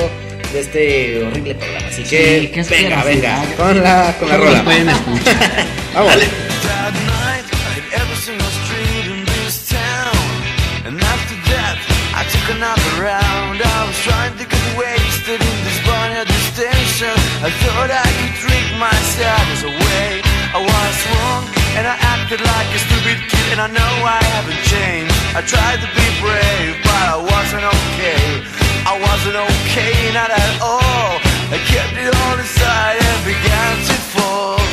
de 0.53 0.61
este 0.61 1.25
horrible 1.25 1.57
programa. 1.57 1.89
Así 1.89 2.05
que, 2.05 2.53
Sí, 2.55 2.71
venga, 2.71 3.03
venga, 3.03 3.45
con 3.57 3.83
la, 3.83 4.15
con 4.21 4.29
la 4.29 4.37
¿Cómo 4.37 4.49
rola. 4.49 4.63
Vamos. 5.95 6.13
Took 12.47 12.57
another 12.57 13.03
round. 13.03 13.63
I 13.63 13.87
was 13.87 13.99
trying 14.03 14.37
to 14.39 14.45
get 14.45 14.77
wasted 14.77 15.41
in 15.41 15.57
this 15.65 15.79
bar 15.87 16.11
at 16.11 16.27
the 16.27 16.41
station. 16.51 17.15
I 17.43 17.51
thought 17.63 17.91
I 17.91 18.03
could 18.19 18.35
drink 18.43 18.67
my 18.79 18.95
sadness 19.15 19.63
away. 19.63 19.86
Acted 22.27 22.45
like 22.45 22.67
a 22.75 22.79
stupid 22.79 23.19
kid. 23.31 23.53
And 23.53 23.61
I 23.61 23.69
know 23.69 23.93
I 24.03 24.19
haven't 24.35 24.59
changed. 24.67 25.15
I 25.39 25.43
tried 25.47 25.79
to 25.79 25.89
be 25.95 26.07
brave, 26.19 26.75
but 26.83 27.07
I 27.15 27.19
wasn't 27.23 27.63
okay. 27.63 28.43
I 28.83 28.99
wasn't 28.99 29.37
okay, 29.37 30.11
not 30.13 30.31
at 30.31 30.61
all. 30.61 31.23
I 31.55 31.59
kept 31.71 31.95
it 31.95 32.11
all 32.11 32.39
inside 32.39 32.99
and 32.99 33.19
began 33.23 33.75
to 33.87 33.97
fall. 34.11 34.66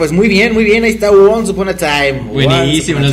Pues 0.00 0.12
muy 0.12 0.28
bien, 0.28 0.54
muy 0.54 0.64
bien. 0.64 0.82
Ahí 0.82 0.92
está 0.92 1.10
Once 1.10 1.52
Upon 1.52 1.68
a 1.68 1.76
Time. 1.76 2.20
Buenísimo, 2.32 3.00
los. 3.00 3.12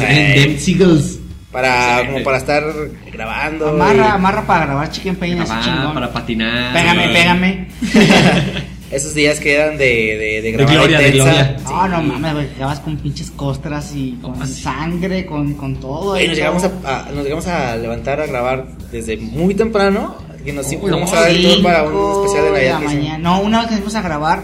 Para, 1.51 2.05
como 2.05 2.23
para 2.23 2.37
estar 2.37 2.63
grabando. 3.11 3.67
Amarra, 3.71 3.95
y- 4.07 4.11
amarra 4.11 4.47
para 4.47 4.65
grabar 4.67 4.89
Chicken 4.89 5.17
Pain, 5.17 5.37
Para, 5.39 5.61
chingón. 5.61 5.93
para 5.93 6.13
patinar. 6.13 6.71
Pégame, 6.73 7.09
pégame. 7.09 7.67
Esos 8.91 9.13
días 9.13 9.37
que 9.41 9.53
eran 9.53 9.77
de, 9.77 9.83
de, 9.85 10.41
de 10.41 10.51
grabar 10.53 10.73
gloria, 10.75 10.99
de 10.99 11.07
intensa. 11.09 11.33
gloria. 11.33 11.57
No, 11.65 11.87
no 11.89 12.03
mames, 12.03 12.33
güey, 12.35 12.47
con 12.79 12.95
pinches 12.95 13.31
costras 13.31 13.91
y 13.93 14.17
con 14.21 14.41
así? 14.41 14.61
sangre, 14.61 15.25
con, 15.25 15.55
con 15.55 15.75
todo. 15.75 16.11
Oye, 16.13 16.23
y 16.23 16.27
nos 16.29 16.37
llegamos 16.37 16.63
a, 16.63 16.67
a- 16.85 17.11
nos 17.11 17.23
llegamos 17.25 17.47
a 17.47 17.75
levantar 17.75 18.21
a 18.21 18.27
grabar 18.27 18.65
desde 18.89 19.17
muy 19.17 19.53
temprano. 19.55 20.15
Que 20.45 20.53
nos 20.53 20.65
no, 21.11 21.17
a 21.17 21.21
dar 21.21 21.29
el 21.31 21.43
tour 21.43 21.63
para 21.63 21.83
un 21.83 22.23
especial 22.23 22.45
de 22.45 22.51
Navidad. 22.51 22.79
la 22.79 22.85
mañana. 22.85 23.17
No, 23.17 23.41
una 23.41 23.59
vez 23.59 23.67
que 23.67 23.75
fuimos 23.75 23.95
a 23.95 24.01
grabar, 24.01 24.43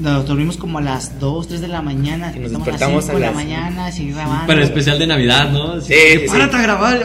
nos 0.00 0.26
dormimos 0.26 0.56
como 0.56 0.78
a 0.78 0.80
las 0.80 1.18
2, 1.20 1.48
3 1.48 1.60
de 1.60 1.68
la 1.68 1.82
mañana. 1.82 2.32
Y 2.34 2.38
nos 2.38 2.52
despertamos 2.52 3.08
a 3.08 3.12
las 3.12 3.16
5 3.16 3.18
de 3.18 3.26
la 3.26 3.32
mañana, 3.32 3.92
seguir 3.92 4.14
grabando. 4.14 4.46
Para 4.46 4.60
el 4.60 4.64
especial 4.66 4.98
de 4.98 5.06
Navidad, 5.06 5.50
¿no? 5.50 5.80
Sí, 5.80 5.92
sí, 5.94 6.18
sí. 6.20 6.26
Párate 6.28 6.56
a 6.56 6.62
grabar. 6.62 7.04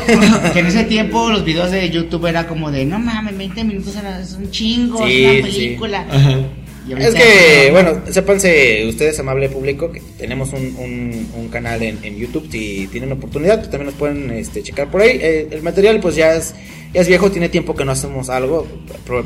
que 0.53 0.59
en 0.59 0.65
ese 0.67 0.83
tiempo 0.83 1.29
los 1.29 1.43
videos 1.43 1.71
de 1.71 1.89
YouTube 1.89 2.25
era 2.27 2.47
como 2.47 2.71
de, 2.71 2.85
no 2.85 2.99
mames, 2.99 3.37
20 3.37 3.63
minutos 3.63 3.95
era- 3.95 4.19
es 4.21 4.33
un 4.33 4.49
chingo, 4.51 5.05
Sí, 5.07 5.25
es 5.25 5.39
una 5.41 5.47
sí. 5.51 5.59
película. 5.59 6.07
Ajá. 6.09 6.37
Es 6.99 7.15
que, 7.15 7.69
bueno, 7.71 8.01
sépanse 8.11 8.85
ustedes, 8.89 9.17
amable 9.17 9.47
público, 9.47 9.89
que 9.89 10.01
tenemos 10.17 10.51
un, 10.51 10.75
un, 10.77 11.27
un 11.37 11.47
canal 11.47 11.81
en, 11.81 11.97
en 12.03 12.17
YouTube. 12.17 12.45
Si 12.51 12.87
tienen 12.91 13.09
oportunidad, 13.13 13.59
pues 13.59 13.69
también 13.71 13.85
nos 13.85 13.95
pueden 13.95 14.29
este, 14.31 14.61
checar 14.63 14.91
por 14.91 14.99
ahí. 15.01 15.17
Eh, 15.21 15.47
el 15.51 15.63
material, 15.63 16.01
pues 16.01 16.17
ya 16.17 16.33
es, 16.35 16.53
ya 16.93 17.01
es 17.01 17.07
viejo, 17.07 17.31
tiene 17.31 17.49
tiempo 17.49 17.75
que 17.75 17.83
no 17.85 17.91
hacemos 17.91 18.29
algo. 18.29 18.67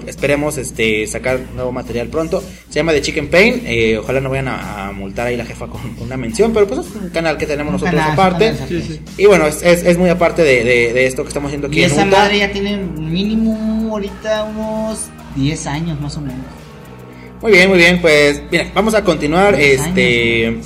Esperemos 0.07 0.57
este, 0.57 1.05
sacar 1.07 1.39
nuevo 1.55 1.71
material 1.71 2.07
pronto. 2.07 2.41
Se 2.69 2.75
llama 2.75 2.93
The 2.93 3.01
Chicken 3.01 3.29
Pain. 3.29 3.61
eh, 3.65 3.97
ojalá 3.97 4.21
no 4.21 4.29
vayan 4.29 4.47
a, 4.47 4.87
a 4.87 4.91
multar 4.93 5.27
ahí 5.27 5.35
la 5.37 5.45
jefa 5.45 5.67
con 5.67 5.81
una 5.99 6.15
mención, 6.17 6.53
pero 6.53 6.67
pues 6.67 6.79
es 6.81 6.95
un 6.95 7.09
canal 7.09 7.37
que 7.37 7.45
tenemos 7.45 7.73
Un 7.73 7.79
nosotros 7.79 7.99
canal, 8.01 8.13
aparte. 8.13 8.55
Sí, 8.67 8.81
sí. 8.81 8.99
Y 9.17 9.25
bueno, 9.25 9.47
es, 9.47 9.61
es, 9.63 9.83
es 9.83 9.97
muy 9.97 10.09
aparte 10.09 10.43
de, 10.43 10.63
de, 10.63 10.93
de 10.93 11.05
esto 11.05 11.23
que 11.23 11.27
estamos 11.29 11.49
haciendo 11.49 11.67
aquí 11.67 11.79
Y 11.79 11.83
en 11.83 11.91
esa 11.91 12.05
Utah. 12.05 12.17
madre 12.19 12.39
ya 12.39 12.51
tiene 12.51 12.77
mínimo 12.77 13.89
ahorita 13.91 14.43
unos 14.45 15.07
10 15.35 15.67
años 15.67 15.99
más 15.99 16.15
o 16.17 16.21
menos. 16.21 16.45
Muy 17.41 17.51
bien, 17.51 17.69
muy 17.69 17.77
bien, 17.77 18.01
pues 18.01 18.41
mira, 18.49 18.71
vamos 18.73 18.93
a 18.95 19.03
continuar 19.03 19.53
este 19.59 20.57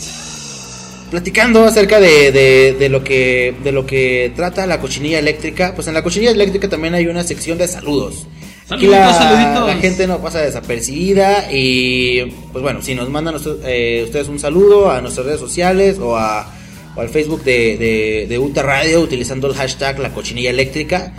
platicando 1.11 1.63
acerca 1.65 1.99
de, 1.99 2.31
de, 2.31 2.75
de 2.79 2.89
lo 2.89 3.03
que 3.03 3.53
de 3.63 3.71
lo 3.71 3.85
que 3.85 4.31
trata 4.35 4.65
la 4.65 4.79
cochinilla 4.79 5.19
eléctrica. 5.19 5.73
Pues 5.75 5.87
en 5.87 5.93
la 5.93 6.01
cochinilla 6.01 6.31
eléctrica 6.31 6.67
también 6.69 6.95
hay 6.95 7.05
una 7.05 7.23
sección 7.23 7.59
de 7.59 7.67
saludos. 7.67 8.25
Aquí 8.69 8.87
la, 8.87 9.13
Saluditos, 9.13 9.17
saluditos. 9.17 9.67
la 9.67 9.75
gente 9.81 10.07
no 10.07 10.19
pasa 10.21 10.39
desapercibida 10.39 11.51
y 11.51 12.21
pues 12.53 12.63
bueno, 12.63 12.81
si 12.81 12.95
nos 12.95 13.09
mandan 13.09 13.35
eh, 13.65 14.01
ustedes 14.05 14.29
un 14.29 14.39
saludo 14.39 14.89
a 14.89 15.01
nuestras 15.01 15.25
redes 15.27 15.39
sociales 15.41 15.99
o 15.99 16.15
a 16.15 16.55
o 16.95 16.99
al 17.01 17.07
Facebook 17.09 17.43
de, 17.43 17.77
de, 17.77 18.25
de 18.29 18.39
Uta 18.39 18.63
Radio 18.63 18.99
utilizando 19.01 19.47
el 19.47 19.53
hashtag 19.55 19.99
la 19.99 20.09
cochinilla 20.13 20.49
eléctrica. 20.49 21.13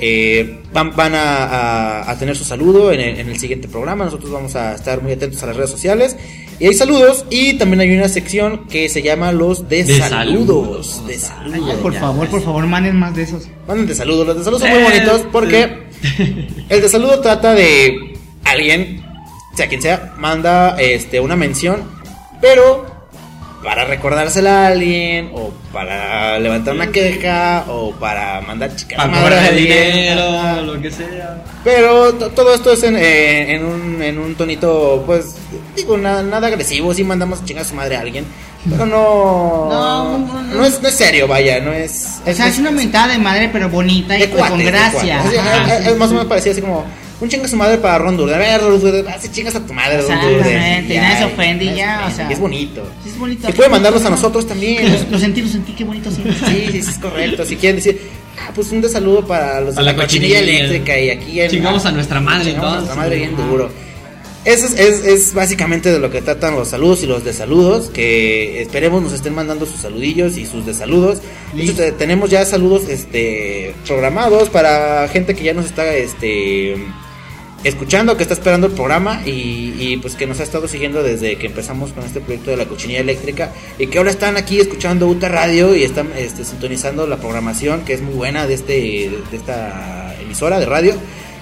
Eh, 0.00 0.60
van 0.72 0.94
van 0.94 1.14
a, 1.14 1.44
a- 2.02 2.10
a 2.10 2.18
tener 2.18 2.36
su 2.36 2.44
saludo 2.44 2.92
en 2.92 3.00
el, 3.00 3.18
en 3.20 3.28
el 3.28 3.38
siguiente 3.38 3.66
programa. 3.68 4.04
Nosotros 4.04 4.30
vamos 4.30 4.54
a 4.56 4.74
estar 4.74 5.02
muy 5.02 5.12
atentos 5.12 5.42
a 5.42 5.46
las 5.46 5.56
redes 5.56 5.70
sociales. 5.70 6.16
Y 6.60 6.66
hay 6.66 6.74
saludos. 6.74 7.24
Y 7.30 7.54
también 7.54 7.80
hay 7.80 7.96
una 7.96 8.08
sección 8.08 8.66
que 8.68 8.88
se 8.88 9.02
llama 9.02 9.30
los 9.32 9.68
de, 9.68 9.84
De 9.84 9.98
saludos. 9.98 10.86
saludos. 10.86 11.06
De 11.06 11.12
Ay, 11.14 11.18
saludos. 11.20 11.74
por 11.76 11.94
favor, 11.94 12.28
por 12.28 12.42
favor, 12.42 12.66
manden 12.66 12.96
más 12.96 13.14
de 13.14 13.22
esos. 13.22 13.48
Manden 13.66 13.86
de 13.86 13.94
saludos. 13.94 14.26
Los 14.26 14.38
de 14.38 14.44
saludos 14.44 14.62
son 14.62 14.70
muy 14.70 14.80
Eh, 14.80 14.84
bonitos 14.84 15.22
porque 15.30 15.82
el 16.68 16.80
de 16.82 16.88
saludo 16.88 17.20
trata 17.20 17.54
de 17.54 18.16
alguien, 18.44 19.04
sea 19.54 19.68
quien 19.68 19.82
sea, 19.82 20.14
manda 20.18 20.76
este, 20.80 21.20
una 21.20 21.36
mención, 21.36 21.82
pero 22.40 22.86
para 23.68 23.84
recordársela 23.84 24.62
a 24.64 24.66
alguien, 24.68 25.30
o 25.34 25.52
para 25.74 26.38
levantar 26.38 26.72
una 26.72 26.86
queja, 26.90 27.66
o 27.68 27.92
para 27.92 28.40
mandar 28.40 28.74
chica 28.74 28.96
Para 28.96 29.08
madre 29.08 29.36
a 29.40 29.50
dinero, 29.52 30.62
lo 30.62 30.80
que 30.80 30.90
sea. 30.90 31.44
Pero 31.62 32.14
to- 32.14 32.30
todo 32.30 32.54
esto 32.54 32.72
es 32.72 32.82
en, 32.84 32.96
eh, 32.96 33.56
en, 33.56 33.66
un, 33.66 34.00
en 34.02 34.18
un 34.18 34.34
tonito, 34.36 35.02
pues, 35.04 35.34
digo, 35.76 35.98
na- 35.98 36.22
nada 36.22 36.46
agresivo. 36.46 36.94
Sí 36.94 37.04
mandamos 37.04 37.42
a 37.42 37.44
chingar 37.44 37.62
a 37.66 37.68
su 37.68 37.74
madre 37.74 37.96
a 37.96 38.00
alguien. 38.00 38.24
Pero 38.70 38.86
no. 38.86 39.68
No, 39.70 40.18
no, 40.18 40.18
no. 40.18 40.42
no 40.42 40.64
es, 40.64 40.80
no 40.80 40.88
es 40.88 40.94
serio, 40.94 41.28
vaya. 41.28 41.60
No 41.60 41.70
es. 41.70 42.22
O 42.26 42.32
sea, 42.32 42.48
es 42.48 42.58
una 42.58 42.70
mentada 42.70 43.08
de 43.12 43.18
madre, 43.18 43.50
pero 43.52 43.68
bonita 43.68 44.16
y 44.16 44.20
de 44.20 44.30
con 44.30 44.58
gracia. 44.64 45.20
Ajá, 45.20 45.74
es- 45.76 45.84
sí, 45.84 45.90
es 45.90 45.96
más 45.98 46.08
o 46.08 46.12
menos 46.14 46.26
parecía 46.26 46.52
así 46.52 46.62
como. 46.62 46.86
Un 47.20 47.28
chinga 47.28 47.48
su 47.48 47.56
madre 47.56 47.78
para 47.78 47.98
Ron 47.98 48.16
Durden. 48.16 48.36
A 48.36 48.38
ver, 48.38 48.60
Ron 48.60 48.80
Durden, 48.80 49.04
chingas 49.32 49.54
a 49.56 49.60
tu 49.66 49.72
madre, 49.72 50.00
Ron. 50.02 50.12
Exactamente, 50.12 50.96
nadie 51.00 51.18
se 51.18 51.24
ofende 51.24 51.64
y 51.64 51.74
ya, 51.74 52.06
o 52.10 52.14
sea. 52.14 52.30
y 52.30 52.32
es 52.32 52.38
bonito. 52.38 52.82
Sí, 53.02 53.10
es 53.10 53.18
bonito. 53.18 53.48
Y 53.48 53.52
puede 53.52 53.68
mandarlos 53.68 54.04
a 54.04 54.10
nosotros 54.10 54.46
también. 54.46 54.84
Lo, 54.92 55.10
lo 55.10 55.18
sentí, 55.18 55.42
lo 55.42 55.48
sentí, 55.48 55.72
qué 55.72 55.84
bonito 55.84 56.10
sí. 56.12 56.22
Sí, 56.24 56.66
sí, 56.72 56.82
sí, 56.82 56.90
es 56.90 56.98
correcto. 56.98 57.44
Si 57.44 57.56
quieren 57.56 57.76
decir, 57.76 58.00
ah, 58.40 58.52
pues 58.54 58.70
un 58.70 58.88
saludo 58.88 59.26
para 59.26 59.60
los 59.60 59.74
de 59.74 59.80
A 59.80 59.84
la, 59.84 59.92
la 59.92 60.02
cochinilla 60.02 60.38
cochinilla. 60.38 60.58
eléctrica 60.64 60.98
y 60.98 61.10
aquí 61.10 61.40
en- 61.40 61.50
Chingamos 61.50 61.84
a 61.86 61.90
nuestra 61.92 62.20
madre, 62.20 62.52
Chingamos 62.52 62.64
a 62.72 62.76
entonces. 62.78 62.96
nuestra 62.96 63.02
madre 63.04 63.16
bien 63.16 63.36
duro. 63.36 63.88
Eso 64.44 64.66
es, 64.66 64.74
es, 64.78 65.04
es 65.04 65.34
básicamente 65.34 65.90
de 65.90 65.98
lo 65.98 66.10
que 66.10 66.22
tratan 66.22 66.54
los 66.54 66.68
saludos 66.68 67.02
y 67.02 67.06
los 67.06 67.24
desaludos. 67.24 67.90
Que 67.90 68.62
esperemos 68.62 69.02
nos 69.02 69.12
estén 69.12 69.34
mandando 69.34 69.66
sus 69.66 69.80
saludillos 69.80 70.38
y 70.38 70.46
sus 70.46 70.64
desaludos. 70.64 71.18
De 71.52 71.64
hecho, 71.64 71.74
te- 71.74 71.90
tenemos 71.92 72.30
ya 72.30 72.44
saludos 72.46 72.88
este, 72.88 73.74
programados 73.86 74.48
para 74.50 75.08
gente 75.08 75.34
que 75.34 75.42
ya 75.42 75.52
nos 75.52 75.66
está 75.66 75.92
este, 75.96 76.76
escuchando, 77.64 78.16
que 78.16 78.22
está 78.22 78.34
esperando 78.34 78.68
el 78.68 78.72
programa 78.72 79.22
y, 79.26 79.74
y, 79.78 79.98
pues 80.00 80.14
que 80.14 80.26
nos 80.26 80.38
ha 80.40 80.44
estado 80.44 80.68
siguiendo 80.68 81.02
desde 81.02 81.36
que 81.36 81.46
empezamos 81.46 81.92
con 81.92 82.04
este 82.04 82.20
proyecto 82.20 82.50
de 82.52 82.56
la 82.56 82.66
cochinilla 82.66 83.00
eléctrica 83.00 83.52
y 83.78 83.88
que 83.88 83.98
ahora 83.98 84.10
están 84.10 84.36
aquí 84.36 84.60
escuchando 84.60 85.08
UTA 85.08 85.28
Radio 85.28 85.74
y 85.74 85.82
están 85.82 86.10
este, 86.16 86.44
sintonizando 86.44 87.06
la 87.06 87.16
programación 87.16 87.80
que 87.84 87.94
es 87.94 88.00
muy 88.00 88.14
buena 88.14 88.46
de, 88.46 88.54
este, 88.54 88.72
de 89.30 89.36
esta 89.36 90.14
emisora 90.22 90.58
de 90.60 90.66
radio. 90.66 90.94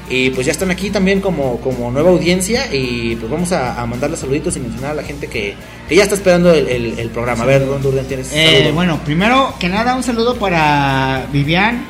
Y 0.08 0.30
pues 0.30 0.46
ya 0.46 0.52
están 0.52 0.70
aquí 0.70 0.90
también 0.90 1.20
como, 1.20 1.60
como 1.60 1.90
nueva 1.90 2.10
audiencia 2.10 2.72
y 2.72 3.16
pues 3.16 3.28
vamos 3.28 3.50
a, 3.50 3.80
a 3.82 3.86
mandarles 3.86 4.20
saluditos 4.20 4.56
y 4.56 4.60
mencionar 4.60 4.92
a 4.92 4.94
la 4.94 5.02
gente 5.02 5.26
que, 5.26 5.54
que 5.88 5.96
ya 5.96 6.04
está 6.04 6.14
esperando 6.14 6.54
el, 6.54 6.68
el- 6.68 6.98
el 7.00 7.08
programa. 7.10 7.42
A 7.42 7.46
ver, 7.46 7.66
Don 7.66 7.82
Durden, 7.82 8.06
tienes 8.06 8.30
Eh, 8.32 8.70
bueno, 8.72 9.00
primero 9.04 9.52
que 9.58 9.68
nada, 9.68 9.96
un 9.96 10.04
saludo 10.04 10.36
para 10.36 11.26
Vivian, 11.32 11.84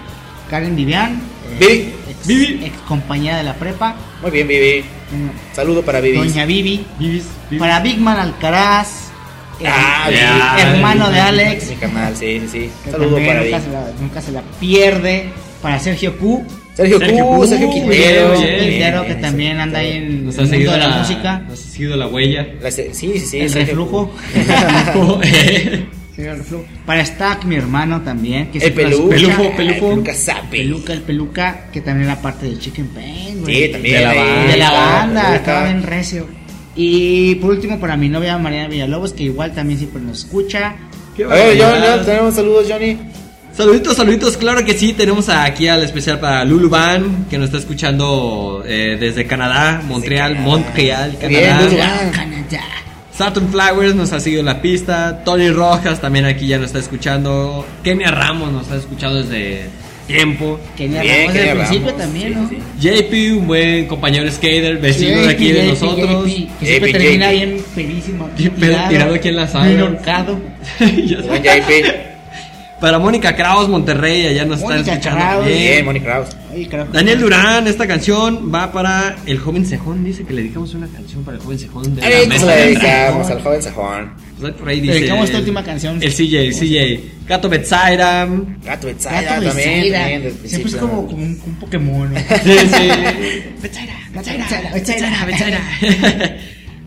Karen 0.49 0.75
Vivian, 0.75 1.21
Vivi. 1.61 1.93
ex, 2.09 2.27
Vivi. 2.27 2.65
ex 2.65 2.79
compañera 2.89 3.37
de 3.37 3.43
la 3.43 3.53
prepa, 3.55 3.95
Muy 4.27 4.33
bien, 4.33 4.49
Vivi. 4.49 4.81
mm, 4.83 5.55
Saludo 5.55 5.83
para 5.83 6.01
Vivi. 6.01 6.19
Doña 6.19 6.45
Vivi, 6.47 6.85
Vivis, 6.99 7.27
Vivis. 7.49 7.61
para 7.61 7.79
Big 7.79 7.99
Man 7.99 8.19
Alcaraz, 8.19 9.11
el- 9.61 9.67
Ah, 9.69 10.07
el 10.09 10.15
ya. 10.17 10.57
hermano 10.75 11.11
de 11.13 11.21
Alex, 11.21 11.71
Mi 11.71 11.77
canal, 11.77 12.17
sí, 12.17 12.41
sí, 12.41 12.49
sí. 12.51 12.71
que 12.85 12.91
Saludo 12.91 13.11
para 13.19 13.21
nunca 13.35 13.43
Vivi. 13.45 13.61
se, 13.61 13.71
la, 13.71 13.93
nunca 14.01 14.21
se 14.21 14.33
la 14.33 14.43
pierde, 14.59 15.27
para 15.63 15.79
Sergio 15.79 16.19
Q, 16.19 16.45
Sergio, 16.75 16.99
Sergio 16.99 17.25
Q, 17.25 17.37
Q, 17.37 17.47
Sergio 17.47 17.71
Quintero. 17.71 18.35
Quintero, 18.35 19.07
que 19.07 19.15
también 19.15 19.61
anda 19.61 19.79
ahí 19.79 19.93
en 19.93 20.27
Nos 20.27 20.35
el 20.35 20.41
ha 20.41 20.43
mundo 20.43 20.51
seguido 20.57 20.73
de 20.73 20.79
la, 20.79 20.89
la, 20.89 20.97
música, 20.99 21.39
Nos 21.49 21.65
ha 21.65 21.71
seguido 21.71 21.97
la 21.97 22.09
huella. 22.09 22.49
La 22.61 22.71
sí, 22.73 22.83
sí, 22.93 23.21
sí. 23.21 23.39
el 23.39 23.49
Sergio 23.51 23.67
reflujo. 23.77 24.11
Para 26.87 27.05
Stack, 27.05 27.45
mi 27.45 27.57
hermano 27.57 28.01
también, 28.01 28.51
que 28.51 28.59
el 28.59 28.73
peluca. 28.73 29.15
Pelufo, 29.17 29.43
Ay, 29.43 29.53
pelufo. 29.57 30.03
Peluca 30.51 30.93
el 30.93 31.03
peluca, 31.03 31.67
que 31.73 31.81
también 31.83 32.09
era 32.09 32.21
parte 32.21 32.47
del 32.47 32.59
Chicken 32.59 32.89
Pain, 32.89 33.43
güey. 33.43 33.67
Sí, 33.67 33.73
también. 33.73 33.97
De 33.97 34.03
la 34.03 34.15
banda. 34.15 34.53
De 34.53 34.57
la 34.57 34.71
banda, 34.73 35.37
estaba 35.37 35.65
bien 35.65 35.83
recio. 35.83 36.27
Y 36.75 37.35
por 37.37 37.51
último, 37.51 37.79
para 37.79 37.97
mi 37.97 38.09
novia 38.09 38.37
Mariana 38.39 38.69
Villalobos, 38.69 39.13
que 39.13 39.25
igual 39.25 39.55
también 39.55 39.79
siempre 39.79 40.01
nos 40.01 40.21
escucha. 40.21 40.77
Qué 41.17 41.25
John, 41.25 41.83
ya 41.83 42.03
tenemos 42.05 42.35
saludos, 42.35 42.67
Johnny. 42.69 42.99
Saluditos, 43.57 43.97
saluditos, 43.97 44.37
claro 44.37 44.63
que 44.67 44.75
sí, 44.75 44.93
tenemos 44.93 45.31
aquí 45.31 45.67
al 45.67 45.83
especial 45.83 46.21
para 46.21 46.45
Lulu 46.45 46.69
Van, 46.69 47.25
que 47.31 47.39
nos 47.39 47.47
está 47.47 47.57
escuchando 47.57 48.63
eh, 48.67 48.99
desde 49.01 49.27
Canadá, 49.27 49.81
Montreal, 49.83 50.35
Canadá. 50.35 50.43
Montreal, 50.43 51.17
bien, 51.27 52.13
Saturn 53.17 53.49
Flowers 53.49 53.95
nos 53.95 54.13
ha 54.13 54.21
seguido 54.21 54.43
la 54.43 54.61
pista, 54.61 55.23
Tony 55.25 55.51
Rojas 55.51 56.01
también 56.01 56.27
aquí 56.27 56.47
ya 56.47 56.59
nos 56.59 56.67
está 56.67 56.79
escuchando, 56.81 57.67
Kenia 57.83 58.11
Ramos 58.11 58.53
nos 58.53 58.65
está 58.65 58.77
escuchando 58.77 59.23
desde 59.23 59.71
tiempo, 60.07 60.61
Kenia 60.77 61.01
Bien, 61.01 61.19
Ramos 61.21 61.35
desde 61.35 61.51
el 61.51 61.57
principio 61.57 61.87
Ramos, 61.87 62.03
también, 62.03 62.29
sí, 62.29 62.39
¿no? 62.39 62.49
sí. 62.51 62.89
JP, 62.89 63.39
un 63.41 63.47
buen 63.47 63.87
compañero 63.87 64.31
skater, 64.31 64.79
vecino 64.79 65.19
de 65.23 65.29
aquí 65.31 65.49
JP, 65.49 65.55
de 65.55 65.63
JP, 65.63 65.69
nosotros. 65.71 66.27
JP, 66.31 66.59
que 66.61 66.67
siempre 66.67 66.93
JP. 66.93 66.99
termina 66.99 67.31
bien 67.31 67.65
pedísimo. 67.75 68.31
Bien 68.37 68.51
pedo, 68.53 68.79
tirado 68.89 69.15
aquí 69.15 69.29
en 69.29 69.37
la 69.37 69.49
sala. 69.49 69.67
Bien 69.67 69.83
horcado. 69.83 70.41
JP. 70.79 72.16
Para 72.81 72.99
Mónica 72.99 73.35
Kraus, 73.35 73.69
Monterrey, 73.69 74.27
allá 74.27 74.45
nos 74.45 74.61
Mónica 74.61 74.81
está 74.81 74.93
escuchando 74.93 75.25
Kraus. 75.25 75.47
Bien, 75.47 75.85
Moni 75.85 76.01
Kraus. 76.01 76.29
Ay. 76.53 76.69
Daniel 76.93 77.21
Durán, 77.21 77.67
esta 77.67 77.87
canción 77.87 78.53
va 78.55 78.71
para 78.71 79.17
el 79.27 79.39
joven 79.39 79.65
Cejón. 79.65 80.05
Dice 80.05 80.25
que 80.25 80.35
le 80.35 80.43
dedicamos 80.43 80.75
una 80.75 80.87
canción 80.87 81.25
para 81.25 81.39
el 81.39 81.43
joven 81.43 81.59
Cejón 81.59 81.95
de 81.95 82.03
la 82.03 82.09
ver, 82.09 82.29
mesa 82.29 82.41
¿cómo 82.41 82.51
le 82.55 82.57
de 82.61 82.67
dedicamos 82.67 83.31
al 83.31 83.43
joven 83.43 83.63
Sajón? 83.63 84.13
Pues 84.39 84.53
ahí 84.53 84.59
por 84.59 84.69
ahí 84.69 84.81
Le 84.83 84.95
dedicamos 84.95 85.25
esta 85.25 85.39
última 85.39 85.65
canción. 85.65 86.03
El 86.03 86.13
CJ, 86.13 86.35
el 86.39 86.55
CJ. 86.55 87.27
Gato 87.27 87.49
Betsaida. 87.49 88.29
Gato 88.63 88.87
Betsaida 88.87 89.23
Gato 89.23 89.47
también. 89.47 90.35
Siempre 90.45 90.71
es 90.71 90.77
como, 90.77 91.07
como 91.07 91.23
un, 91.23 91.41
un 91.47 91.55
Pokémon. 91.59 92.13
¿no? 92.13 92.21
Sí, 92.45 92.59
sí. 92.59 92.91
Betsaida, 93.63 93.95
Betsaida, 94.13 94.71
Betsaida. 94.75 95.25
Betsaida. 95.25 96.37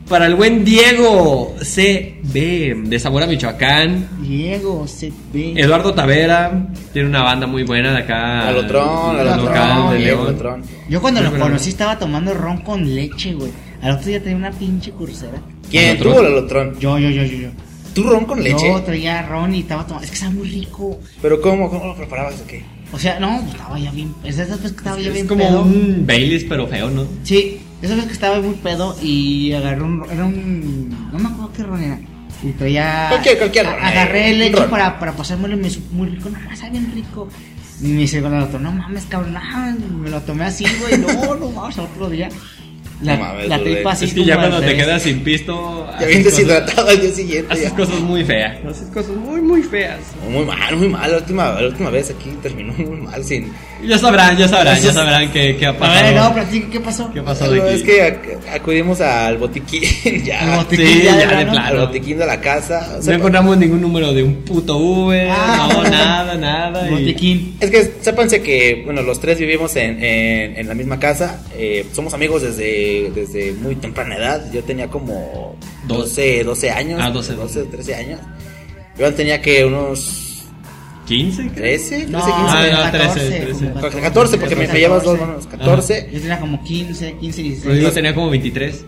Para 0.10 0.26
el 0.26 0.34
buen 0.34 0.66
Diego 0.66 1.55
CB 1.62 2.84
de 2.89 2.99
Zamora, 2.99 3.28
Michoacán. 3.28 4.10
Diego, 4.24 4.88
CB. 4.88 5.55
Eduardo 5.55 5.93
Tavera 5.93 6.68
tiene 6.91 7.07
una 7.10 7.22
banda 7.22 7.45
muy 7.45 7.62
buena 7.64 7.91
de 7.91 7.99
acá. 7.99 8.47
Alotrón, 8.47 9.18
local 9.38 9.93
de 9.93 9.99
León. 9.99 10.28
Alotrón. 10.28 10.64
Yo 10.89 10.99
cuando 10.99 11.22
lo 11.22 11.32
conocí 11.38 11.70
estaba 11.70 11.99
tomando 11.99 12.34
ron 12.34 12.57
con 12.62 12.95
leche, 12.95 13.34
güey. 13.36 13.51
Al 13.84 13.91
otro 13.91 14.07
día 14.07 14.20
tenía 14.20 14.38
una 14.38 14.51
pinche 14.51 14.89
cursera. 14.91 15.39
¿Quién? 15.70 15.99
¿Tú 15.99 16.10
o 16.10 16.20
el 16.22 16.26
Alotrón? 16.26 16.80
Yo, 16.80 16.97
yo, 16.97 17.10
yo, 17.12 17.24
yo, 17.24 17.38
yo. 17.38 17.49
¿Tú 17.93 18.03
ron 18.03 18.26
con 18.26 18.43
leche? 18.43 18.68
Yo 18.68 18.82
traía 18.82 19.22
ron 19.28 19.53
y 19.53 19.60
estaba 19.60 19.86
tomando. 19.86 20.05
Es 20.05 20.10
que 20.10 20.16
estaba 20.16 20.34
muy 20.34 20.49
rico. 20.49 20.99
¿Pero 21.22 21.39
cómo? 21.39 21.70
¿Cómo 21.70 21.86
lo 21.86 21.95
preparabas 21.95 22.41
o 22.41 22.47
qué? 22.47 22.64
O 22.91 22.97
sea, 22.97 23.20
no, 23.20 23.39
pues 23.41 23.51
estaba 23.53 23.78
ya 23.78 23.91
bien. 23.91 24.12
Es 24.24 24.38
que 24.38 24.41
estaba 24.68 24.99
ya 24.99 25.10
Es 25.10 25.14
bien 25.14 25.28
como 25.28 25.45
pedo. 25.47 25.62
un 25.62 26.03
Baileys, 26.07 26.45
pero 26.45 26.66
feo, 26.66 26.89
¿no? 26.89 27.05
Sí, 27.22 27.60
esas 27.82 27.95
veces 27.95 28.07
que 28.07 28.13
estaba 28.13 28.41
muy 28.41 28.55
pedo 28.55 28.95
y 29.01 29.53
agarré 29.53 29.82
un. 29.82 30.05
Era 30.11 30.25
un. 30.25 30.89
No 31.11 31.19
me 31.19 31.30
acuerdo 31.30 31.51
qué 31.55 31.63
ron 31.63 31.84
era. 31.84 31.99
Y 32.43 32.51
traía. 32.53 33.07
Cualquier- 33.09 33.38
cualquier 33.38 33.65
a- 33.67 33.75
ron, 33.75 33.84
Agarré 33.86 34.30
eh, 34.30 34.34
un 34.34 34.39
leche 34.39 34.61
para, 34.69 34.99
para 34.99 35.11
pasármelo 35.13 35.55
y 35.55 35.59
me 35.59 35.69
supo 35.69 35.93
muy 35.93 36.09
rico. 36.09 36.30
No, 36.30 36.55
sabe 36.55 36.71
bien 36.71 36.91
rico. 36.93 37.27
Y 37.82 37.88
me 37.88 38.01
dice 38.01 38.21
con 38.21 38.34
el 38.34 38.43
otro, 38.43 38.59
no 38.59 38.71
mames, 38.73 39.05
cabrón. 39.05 39.36
ah, 39.38 39.73
me 40.01 40.09
lo 40.09 40.21
tomé 40.21 40.43
así, 40.45 40.65
güey. 40.82 40.97
No, 40.99 41.36
no 41.36 41.49
mames, 41.51 41.77
al 41.77 41.86
otro 41.86 42.09
día. 42.09 42.27
La, 43.01 43.15
No 43.15 43.23
mames, 43.23 43.47
la 43.47 43.59
tripa 43.63 43.91
así 43.93 44.03
es 44.05 44.13
que 44.13 44.25
ya 44.25 44.36
cuando 44.36 44.59
te 44.59 44.75
quedas 44.75 45.01
sin 45.03 45.21
pisto. 45.23 45.88
Bien 45.99 46.21
cosas- 46.23 46.38
deshidratado 46.38 46.89
al 46.89 46.99
día 46.99 47.11
siguiente. 47.11 47.53
Haces 47.53 47.69
ya. 47.69 47.75
cosas 47.77 47.99
muy 48.01 48.25
feas. 48.25 48.57
Haces 48.65 48.88
cosas 48.93 49.15
muy, 49.15 49.39
muy 49.41 49.63
feas. 49.63 49.99
Muy 50.30 50.43
mal, 50.45 50.75
muy 50.75 50.89
mal. 50.89 51.09
La 51.09 51.17
última, 51.19 51.51
la 51.61 51.67
última 51.67 51.89
vez 51.89 52.09
aquí 52.11 52.30
terminó 52.43 52.73
muy 52.73 52.99
mal 53.01 53.23
sin... 53.23 53.53
Ya 53.82 53.97
sabrán, 53.97 54.38
ya 54.38 54.47
sabrán, 54.47 54.82
ya 54.82 54.91
sabrán 54.91 55.32
qué, 55.32 55.55
qué 55.57 55.65
ha 55.65 55.69
A 55.69 55.77
pasado. 55.77 56.34
ver, 56.36 56.45
no, 56.53 56.69
¿qué 56.71 56.80
pasó? 56.82 57.11
¿Qué 57.13 57.21
pasó 57.21 57.49
de 57.49 57.61
aquí? 57.61 57.75
es 57.75 57.84
que 57.84 58.03
ac- 58.03 58.53
acudimos 58.55 58.99
al 58.99 59.38
botiquín 59.38 59.82
ya. 60.25 60.53
Al 60.55 60.63
botiquín 60.65 60.86
Sí, 60.88 61.01
ya 61.03 61.15
de 61.15 61.21
ya 61.23 61.38
de 61.38 61.45
plano. 61.45 61.65
Al 61.65 61.77
botiquín 61.88 62.17
de 62.17 62.25
la 62.25 62.41
casa. 62.41 62.97
o 62.99 63.03
No 63.05 63.11
encontramos 63.13 63.57
ningún 63.57 63.80
número 63.82 64.11
de 64.13 64.23
un 64.23 64.36
puto 64.43 64.77
Uber, 64.77 65.30
Ah. 65.32 65.69
no, 65.71 65.84
nada, 65.84 66.36
nada. 66.36 66.88
y- 66.88 66.91
Botiquín. 66.91 67.55
Es 67.61 67.71
que 67.71 67.93
sépanse 68.01 68.41
que, 68.41 68.82
bueno, 68.84 69.01
los 69.01 69.19
tres 69.21 69.39
vivimos 69.39 69.73
en, 69.77 70.03
en, 70.03 70.57
en 70.57 70.67
la 70.67 70.73
misma 70.73 70.99
casa. 70.99 71.41
eh, 71.57 71.86
somos 71.93 72.13
amigos 72.13 72.41
desde, 72.41 73.11
desde 73.15 73.53
muy 73.53 73.75
temprana 73.77 74.17
edad. 74.17 74.51
Yo 74.51 74.61
tenía 74.63 74.88
como 74.89 75.55
12, 75.88 76.43
12 76.43 76.69
años. 76.69 76.99
Ah, 77.01 77.09
12, 77.11 77.34
12, 77.34 77.63
13 77.63 77.95
años. 77.95 78.19
Yo 78.97 79.13
tenía 79.13 79.41
que 79.41 79.63
unos 79.63 80.28
15, 81.10 81.41
creo. 81.47 81.53
13, 81.55 81.89
13, 81.89 82.05
15. 82.05 82.12
No, 82.12 82.20
Ah, 82.24 82.66
no, 82.72 82.91
14, 82.91 83.30
13, 83.30 83.51
como 83.60 83.74
14, 83.82 84.01
14, 84.01 84.38
porque 84.38 84.55
me, 84.55 84.68
me 84.68 84.80
llevas 84.80 85.03
dos 85.03 85.20
manos. 85.20 85.47
14. 85.47 86.10
Yo 86.14 86.20
tenía 86.20 86.39
como 86.39 86.64
15, 86.64 87.14
15, 87.20 87.41
Rodrigo 87.41 87.74
16. 87.74 87.93
tenía 87.93 88.16
como 88.16 88.30
23. 88.30 88.86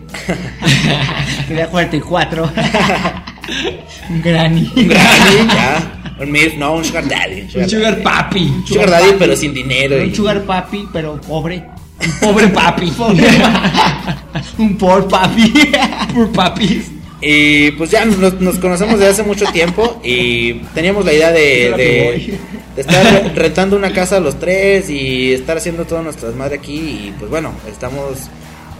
Tenía 1.48 1.66
44. 1.68 2.50
Un 4.10 4.22
granny. 4.22 4.72
Un 4.76 4.88
granny, 4.88 5.48
ya. 5.48 5.98
Un 6.20 6.30
MILF, 6.30 6.54
no, 6.56 6.74
un 6.74 6.84
sugar 6.84 7.08
daddy. 7.08 7.48
Un 7.54 7.68
sugar 7.68 8.02
papi. 8.02 8.52
Sugar 8.66 8.90
daddy, 8.90 9.14
pero 9.18 9.34
sin 9.36 9.52
dinero. 9.52 9.96
Un 9.96 10.10
y- 10.10 10.14
sugar 10.14 10.42
papi, 10.42 10.86
pero 10.92 11.20
pobre. 11.20 11.64
Un 12.04 12.12
pobre 12.20 12.48
papi. 12.48 12.90
Pobre. 12.96 13.24
Un 14.58 14.76
poor 14.76 15.06
papi. 15.08 15.52
Poor 16.14 16.32
papis. 16.32 16.90
Y 17.24 17.70
pues 17.72 17.90
ya 17.90 18.04
nos, 18.04 18.40
nos 18.40 18.58
conocemos 18.58 18.98
desde 18.98 19.12
hace 19.12 19.22
mucho 19.22 19.44
tiempo 19.52 20.00
y 20.02 20.54
teníamos 20.74 21.04
la 21.04 21.12
idea 21.12 21.30
de, 21.30 21.70
estar 22.76 23.04
re- 23.04 23.28
rentando 23.34 23.76
una 23.76 23.92
casa 23.92 24.18
los 24.18 24.40
tres 24.40 24.90
y 24.90 25.32
estar 25.32 25.56
haciendo 25.56 25.84
todas 25.84 26.02
nuestras 26.02 26.34
madres 26.34 26.58
aquí 26.58 26.74
y 26.74 27.14
pues 27.18 27.30
bueno, 27.30 27.52
estamos, 27.70 28.18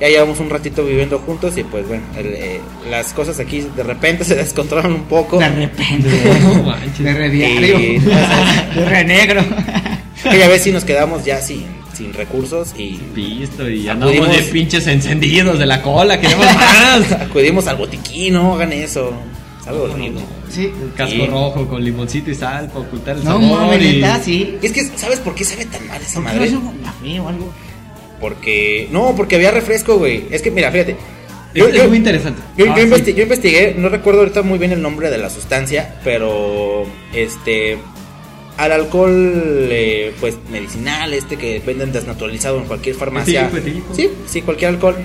ya 0.00 0.08
llevamos 0.08 0.40
un 0.40 0.50
ratito 0.50 0.84
viviendo 0.84 1.20
juntos 1.20 1.56
y 1.56 1.62
pues 1.62 1.86
bueno, 1.86 2.02
el, 2.18 2.26
eh, 2.26 2.60
las 2.90 3.12
cosas 3.12 3.38
aquí 3.38 3.60
de 3.76 3.82
repente 3.84 4.24
se 4.24 4.34
descontrolan 4.34 4.92
un 4.92 5.04
poco. 5.04 5.38
De 5.38 5.48
repente. 5.48 6.08
De 6.98 7.12
re 7.14 7.30
diario. 7.30 7.78
Y- 7.78 7.98
De 7.98 8.84
re 8.88 9.04
negro. 9.04 9.40
Aquella 10.24 10.48
vez 10.48 10.62
sí 10.62 10.72
nos 10.72 10.84
quedamos 10.84 11.24
ya 11.24 11.40
sin, 11.40 11.64
sin 11.94 12.12
recursos 12.14 12.74
y 12.76 12.98
Visto 13.14 13.68
y 13.68 13.88
andamos 13.88 14.14
Acudimos- 14.16 14.36
de 14.36 14.42
pinches 14.44 14.86
encendidos 14.86 15.58
de 15.58 15.66
la 15.66 15.82
cola, 15.82 16.20
queremos 16.20 16.46
más. 16.46 17.12
acudimos 17.20 17.66
al 17.66 17.76
botiquín, 17.76 18.34
no 18.34 18.54
hagan 18.54 18.72
eso. 18.72 19.12
Es 19.60 19.68
algo 19.68 19.84
horrible. 19.84 20.20
Sí. 20.50 20.66
Un 20.82 20.90
casco 20.90 21.24
rojo 21.26 21.68
con 21.68 21.84
limoncito 21.84 22.30
y 22.30 22.34
sal 22.34 22.66
para 22.68 22.80
ocultar 22.80 23.16
el 23.16 23.24
No 23.24 23.40
sabor. 23.40 23.60
mames, 23.68 23.82
y- 23.82 24.02
sí. 24.24 24.58
Es 24.62 24.72
que, 24.72 24.82
¿sabes 24.96 25.20
por 25.20 25.34
qué 25.34 25.44
sabe 25.44 25.64
tan 25.66 25.86
mal 25.86 26.00
esa 26.02 26.14
¿Por 26.20 26.24
qué 26.24 26.34
no 26.34 26.40
madre? 26.40 26.46
es 26.46 26.52
un 26.54 26.78
café 26.82 27.20
o 27.20 27.28
algo? 27.28 27.52
Porque. 28.20 28.88
No, 28.90 29.14
porque 29.16 29.36
había 29.36 29.50
refresco, 29.50 29.98
güey. 29.98 30.24
Es 30.30 30.42
que, 30.42 30.50
mira, 30.50 30.70
fíjate. 30.70 30.96
Es, 31.54 31.64
es 31.66 31.88
muy 31.88 31.98
interesante. 31.98 32.40
Yo, 32.56 32.64
Ah, 32.72 32.74
yo 32.76 32.82
sí. 32.84 32.88
investi- 32.90 33.14
yo 33.14 33.22
investigué, 33.24 33.74
no 33.76 33.88
recuerdo 33.90 34.20
ahorita 34.20 34.42
muy 34.42 34.58
bien 34.58 34.72
el 34.72 34.80
nombre 34.80 35.10
de 35.10 35.18
la 35.18 35.28
sustancia, 35.28 35.96
pero 36.02 36.84
este 37.12 37.78
al 38.56 38.72
alcohol 38.72 39.10
eh, 39.70 40.12
pues 40.20 40.36
medicinal 40.50 41.12
este 41.14 41.36
que 41.36 41.60
venden 41.60 41.92
desnaturalizado 41.92 42.58
en 42.58 42.64
cualquier 42.64 42.94
farmacia. 42.96 43.46
Etílico, 43.48 43.58
etílico. 43.68 43.94
Sí, 43.94 44.10
sí, 44.26 44.42
cualquier 44.42 44.70
alcohol. 44.70 44.96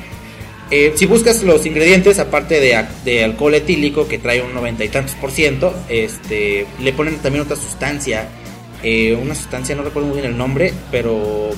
Eh, 0.70 0.92
si 0.96 1.06
buscas 1.06 1.44
los 1.44 1.66
ingredientes, 1.66 2.20
aparte 2.20 2.60
de, 2.60 2.78
de 3.06 3.24
alcohol 3.24 3.56
etílico 3.56 4.08
que 4.08 4.18
trae 4.18 4.42
un 4.42 4.54
noventa 4.54 4.84
y 4.84 4.90
tantos 4.90 5.16
por 5.16 5.32
ciento, 5.32 5.74
este, 5.88 6.66
le 6.82 6.92
ponen 6.92 7.18
también 7.20 7.44
otra 7.46 7.56
sustancia, 7.56 8.28
eh, 8.84 9.18
una 9.20 9.34
sustancia, 9.34 9.76
no 9.76 9.84
recuerdo 9.84 10.10
muy 10.10 10.20
bien 10.20 10.30
el 10.32 10.38
nombre, 10.38 10.74
pero 10.92 11.50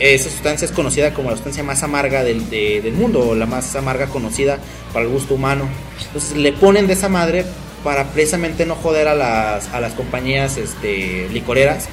esa 0.00 0.28
sustancia 0.30 0.64
es 0.64 0.72
conocida 0.72 1.14
como 1.14 1.30
la 1.30 1.36
sustancia 1.36 1.62
más 1.62 1.84
amarga 1.84 2.24
del, 2.24 2.50
de- 2.50 2.80
del 2.82 2.94
mundo, 2.94 3.20
o 3.28 3.34
la 3.36 3.46
más 3.46 3.76
amarga 3.76 4.06
conocida 4.06 4.58
para 4.92 5.04
el 5.04 5.12
gusto 5.12 5.34
humano. 5.34 5.68
Entonces 6.08 6.36
le 6.36 6.52
ponen 6.52 6.88
de 6.88 6.94
esa 6.94 7.08
madre 7.08 7.44
para 7.84 8.04
precisamente 8.12 8.66
no 8.66 8.74
joder 8.76 9.08
a 9.08 9.14
las, 9.14 9.68
a 9.68 9.80
las 9.80 9.92
compañías 9.94 10.56
este, 10.56 11.28
licoreras. 11.32 11.88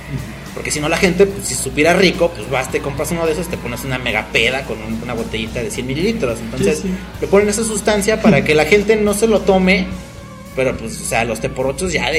Porque 0.54 0.72
si 0.72 0.80
no 0.80 0.90
la 0.90 0.98
gente, 0.98 1.28
pues, 1.28 1.48
si 1.48 1.54
supiera 1.56 1.94
rico, 1.94 2.32
pues 2.36 2.50
vas, 2.50 2.72
te 2.72 2.80
compras 2.80 3.12
uno 3.12 3.26
de 3.28 3.34
esos, 3.34 3.48
te 3.48 3.58
pones 3.58 3.84
una 3.86 4.00
mega 4.00 4.28
peda 4.34 4.64
con 4.64 4.78
un- 4.82 5.00
una 5.04 5.14
botellita 5.14 5.62
de 5.62 5.70
100 5.70 5.86
mililitros. 5.86 6.40
Entonces 6.40 6.80
Sí, 6.80 6.88
sí. 6.88 6.94
le 7.22 7.28
ponen 7.28 7.48
esa 7.50 7.64
sustancia 7.64 8.22
para 8.22 8.44
que 8.44 8.56
la 8.56 8.66
gente 8.74 8.96
no 8.96 9.14
se 9.14 9.28
lo 9.28 9.42
tome. 9.42 9.86
Pero 10.56 10.76
pues, 10.76 11.00
o 11.00 11.06
sea, 11.06 11.24
los 11.24 11.40
teporochos 11.40 11.94
ya 11.94 12.10
de, 12.10 12.18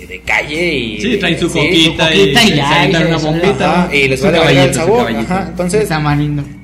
de, 0.00 0.06
de 0.08 0.20
calle 0.22 0.74
y... 0.74 1.00
Sí, 1.00 1.16
traen 1.18 1.38
su 1.38 1.48
sí, 1.48 1.60
coquita, 1.60 2.08
su 2.10 2.18
coquita 2.18 2.42
y, 2.42 2.48
y 2.50 2.56
ya, 2.56 2.86
y 2.88 2.94
una 3.06 3.18
se- 3.20 3.26
bombita. 3.26 3.82
Ajá, 3.84 3.94
y 3.94 4.08
les 4.08 4.20
vale 4.20 4.38
verga 4.40 4.64
el 4.64 4.74
sabor. 4.74 5.08
Ajá, 5.16 5.46
entonces, 5.50 5.82
Está 5.82 6.18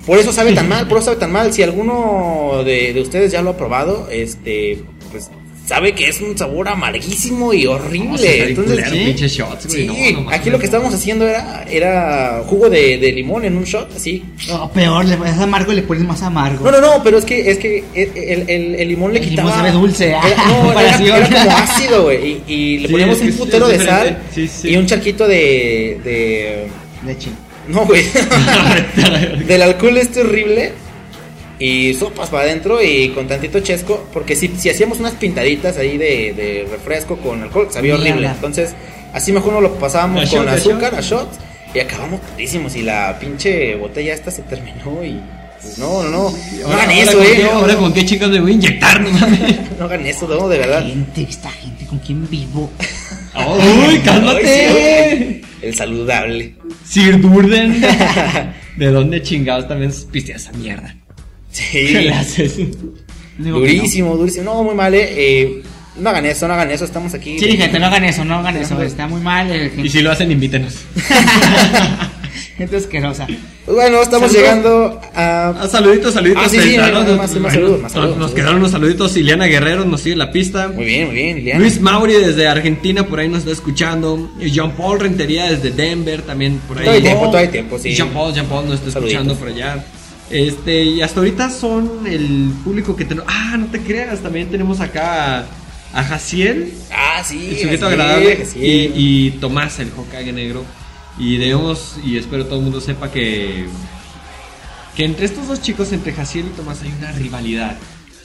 por 0.05 0.19
eso 0.19 0.33
sabe 0.33 0.53
tan 0.53 0.69
mal, 0.69 0.89
por 0.89 0.99
eso 0.99 1.05
sabe 1.05 1.19
tan 1.19 1.31
mal. 1.31 1.53
Si 1.53 1.63
alguno 1.63 2.63
de, 2.65 2.93
de 2.93 3.01
ustedes 3.01 3.31
ya 3.31 3.41
lo 3.41 3.51
ha 3.51 3.57
probado, 3.57 4.09
este, 4.11 4.83
pues 5.13 5.31
sabe 5.67 5.95
que 5.95 6.09
es 6.09 6.21
un 6.21 6.37
sabor 6.37 6.69
amarguísimo 6.69 7.53
y 7.55 7.67
horrible. 7.67 8.49
Entonces, 8.49 8.85
sí, 8.91 9.15
shots, 9.29 9.67
güey, 9.69 9.83
sí, 9.83 9.87
no, 9.87 9.93
no 9.95 10.21
mames. 10.25 10.41
aquí 10.41 10.51
lo 10.51 10.59
que 10.59 10.65
estábamos 10.67 10.93
haciendo 10.93 11.27
era, 11.27 11.65
era 11.71 12.43
jugo 12.47 12.69
de, 12.69 12.99
de 12.99 13.13
limón 13.13 13.45
en 13.45 13.57
un 13.57 13.65
shot, 13.65 13.95
así. 13.97 14.25
No, 14.49 14.71
peor, 14.73 15.05
le 15.05 15.17
pones 15.17 15.39
amargo 15.39 15.73
y 15.73 15.77
le 15.77 15.83
pones 15.83 16.03
más 16.05 16.21
amargo. 16.23 16.65
No, 16.65 16.73
no, 16.73 16.81
no, 16.81 17.03
pero 17.03 17.19
es 17.19 17.25
que, 17.25 17.51
es 17.51 17.59
que 17.59 17.85
el, 17.95 18.51
el- 18.51 18.75
el 18.75 18.89
limón 18.89 19.13
le 19.13 19.21
El 19.21 19.29
quitaba. 19.29 19.49
limón 19.51 19.61
sabe 19.67 19.73
dulce, 19.73 20.15
ah, 20.15 20.23
Era, 20.27 20.47
no, 20.47 20.73
era, 21.09 21.17
era 21.17 21.29
como 21.45 21.57
ácido, 21.59 22.03
güey. 22.05 22.43
Y, 22.47 22.53
y 22.53 22.79
le 22.79 22.87
Sí, 22.89 22.93
poníamos 22.93 23.21
un 23.21 23.33
putero 23.33 23.69
de 23.69 23.79
sal 23.79 23.87
diferente. 24.09 24.21
Sí, 24.35 24.49
sí. 24.49 24.69
y 24.71 24.77
un 24.77 24.87
charquito 24.87 25.27
de. 25.29 26.01
de 26.05 26.67
Leche. 27.07 27.31
no, 27.69 27.87
güey. 27.87 28.05
del 29.47 29.63
alcohol 29.63 29.97
este 29.99 30.21
horrible. 30.21 30.73
Y 31.65 31.95
sopas 31.95 32.29
para 32.31 32.45
adentro 32.45 32.83
y 32.83 33.11
con 33.11 33.29
tantito 33.29 33.61
chesco. 33.61 34.09
Porque 34.13 34.35
si, 34.35 34.49
si 34.49 34.69
hacíamos 34.71 34.99
unas 34.99 35.13
pintaditas 35.13 35.77
ahí 35.79 35.97
de, 35.99 36.33
de 36.35 36.67
refresco 36.71 37.17
con 37.19 37.41
alcohol, 37.43 37.69
sabía 37.71 37.95
horrible. 37.95 38.27
Entonces, 38.27 38.75
así 39.13 39.31
mejor 39.33 39.53
nos 39.53 39.63
lo 39.63 39.75
pasábamos 39.75 40.29
con 40.31 40.45
shot, 40.45 40.49
azúcar, 40.49 40.95
a 40.97 41.01
shots. 41.01 41.39
Y 41.75 41.79
acabamos 41.79 42.21
pudísimos. 42.21 42.75
Y 42.75 42.83
la 42.83 43.17
pinche 43.21 43.77
botella 43.77 44.13
esta 44.13 44.31
se 44.31 44.43
terminó. 44.43 45.05
Y 45.05 45.21
pues, 45.61 45.79
no, 45.79 46.03
no, 46.03 46.11
no. 46.11 46.31
No 46.31 46.67
Ahora, 46.67 46.83
hagan 46.83 46.91
ahora 46.91 47.03
eso, 47.03 47.19
con 47.19 47.27
eh. 47.27 47.31
qué- 47.37 47.43
no, 47.45 47.51
Ahora 47.53 47.73
no. 47.75 47.79
con 47.81 47.93
qué 47.95 48.05
chicas 48.07 48.29
me 48.31 48.41
voy 48.41 48.51
a 48.51 48.55
inyectar, 48.55 49.01
no. 49.01 49.11
No 49.79 49.85
hagan 49.85 50.07
eso, 50.07 50.27
no, 50.29 50.49
de 50.49 50.59
verdad. 50.59 50.85
Gente, 50.85 51.23
esta 51.23 51.51
gente 51.51 51.87
con 51.87 51.99
quien 52.01 52.29
vivo. 52.29 52.71
Uy, 53.89 53.99
cálmate. 54.01 54.67
Ay, 54.67 55.43
sí, 55.43 55.67
el 55.67 55.75
saludable. 55.75 56.55
Sir 56.85 57.21
Durden. 57.21 57.81
¿De 58.77 58.87
dónde 58.87 59.23
chingados 59.23 59.69
también 59.69 59.93
pisteas 60.11 60.43
esa 60.43 60.53
mierda? 60.53 60.95
¿Qué 61.55 62.15
Sí. 62.27 62.71
Durísimo, 63.39 64.17
durísimo. 64.17 64.45
No, 64.45 64.63
muy 64.63 64.75
mal, 64.75 64.95
eh. 64.95 65.09
Eh, 65.17 65.63
No 65.99 66.11
hagan 66.11 66.27
eso, 66.27 66.47
no 66.49 66.55
hagan 66.55 66.71
eso. 66.71 66.85
Estamos 66.85 67.13
aquí. 67.15 67.39
Sí, 67.39 67.57
gente, 67.57 67.79
no 67.79 67.87
hagan 67.87 68.05
eso, 68.05 68.25
no 68.25 68.37
hagan 68.37 68.57
eso. 68.57 68.81
Está 68.83 69.07
muy 69.09 69.21
mal. 69.21 69.51
eh, 69.51 69.67
Y 69.67 69.71
gente, 69.77 69.89
si 69.91 70.01
lo 70.03 70.11
hacen, 70.13 70.31
invítenos. 70.31 70.75
gente 72.57 72.77
asquerosa. 72.77 73.27
Pues 73.65 73.77
bueno, 73.77 74.03
estamos 74.03 74.31
Saludos. 74.33 74.35
llegando 74.51 75.01
a. 75.15 75.49
Ah, 75.61 75.69
saluditos, 75.71 76.15
saluditos. 76.15 76.43
Ah, 76.45 76.49
sí, 76.49 76.59
sí, 76.61 76.77
más- 76.77 76.87
saludos, 76.91 77.17
más 77.19 77.35
Nos- 77.35 77.53
saludos, 77.53 77.83
Nos 77.83 77.93
saludos. 77.93 78.31
quedaron 78.33 78.57
unos 78.57 78.71
saluditos. 78.71 79.17
Ileana 79.17 79.47
Guerrero 79.47 79.85
nos 79.85 80.01
sigue 80.01 80.17
la 80.17 80.31
pista. 80.33 80.69
Muy 80.69 80.85
bien, 80.85 81.07
muy 81.07 81.15
bien, 81.15 81.37
Liliana. 81.37 81.61
Luis 81.61 81.81
Mauri 81.81 82.15
desde 82.15 82.49
Argentina 82.49 83.07
por 83.07 83.21
ahí 83.21 83.29
nos 83.29 83.41
está 83.41 83.53
escuchando. 83.53 84.31
Y 84.41 84.51
Jean 84.51 84.73
Paul 84.73 84.99
Rentería 85.01 85.51
desde 85.51 85.71
Denver 85.71 86.23
también 86.23 86.61
por 86.69 86.79
ahí. 86.79 86.85
Todavía 86.85 86.99
hay 87.01 87.03
tiempo, 87.03 87.27
todavía 87.27 87.41
hay 87.49 87.53
tiempo, 87.53 87.79
sí. 87.79 87.89
Y 87.91 87.95
Jean 87.95 88.09
Paul, 88.09 88.35
Jean 88.35 88.47
Paul 88.47 88.65
nos 88.67 88.75
está 88.81 88.91
Saluditos. 88.93 89.21
escuchando 89.23 89.37
por 89.39 89.49
allá. 89.49 89.85
Este, 90.33 90.83
y 90.85 91.03
hasta 91.03 91.21
ahorita 91.21 91.51
son 91.51 92.07
el 92.07 92.51
público 92.65 92.97
que 92.97 93.05
tenemos. 93.05 93.31
Ah, 93.33 93.57
no 93.59 93.67
te 93.67 93.81
creas, 93.81 94.21
también 94.21 94.49
tenemos 94.51 94.81
acá 94.81 95.41
a, 95.41 95.47
a 95.93 96.03
Jaciel, 96.05 96.73
Ah, 96.91 97.23
sí. 97.25 97.49
el 97.51 97.59
sujeto 97.63 97.87
agradable, 97.87 98.47
y 98.57 99.31
Tomás, 99.33 99.79
el 99.79 99.91
Hokage 99.97 100.33
negro. 100.33 100.65
Y 101.19 101.37
debemos, 101.37 101.97
y 102.03 102.17
espero 102.17 102.47
todo 102.47 102.57
el 102.57 102.63
mundo 102.65 102.81
sepa 102.81 103.11
que. 103.11 103.67
Que 104.97 105.05
entre 105.05 105.27
estos 105.27 105.47
dos 105.49 105.61
chicos, 105.61 105.93
entre 105.93 106.13
Jaciel 106.13 106.47
y 106.47 106.51
Tomás, 106.51 106.81
hay 106.83 106.93
una 106.99 107.13
rivalidad. 107.13 107.77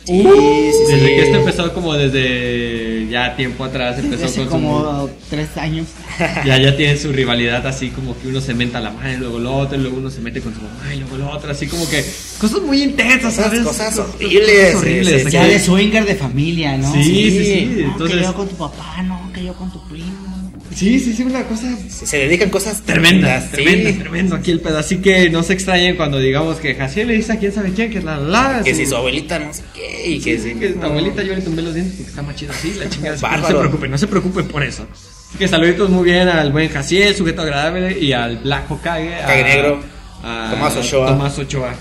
Sí, 0.07 0.23
sí, 0.23 0.71
sí. 0.87 0.93
Desde 0.93 1.05
que 1.07 1.21
esto 1.23 1.37
empezó 1.37 1.73
como 1.73 1.93
desde 1.93 3.07
ya 3.09 3.35
tiempo 3.35 3.63
atrás 3.63 3.99
empezó 3.99 4.25
Hace 4.25 4.39
con 4.41 4.45
su 4.45 4.51
como 4.51 5.09
tres 5.29 5.55
años. 5.57 5.87
ya 6.45 6.57
ya 6.57 6.75
tienen 6.75 6.97
su 6.97 7.11
rivalidad 7.11 7.65
así 7.67 7.89
como 7.89 8.17
que 8.19 8.27
uno 8.27 8.41
se 8.41 8.53
menta 8.53 8.77
a 8.79 8.81
la 8.81 8.91
madre, 8.91 9.17
luego 9.17 9.39
lo 9.39 9.55
otro, 9.55 9.77
y 9.77 9.81
luego 9.81 9.97
uno 9.97 10.09
se 10.09 10.21
mete 10.21 10.41
con 10.41 10.53
su 10.55 10.61
mamá 10.61 10.93
y 10.93 10.99
luego 10.99 11.17
lo 11.17 11.29
otro, 11.29 11.51
así 11.51 11.67
como 11.67 11.87
que 11.89 12.03
cosas 12.39 12.61
muy 12.61 12.81
intensas, 12.83 13.35
Cosas- 13.35 13.45
¿sabes? 13.45 13.61
cosas 13.61 13.97
horribles, 13.99 14.75
horribles, 14.75 15.23
sí. 15.25 15.29
Ya 15.31 15.45
de 15.45 15.59
swinger 15.59 16.05
de 16.05 16.15
familia, 16.15 16.77
¿no? 16.77 16.91
Sí, 16.93 17.03
sí, 17.03 17.31
sí, 17.31 17.43
Sí. 17.45 17.65
No, 17.83 17.91
entonces 17.91 18.17
que 18.17 18.23
yo 18.23 18.33
con 18.33 18.47
tu 18.47 18.55
papá, 18.55 19.01
no, 19.03 19.31
que 19.33 19.43
yo 19.43 19.53
con 19.53 19.71
tu 19.71 19.81
primo. 19.87 20.26
Sí, 20.78 20.99
sí, 20.99 21.13
sí, 21.13 21.23
una 21.23 21.43
cosa 21.43 21.67
Se 21.89 22.17
dedican 22.17 22.49
cosas 22.51 22.82
tremenda, 22.84 23.41
sí. 23.41 23.47
tremenda, 23.51 23.99
tremendo 24.03 24.36
aquí 24.36 24.51
el 24.51 24.59
pedo. 24.59 24.78
Así 24.78 24.97
que 24.97 25.30
no 25.32 25.41
se 25.41 25.53
extrañen 25.53 25.95
cuando 25.95 26.19
digamos 26.19 26.57
que 26.57 26.75
Jaciel 26.75 27.07
le 27.07 27.15
dice 27.15 27.32
a 27.34 27.39
quién 27.39 27.51
sabe 27.51 27.71
quién, 27.73 27.89
que 27.89 27.97
es 27.97 28.03
la 28.03 28.17
la. 28.19 28.61
Que 28.63 28.71
su- 28.75 28.82
si 28.82 28.86
su 28.86 28.95
abuelita 28.95 29.39
no 29.39 29.51
sé 29.53 29.63
qué. 29.73 30.07
Y 30.09 30.19
Sí, 30.19 30.23
que 30.25 30.38
sí, 30.39 30.53
si. 30.53 30.59
que 30.59 30.69
tu 30.69 30.84
abuelita 30.86 31.23
yo 31.23 31.34
le 31.34 31.41
tumbé 31.41 31.63
los 31.63 31.73
dientes 31.73 31.95
porque 31.95 32.09
está 32.11 32.21
más 32.21 32.36
chido 32.36 32.51
así, 32.53 32.73
la 32.75 32.88
chingada. 32.89 33.15
que 33.15 33.21
No 33.21 33.28
se 33.28 33.36
Bárbaro. 33.36 33.59
preocupen, 33.61 33.91
no 33.91 33.97
se 33.97 34.07
preocupen 34.07 34.47
por 34.47 34.63
eso. 34.63 34.86
Así 35.30 35.38
que 35.39 35.47
saluditos 35.47 35.89
muy 35.89 36.03
bien 36.05 36.28
al 36.28 36.51
buen 36.51 36.69
Jaciel, 36.69 37.15
sujeto 37.15 37.41
agradable, 37.41 37.99
y 37.99 38.13
al 38.13 38.38
Black 38.38 38.69
Hokage. 38.71 39.17
Hokage 39.23 39.43
negro. 39.43 39.84
a 40.23 40.49
Tomás 40.51 40.75
Ochoa. 40.75 41.07
Tomás 41.07 41.39
Ochoa. 41.39 41.73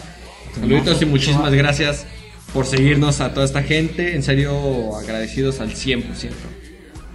Saluditos 0.54 1.02
y 1.02 1.04
muchísimas 1.04 1.52
gracias 1.52 2.06
por 2.54 2.64
seguirnos 2.66 3.20
a 3.20 3.34
toda 3.34 3.44
esta 3.44 3.62
gente. 3.62 4.14
En 4.16 4.22
serio, 4.22 4.96
agradecidos 4.96 5.60
al 5.60 5.74
100%. 5.74 6.02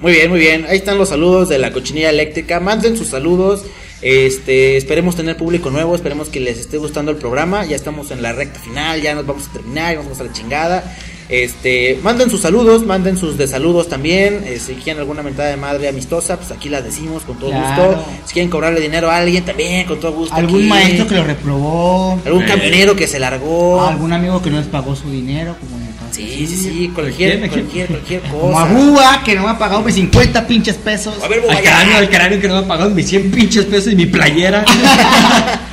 Muy 0.01 0.13
bien, 0.13 0.29
muy 0.29 0.39
bien. 0.39 0.65
Ahí 0.67 0.77
están 0.77 0.97
los 0.97 1.09
saludos 1.09 1.47
de 1.49 1.59
la 1.59 1.71
cochinilla 1.71 2.09
eléctrica. 2.09 2.59
Manden 2.59 2.97
sus 2.97 3.07
saludos. 3.09 3.63
Este, 4.01 4.77
esperemos 4.77 5.15
tener 5.15 5.37
público 5.37 5.69
nuevo, 5.69 5.93
esperemos 5.93 6.29
que 6.29 6.39
les 6.39 6.57
esté 6.57 6.77
gustando 6.77 7.11
el 7.11 7.17
programa. 7.17 7.65
Ya 7.65 7.75
estamos 7.75 8.09
en 8.09 8.23
la 8.23 8.33
recta 8.33 8.59
final, 8.59 8.99
ya 8.99 9.13
nos 9.13 9.27
vamos 9.27 9.47
a 9.47 9.53
terminar, 9.53 9.95
vamos 9.97 10.19
a 10.19 10.23
la 10.23 10.31
chingada. 10.33 10.97
Este, 11.29 11.97
manden 12.01 12.29
sus 12.31 12.41
saludos, 12.41 12.83
manden 12.85 13.15
sus 13.15 13.37
desaludos 13.37 13.87
también. 13.87 14.43
Eh, 14.45 14.59
si 14.59 14.73
quieren 14.73 14.99
alguna 14.99 15.21
mentada 15.21 15.49
de 15.49 15.55
madre 15.57 15.87
amistosa, 15.87 16.35
pues 16.37 16.51
aquí 16.51 16.67
la 16.67 16.81
decimos 16.81 17.21
con 17.23 17.37
todo 17.37 17.51
Claro. 17.51 17.91
gusto. 17.95 18.05
Si 18.25 18.33
quieren 18.33 18.49
cobrarle 18.49 18.81
dinero 18.81 19.09
a 19.11 19.17
alguien, 19.17 19.45
también 19.45 19.85
con 19.85 19.99
todo 19.99 20.13
gusto. 20.13 20.33
Algún 20.35 20.61
aquí. 20.61 20.67
maestro 20.67 21.07
que 21.07 21.15
lo 21.15 21.23
reprobó. 21.23 22.19
algún 22.25 22.43
Eh. 22.43 22.47
camionero 22.47 22.95
que 22.95 23.07
se 23.07 23.19
largó. 23.19 23.85
Algún 23.85 24.11
amigo 24.13 24.41
que 24.41 24.49
no 24.49 24.57
les 24.57 24.67
pagó 24.67 24.95
su 24.95 25.09
dinero, 25.11 25.55
como. 25.59 25.80
Sí, 26.21 26.47
sí, 26.47 26.57
sí, 26.57 26.91
cualquier, 26.93 27.39
cualquier, 27.49 27.87
cualquier 27.87 28.21
cosa. 28.21 28.65
Búa, 28.65 29.21
que 29.25 29.35
no 29.35 29.43
me 29.43 29.49
ha 29.49 29.57
pagado 29.57 29.81
mis 29.81 29.95
50 29.95 30.47
pinches 30.47 30.75
pesos. 30.75 31.15
A 31.23 31.27
ver, 31.27 31.41
Al 31.49 31.61
cráneo, 31.61 31.97
al 31.97 32.09
cráneo 32.09 32.39
que 32.39 32.47
no 32.47 32.55
me 32.55 32.59
ha 32.61 32.67
pagado 32.67 32.89
mis 32.91 33.07
100 33.07 33.31
pinches 33.31 33.65
pesos 33.65 33.91
y 33.93 33.95
mi 33.95 34.05
playera. 34.05 34.65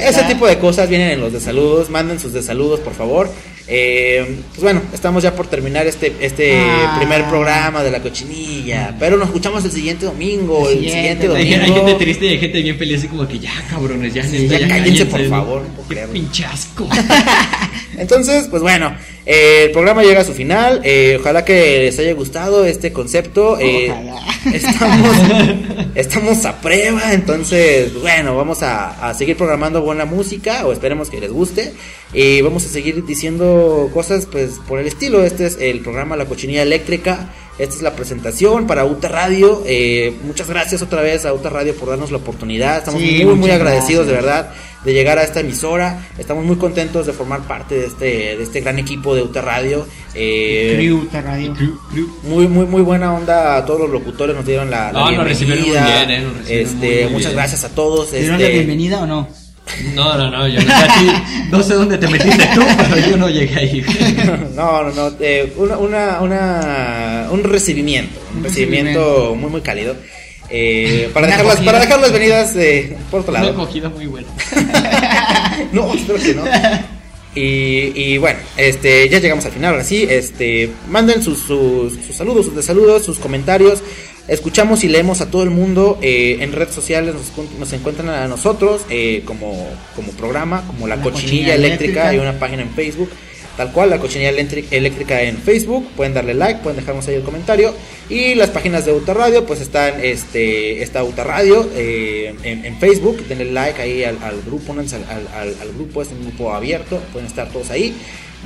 Ese 0.00 0.22
tipo 0.24 0.46
de 0.46 0.58
cosas 0.58 0.88
vienen 0.88 1.10
en 1.10 1.20
los 1.20 1.32
desaludos. 1.32 1.90
Manden 1.90 2.20
sus 2.20 2.32
desaludos, 2.32 2.80
por 2.80 2.94
favor. 2.94 3.32
Eh, 3.72 4.40
pues 4.50 4.62
bueno, 4.62 4.82
estamos 4.92 5.22
ya 5.22 5.32
por 5.36 5.46
terminar 5.46 5.86
este, 5.86 6.12
este 6.20 6.58
Ah. 6.58 6.96
primer 6.98 7.24
programa 7.28 7.84
de 7.84 7.90
la 7.92 8.00
cochinilla. 8.02 8.96
Pero 8.98 9.16
nos 9.16 9.28
escuchamos 9.28 9.64
el 9.64 9.70
siguiente 9.70 10.06
domingo. 10.06 10.68
El 10.68 10.78
El, 10.78 10.90
siguiente 10.90 11.28
Hay, 11.28 11.28
domingo. 11.28 11.62
hay 11.64 11.72
gente 11.72 11.94
triste 12.04 12.26
y 12.26 12.28
hay 12.30 12.38
gente 12.40 12.62
bien 12.62 12.76
feliz, 12.76 12.98
así 12.98 13.06
como 13.08 13.28
que 13.28 13.38
ya, 13.38 13.52
cabrones, 13.70 14.12
ya, 14.12 14.24
Sí, 14.24 14.40
neta, 14.48 14.58
ya 14.58 14.68
cállense, 14.68 15.06
por 15.06 15.28
favor, 15.28 15.62
no 15.62 15.82
Qué 15.82 15.88
creerlo. 15.94 16.12
pinche 16.14 16.44
asco. 16.44 16.88
Entonces, 17.96 18.48
pues 18.48 18.62
bueno, 18.62 18.94
eh, 19.26 19.64
el 19.66 19.70
programa 19.72 20.02
llega 20.02 20.20
a 20.22 20.24
su 20.24 20.32
final. 20.32 20.80
Eh, 20.84 21.18
ojalá 21.20 21.44
que 21.44 21.82
les 21.84 21.98
haya 21.98 22.12
gustado 22.14 22.64
este 22.64 22.92
concepto. 22.92 23.58
Eh, 23.60 23.90
Ojalá. 23.90 24.20
estamos, 24.54 25.16
estamos 25.94 26.44
a 26.44 26.60
prueba. 26.60 27.12
Entonces, 27.12 27.90
pues 27.90 28.02
bueno, 28.02 28.36
vamos 28.36 28.62
a, 28.62 29.08
a 29.10 29.14
seguir 29.14 29.36
programando 29.36 29.82
buena 29.82 30.04
música. 30.06 30.66
O 30.66 30.72
esperemos 30.72 31.10
que 31.10 31.20
les 31.20 31.30
guste. 31.30 31.72
Y 32.12 32.40
vamos 32.42 32.64
a 32.66 32.68
seguir 32.68 33.04
diciendo 33.04 33.88
cosas, 33.94 34.26
pues 34.26 34.58
por 34.66 34.80
el 34.80 34.86
estilo. 34.88 35.22
Este 35.24 35.46
es 35.46 35.58
el 35.60 35.80
programa 35.80 36.16
La 36.16 36.24
Cochinilla 36.26 36.62
Eléctrica. 36.62 37.30
Esta 37.58 37.74
es 37.76 37.82
la 37.82 37.94
presentación 37.94 38.66
para 38.66 38.84
UTA 38.84 39.08
Radio. 39.08 39.62
Eh, 39.66 40.14
muchas 40.24 40.48
gracias 40.48 40.80
otra 40.82 41.02
vez 41.02 41.24
a 41.26 41.32
UTA 41.34 41.50
Radio 41.50 41.74
por 41.76 41.90
darnos 41.90 42.10
la 42.10 42.16
oportunidad. 42.16 42.78
Estamos 42.78 43.00
Sí, 43.00 43.24
muy, 43.24 43.34
muy 43.34 43.50
agradecidos 43.50 44.06
de 44.06 44.12
verdad 44.14 44.50
de 44.84 44.94
llegar 44.94 45.18
a 45.18 45.22
esta 45.24 45.40
emisora. 45.40 46.08
Estamos 46.18 46.44
muy 46.44 46.56
contentos 46.56 47.06
de 47.06 47.12
formar 47.12 47.42
parte 47.42 47.74
de 47.76 47.86
este, 47.86 48.04
de 48.36 48.42
este 48.42 48.60
gran 48.62 48.78
equipo 48.78 49.14
de 49.14 49.22
UTA 49.22 49.42
Radio. 49.42 49.86
Eh, 50.14 50.72
Crew, 50.78 51.02
Uta 51.02 51.20
Radio. 51.20 51.54
muy, 52.22 52.48
muy, 52.48 52.64
muy 52.66 52.82
buena 52.82 53.12
onda 53.12 53.56
a 53.58 53.64
todos 53.66 53.80
los 53.82 53.90
locutores, 53.90 54.34
nos 54.34 54.46
dieron 54.46 54.70
la, 54.70 54.90
la 54.90 54.98
No, 54.98 55.10
nos 55.12 55.24
recibieron 55.26 55.62
muy 55.62 55.70
bienvenida. 55.72 56.04
bien, 56.06 56.10
eh, 56.10 56.24
nos 56.24 56.36
recibieron 56.38 56.66
este, 56.66 56.86
muy, 56.86 57.02
muy 57.04 57.12
muchas 57.12 57.26
bien. 57.32 57.36
gracias 57.36 57.64
a 57.64 57.68
todos. 57.74 58.10
¿Dieron 58.10 58.32
este, 58.40 58.42
la 58.48 58.54
bienvenida 58.54 59.02
o 59.02 59.06
no? 59.06 59.28
No, 59.94 60.16
no, 60.16 60.30
no, 60.30 60.48
yo 60.48 60.60
no, 61.50 61.62
sé 61.62 61.74
dónde 61.74 61.98
te 61.98 62.06
metiste 62.08 62.48
tú, 62.54 62.62
pero 62.76 62.98
yo 63.08 63.16
no 63.16 63.28
llegué 63.28 63.58
ahí. 63.58 63.84
no, 64.54 64.82
no, 64.84 64.90
no, 64.92 65.16
eh, 65.20 65.52
una, 65.56 65.78
una, 65.78 66.20
una- 66.20 67.26
un 67.30 67.42
recibimiento, 67.44 68.18
un, 68.32 68.38
Un 68.38 68.44
recibimiento, 68.44 69.00
recibimiento. 69.00 69.34
muy, 69.36 69.50
muy 69.50 69.60
cálido. 69.60 69.96
Eh, 70.50 71.10
para, 71.14 71.26
Una 71.28 71.54
para 71.64 71.80
dejar 71.80 72.00
las 72.00 72.12
venidas 72.12 72.56
eh, 72.56 72.96
por 73.10 73.20
otro 73.20 73.32
Una 73.32 73.42
lado. 73.42 73.52
acogida 73.52 73.88
muy 73.88 74.06
buena. 74.06 74.28
no, 75.72 75.94
espero 75.94 76.18
que 76.18 76.34
no. 76.34 76.44
Y, 77.34 77.92
y 77.94 78.18
bueno, 78.18 78.40
este, 78.56 79.08
ya 79.08 79.20
llegamos 79.20 79.44
al 79.44 79.52
final, 79.52 79.72
ahora 79.74 79.84
sí, 79.84 80.04
este, 80.10 80.68
manden 80.88 81.22
sus, 81.22 81.38
sus, 81.38 81.92
sus 82.04 82.16
saludos, 82.16 82.46
sus 82.46 82.56
desaludos, 82.56 83.04
sus 83.04 83.18
comentarios. 83.20 83.82
Escuchamos 84.28 84.84
y 84.84 84.88
leemos 84.88 85.20
a 85.20 85.30
todo 85.30 85.42
el 85.42 85.50
mundo 85.50 85.98
eh, 86.02 86.38
en 86.40 86.52
redes 86.52 86.74
sociales, 86.74 87.14
nos, 87.14 87.32
nos 87.58 87.72
encuentran 87.72 88.08
a 88.10 88.28
nosotros 88.28 88.82
eh, 88.88 89.22
como, 89.24 89.68
como 89.96 90.12
programa, 90.12 90.64
como 90.66 90.86
la, 90.86 90.96
La 90.96 91.02
cochinilla, 91.02 91.28
Cochinilla 91.28 91.54
eléctrica, 91.54 91.90
Eléctrica. 92.10 92.14
y 92.14 92.18
una 92.18 92.38
página 92.38 92.62
en 92.62 92.70
Facebook. 92.70 93.10
Tal 93.56 93.72
cual, 93.72 93.90
la 93.90 93.98
cochinilla 93.98 94.30
eléctrica- 94.30 95.20
en 95.22 95.36
Facebook. 95.36 95.86
Pueden 95.96 96.14
darle 96.14 96.32
like, 96.32 96.60
pueden 96.62 96.78
dejarnos 96.78 97.06
ahí 97.08 97.16
el 97.16 97.22
comentario. 97.22 97.74
Y 98.08 98.34
las 98.34 98.48
páginas 98.50 98.86
de 98.86 98.92
Uta 98.92 99.12
Radio, 99.12 99.44
pues 99.44 99.60
están, 99.60 100.02
este, 100.02 100.82
está 100.82 101.02
Uta 101.04 101.24
Radio 101.24 101.68
eh, 101.74 102.32
en, 102.44 102.64
en 102.64 102.78
Facebook. 102.78 103.26
Denle 103.28 103.46
like 103.52 103.82
ahí 103.82 104.04
al, 104.04 104.16
al 104.22 104.40
grupo, 104.46 104.72
al, 104.72 104.78
al- 104.80 105.72
grupo, 105.76 106.00
es 106.00 106.08
un 106.08 106.22
grupo 106.22 106.54
abierto. 106.54 107.02
Pueden 107.12 107.26
estar 107.26 107.48
todos 107.50 107.68
ahí. 107.70 107.94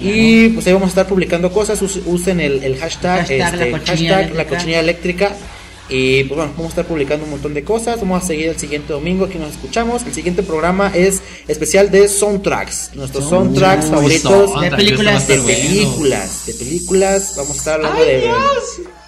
Y 0.00 0.48
pues 0.48 0.66
ahí 0.66 0.72
vamos 0.72 0.86
a 0.86 0.90
estar 0.90 1.06
publicando 1.06 1.52
cosas. 1.52 1.80
us- 1.82 2.00
Usen 2.06 2.40
el, 2.40 2.64
el 2.64 2.76
hashtag, 2.78 3.20
Hashtag 3.20 3.38
la 3.38 3.46
este, 3.48 3.70
cochinilla 3.70 3.84
hashtag 3.86 4.10
la 4.10 4.20
eléctrica. 4.22 4.48
cochinilla 4.56 4.80
eléctrica. 4.80 5.36
Y 5.88 6.24
pues 6.24 6.36
bueno, 6.38 6.52
vamos 6.52 6.66
a 6.66 6.68
estar 6.70 6.86
publicando 6.86 7.24
un 7.24 7.30
montón 7.32 7.52
de 7.52 7.62
cosas. 7.62 8.00
Vamos 8.00 8.22
a 8.22 8.26
seguir 8.26 8.48
el 8.48 8.58
siguiente 8.58 8.92
domingo. 8.92 9.26
Aquí 9.26 9.38
nos 9.38 9.50
escuchamos. 9.50 10.02
El 10.04 10.14
siguiente 10.14 10.42
programa 10.42 10.90
es 10.94 11.22
especial 11.46 11.90
de 11.90 12.08
soundtracks. 12.08 12.92
Nuestros 12.94 13.28
soundtracks 13.28 13.86
Uy, 13.86 13.90
favoritos 13.90 14.50
soundtrack, 14.50 14.70
de 14.70 14.76
películas, 14.76 15.28
de 15.28 15.38
películas. 15.38 16.46
De 16.46 16.54
películas. 16.54 17.34
Vamos 17.36 17.52
a 17.52 17.58
estar 17.58 17.74
hablando 17.74 18.04
de. 18.04 18.30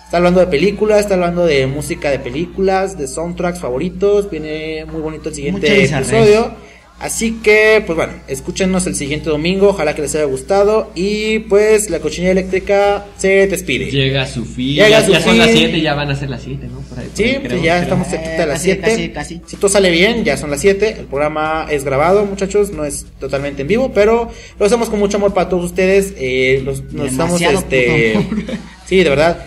Está 0.05 0.19
hablando 0.19 0.39
de 0.39 0.47
películas, 0.47 1.01
está 1.01 1.15
hablando 1.15 1.45
de 1.47 1.67
música 1.67 2.11
de 2.11 2.21
películas, 2.21 2.97
de 2.97 3.09
soundtracks 3.09 3.59
favoritos. 3.59 4.31
Viene 4.31 4.85
muy 4.85 5.01
bonito 5.01 5.31
el 5.31 5.35
siguiente 5.35 5.85
episodio. 5.85 6.53
Así 6.99 7.41
que, 7.43 7.83
pues 7.85 7.95
bueno, 7.95 8.15
escúchenos 8.27 8.87
el 8.87 8.95
siguiente 8.95 9.29
domingo. 9.29 9.69
Ojalá 9.69 9.95
que 9.95 10.01
les 10.01 10.15
haya 10.15 10.25
gustado. 10.25 10.91
Y 10.95 11.41
pues 11.41 11.91
la 11.91 12.01
cochinilla 12.01 12.33
eléctrica 12.33 13.05
se 13.19 13.47
despide. 13.47 13.91
Llega 13.91 14.23
a 14.23 14.27
su 14.27 14.47
fin. 14.47 14.77
Llega 14.77 14.89
ya 14.89 14.99
a 14.99 15.05
su 15.05 15.13
ya 15.13 15.21
son 15.21 15.37
las 15.37 15.49
fin. 15.49 15.59
7, 15.59 15.81
ya 15.83 15.93
van 15.95 16.11
a 16.11 16.17
ser 16.17 16.31
las 16.31 16.43
7, 16.43 16.67
¿no? 16.73 16.81
Por 16.81 16.99
ahí, 16.99 17.07
por 17.09 17.17
Sí, 17.17 17.23
ahí, 17.25 17.35
pues 17.35 17.49
creo, 17.49 17.63
ya 17.63 17.73
creo. 17.75 17.83
estamos 17.83 18.09
cerquita 18.09 18.31
de 18.41 18.47
las 18.47 18.59
casi, 18.59 18.65
7. 18.65 18.81
casi, 18.83 19.09
casi. 19.11 19.41
Si 19.47 19.57
todo 19.57 19.69
sale 19.71 19.91
bien, 19.91 20.25
ya 20.25 20.39
son 20.39 20.51
las 20.51 20.61
7. 20.63 20.97
El 21.01 21.05
programa 21.05 21.67
es 21.71 21.85
grabado, 21.85 22.25
muchachos, 22.25 22.71
no 22.71 22.87
es 22.87 23.05
totalmente 23.21 23.61
en 23.63 23.69
vivo, 23.69 23.93
pero 23.93 24.31
lo 24.59 24.65
hacemos 24.67 24.89
con 24.89 24.99
mucho 24.99 25.19
amor 25.19 25.35
para 25.35 25.51
todos 25.51 25.67
ustedes. 25.67 26.15
Eh, 26.17 26.63
los- 26.65 26.83
nos 26.95 27.11
estamos, 27.11 27.41
este, 27.43 28.15
sí, 28.87 28.97
de 29.05 29.11
verdad. 29.11 29.45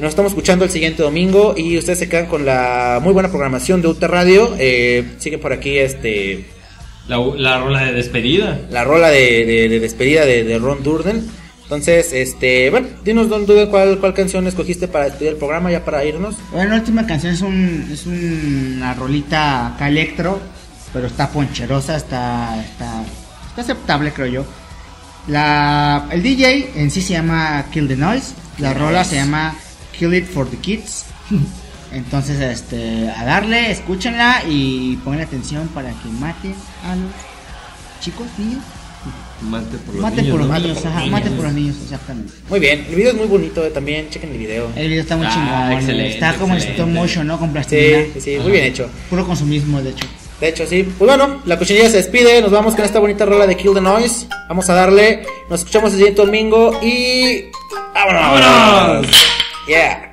Nos 0.00 0.10
estamos 0.10 0.32
escuchando 0.32 0.64
el 0.64 0.70
siguiente 0.72 1.02
domingo 1.02 1.54
y 1.56 1.76
ustedes 1.78 1.98
se 2.00 2.08
quedan 2.08 2.26
con 2.26 2.44
la 2.44 2.98
muy 3.02 3.12
buena 3.12 3.28
programación 3.30 3.82
de 3.82 3.88
UTA 3.88 4.08
Radio. 4.08 4.54
Eh, 4.58 5.04
siguen 5.18 5.38
por 5.40 5.52
aquí, 5.52 5.76
este, 5.78 6.44
La, 7.08 7.16
la 7.36 7.58
rola 7.58 7.84
de 7.84 7.92
despedida. 7.92 8.60
la 8.70 8.84
rola 8.84 9.08
de, 9.08 9.44
de- 9.46 9.68
de 9.68 9.80
despedida 9.80 10.24
de, 10.26 10.44
de 10.44 10.58
Ron 10.58 10.82
Durden. 10.82 11.26
Entonces, 11.62 12.12
este, 12.14 12.70
bueno, 12.70 12.88
dinos, 13.04 13.28
Don 13.28 13.44
Dude, 13.44 13.68
¿cuál, 13.68 13.98
cuál 13.98 14.14
canción 14.14 14.46
escogiste 14.46 14.88
para 14.88 15.04
despedir 15.06 15.32
el 15.32 15.36
programa 15.38 15.70
ya 15.70 15.84
para 15.84 16.02
irnos. 16.04 16.36
Bueno, 16.50 16.70
la 16.70 16.76
última 16.76 17.06
canción 17.06 17.32
es, 17.34 17.42
un, 17.42 17.88
es 17.92 18.06
una 18.06 18.94
rolita 18.94 19.74
acá 19.74 19.88
electro, 19.88 20.40
pero 20.94 21.06
está 21.08 21.28
poncherosa, 21.30 21.96
está, 21.96 22.58
está, 22.64 23.02
está 23.50 23.60
aceptable, 23.60 24.12
creo 24.12 24.26
yo. 24.28 24.44
La, 25.26 26.08
el 26.10 26.22
DJ 26.22 26.70
en 26.76 26.90
sí 26.90 27.02
se 27.02 27.12
llama 27.14 27.66
Kill 27.70 27.86
the 27.86 27.96
Noise, 27.96 28.32
la 28.58 28.72
rola 28.72 29.04
se 29.04 29.16
llama 29.16 29.54
Kill 29.98 30.14
It 30.14 30.24
for 30.26 30.48
the 30.48 30.56
Kids. 30.56 31.04
Entonces, 31.92 32.40
este, 32.40 33.08
a 33.10 33.24
darle, 33.24 33.70
escúchenla 33.70 34.42
y 34.48 34.96
pongan 35.04 35.20
atención 35.22 35.68
para 35.68 35.90
que 35.90 36.08
maten 36.20 36.54
a 36.84 36.94
los 36.96 37.10
chicos, 38.00 38.26
niños. 38.36 38.62
Mate 39.40 39.78
por 39.86 39.94
los 39.94 40.02
Maten 40.02 40.16
niños. 40.24 40.30
por 40.32 40.40
los 40.40 40.48
¿no? 40.48 40.58
niños, 40.58 40.84
ajá, 40.84 41.06
maten 41.06 41.32
por 41.34 41.44
los 41.44 41.54
niños, 41.54 41.76
exactamente. 41.82 42.32
Muy 42.50 42.58
bien, 42.60 42.84
el 42.88 42.94
video 42.94 43.10
es 43.12 43.16
muy 43.16 43.26
bonito 43.26 43.64
eh, 43.64 43.70
también, 43.70 44.10
chequen 44.10 44.32
el 44.32 44.38
video. 44.38 44.68
El 44.74 44.88
video 44.88 45.02
está 45.02 45.16
muy 45.16 45.26
Ah, 45.26 45.32
chingón, 45.32 45.72
excelente, 45.72 46.14
está 46.14 46.34
como 46.34 46.54
en 46.54 46.60
stop 46.60 46.88
motion, 46.88 47.26
¿no? 47.26 47.38
Con 47.38 47.52
plastilina. 47.52 47.98
Sí, 48.04 48.10
sí, 48.14 48.20
sí, 48.20 48.38
muy 48.42 48.50
bien 48.52 48.64
hecho. 48.64 48.90
Puro 49.08 49.24
consumismo, 49.26 49.80
de 49.80 49.90
hecho. 49.90 50.06
De 50.40 50.48
hecho, 50.48 50.66
sí. 50.66 50.82
Pues 50.98 51.08
bueno, 51.08 51.40
la 51.46 51.58
cochinilla 51.58 51.88
se 51.88 51.96
despide. 51.98 52.40
Nos 52.42 52.50
vamos 52.50 52.74
con 52.76 52.84
esta 52.84 52.98
bonita 53.00 53.24
rola 53.24 53.46
de 53.46 53.56
Kill 53.56 53.74
the 53.74 53.80
Noise. 53.80 54.26
Vamos 54.48 54.68
a 54.70 54.74
darle. 54.74 55.22
Nos 55.48 55.60
escuchamos 55.60 55.90
el 55.92 55.96
siguiente 55.98 56.20
domingo 56.22 56.78
y. 56.82 57.44
¡Vámonos! 57.94 58.40
¡Vámonos! 58.40 59.06
Yeah. 59.66 60.07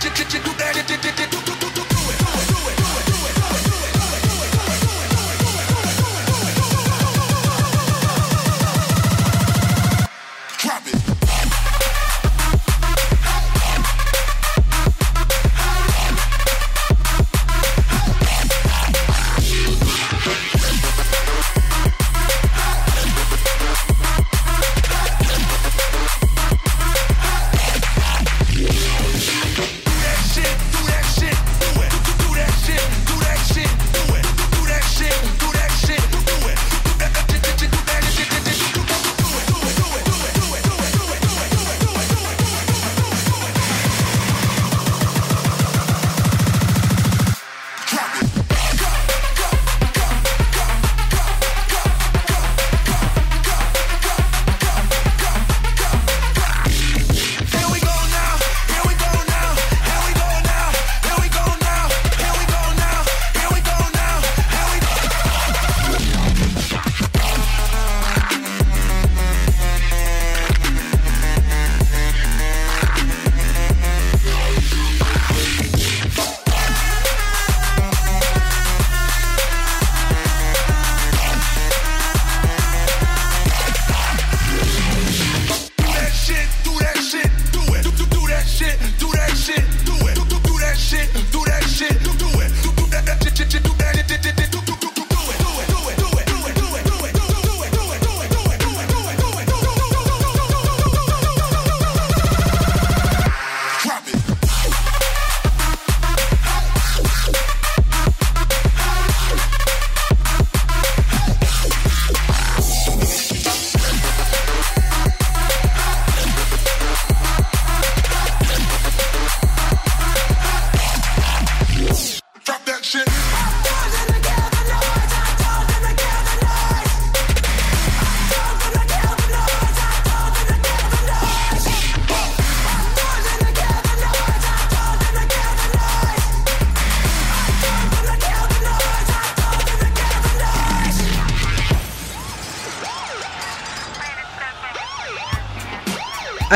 do 0.00 0.08
that, 0.08 0.30
do 0.32 0.40
that, 0.40 0.86
do 0.86 0.96
that. 0.96 1.39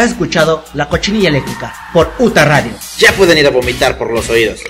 Has 0.05 0.11
escuchado 0.11 0.62
La 0.74 0.86
Cochinilla 0.86 1.30
Eléctrica 1.30 1.72
por 1.90 2.12
UTA 2.18 2.44
Radio. 2.44 2.72
Ya 2.98 3.11
pueden 3.12 3.38
ir 3.38 3.46
a 3.46 3.50
vomitar 3.50 3.96
por 3.96 4.12
los 4.12 4.28
oídos. 4.28 4.61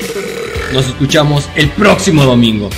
Nos 0.73 0.87
escuchamos 0.87 1.49
el 1.57 1.71
próximo 1.71 2.23
domingo. 2.23 2.71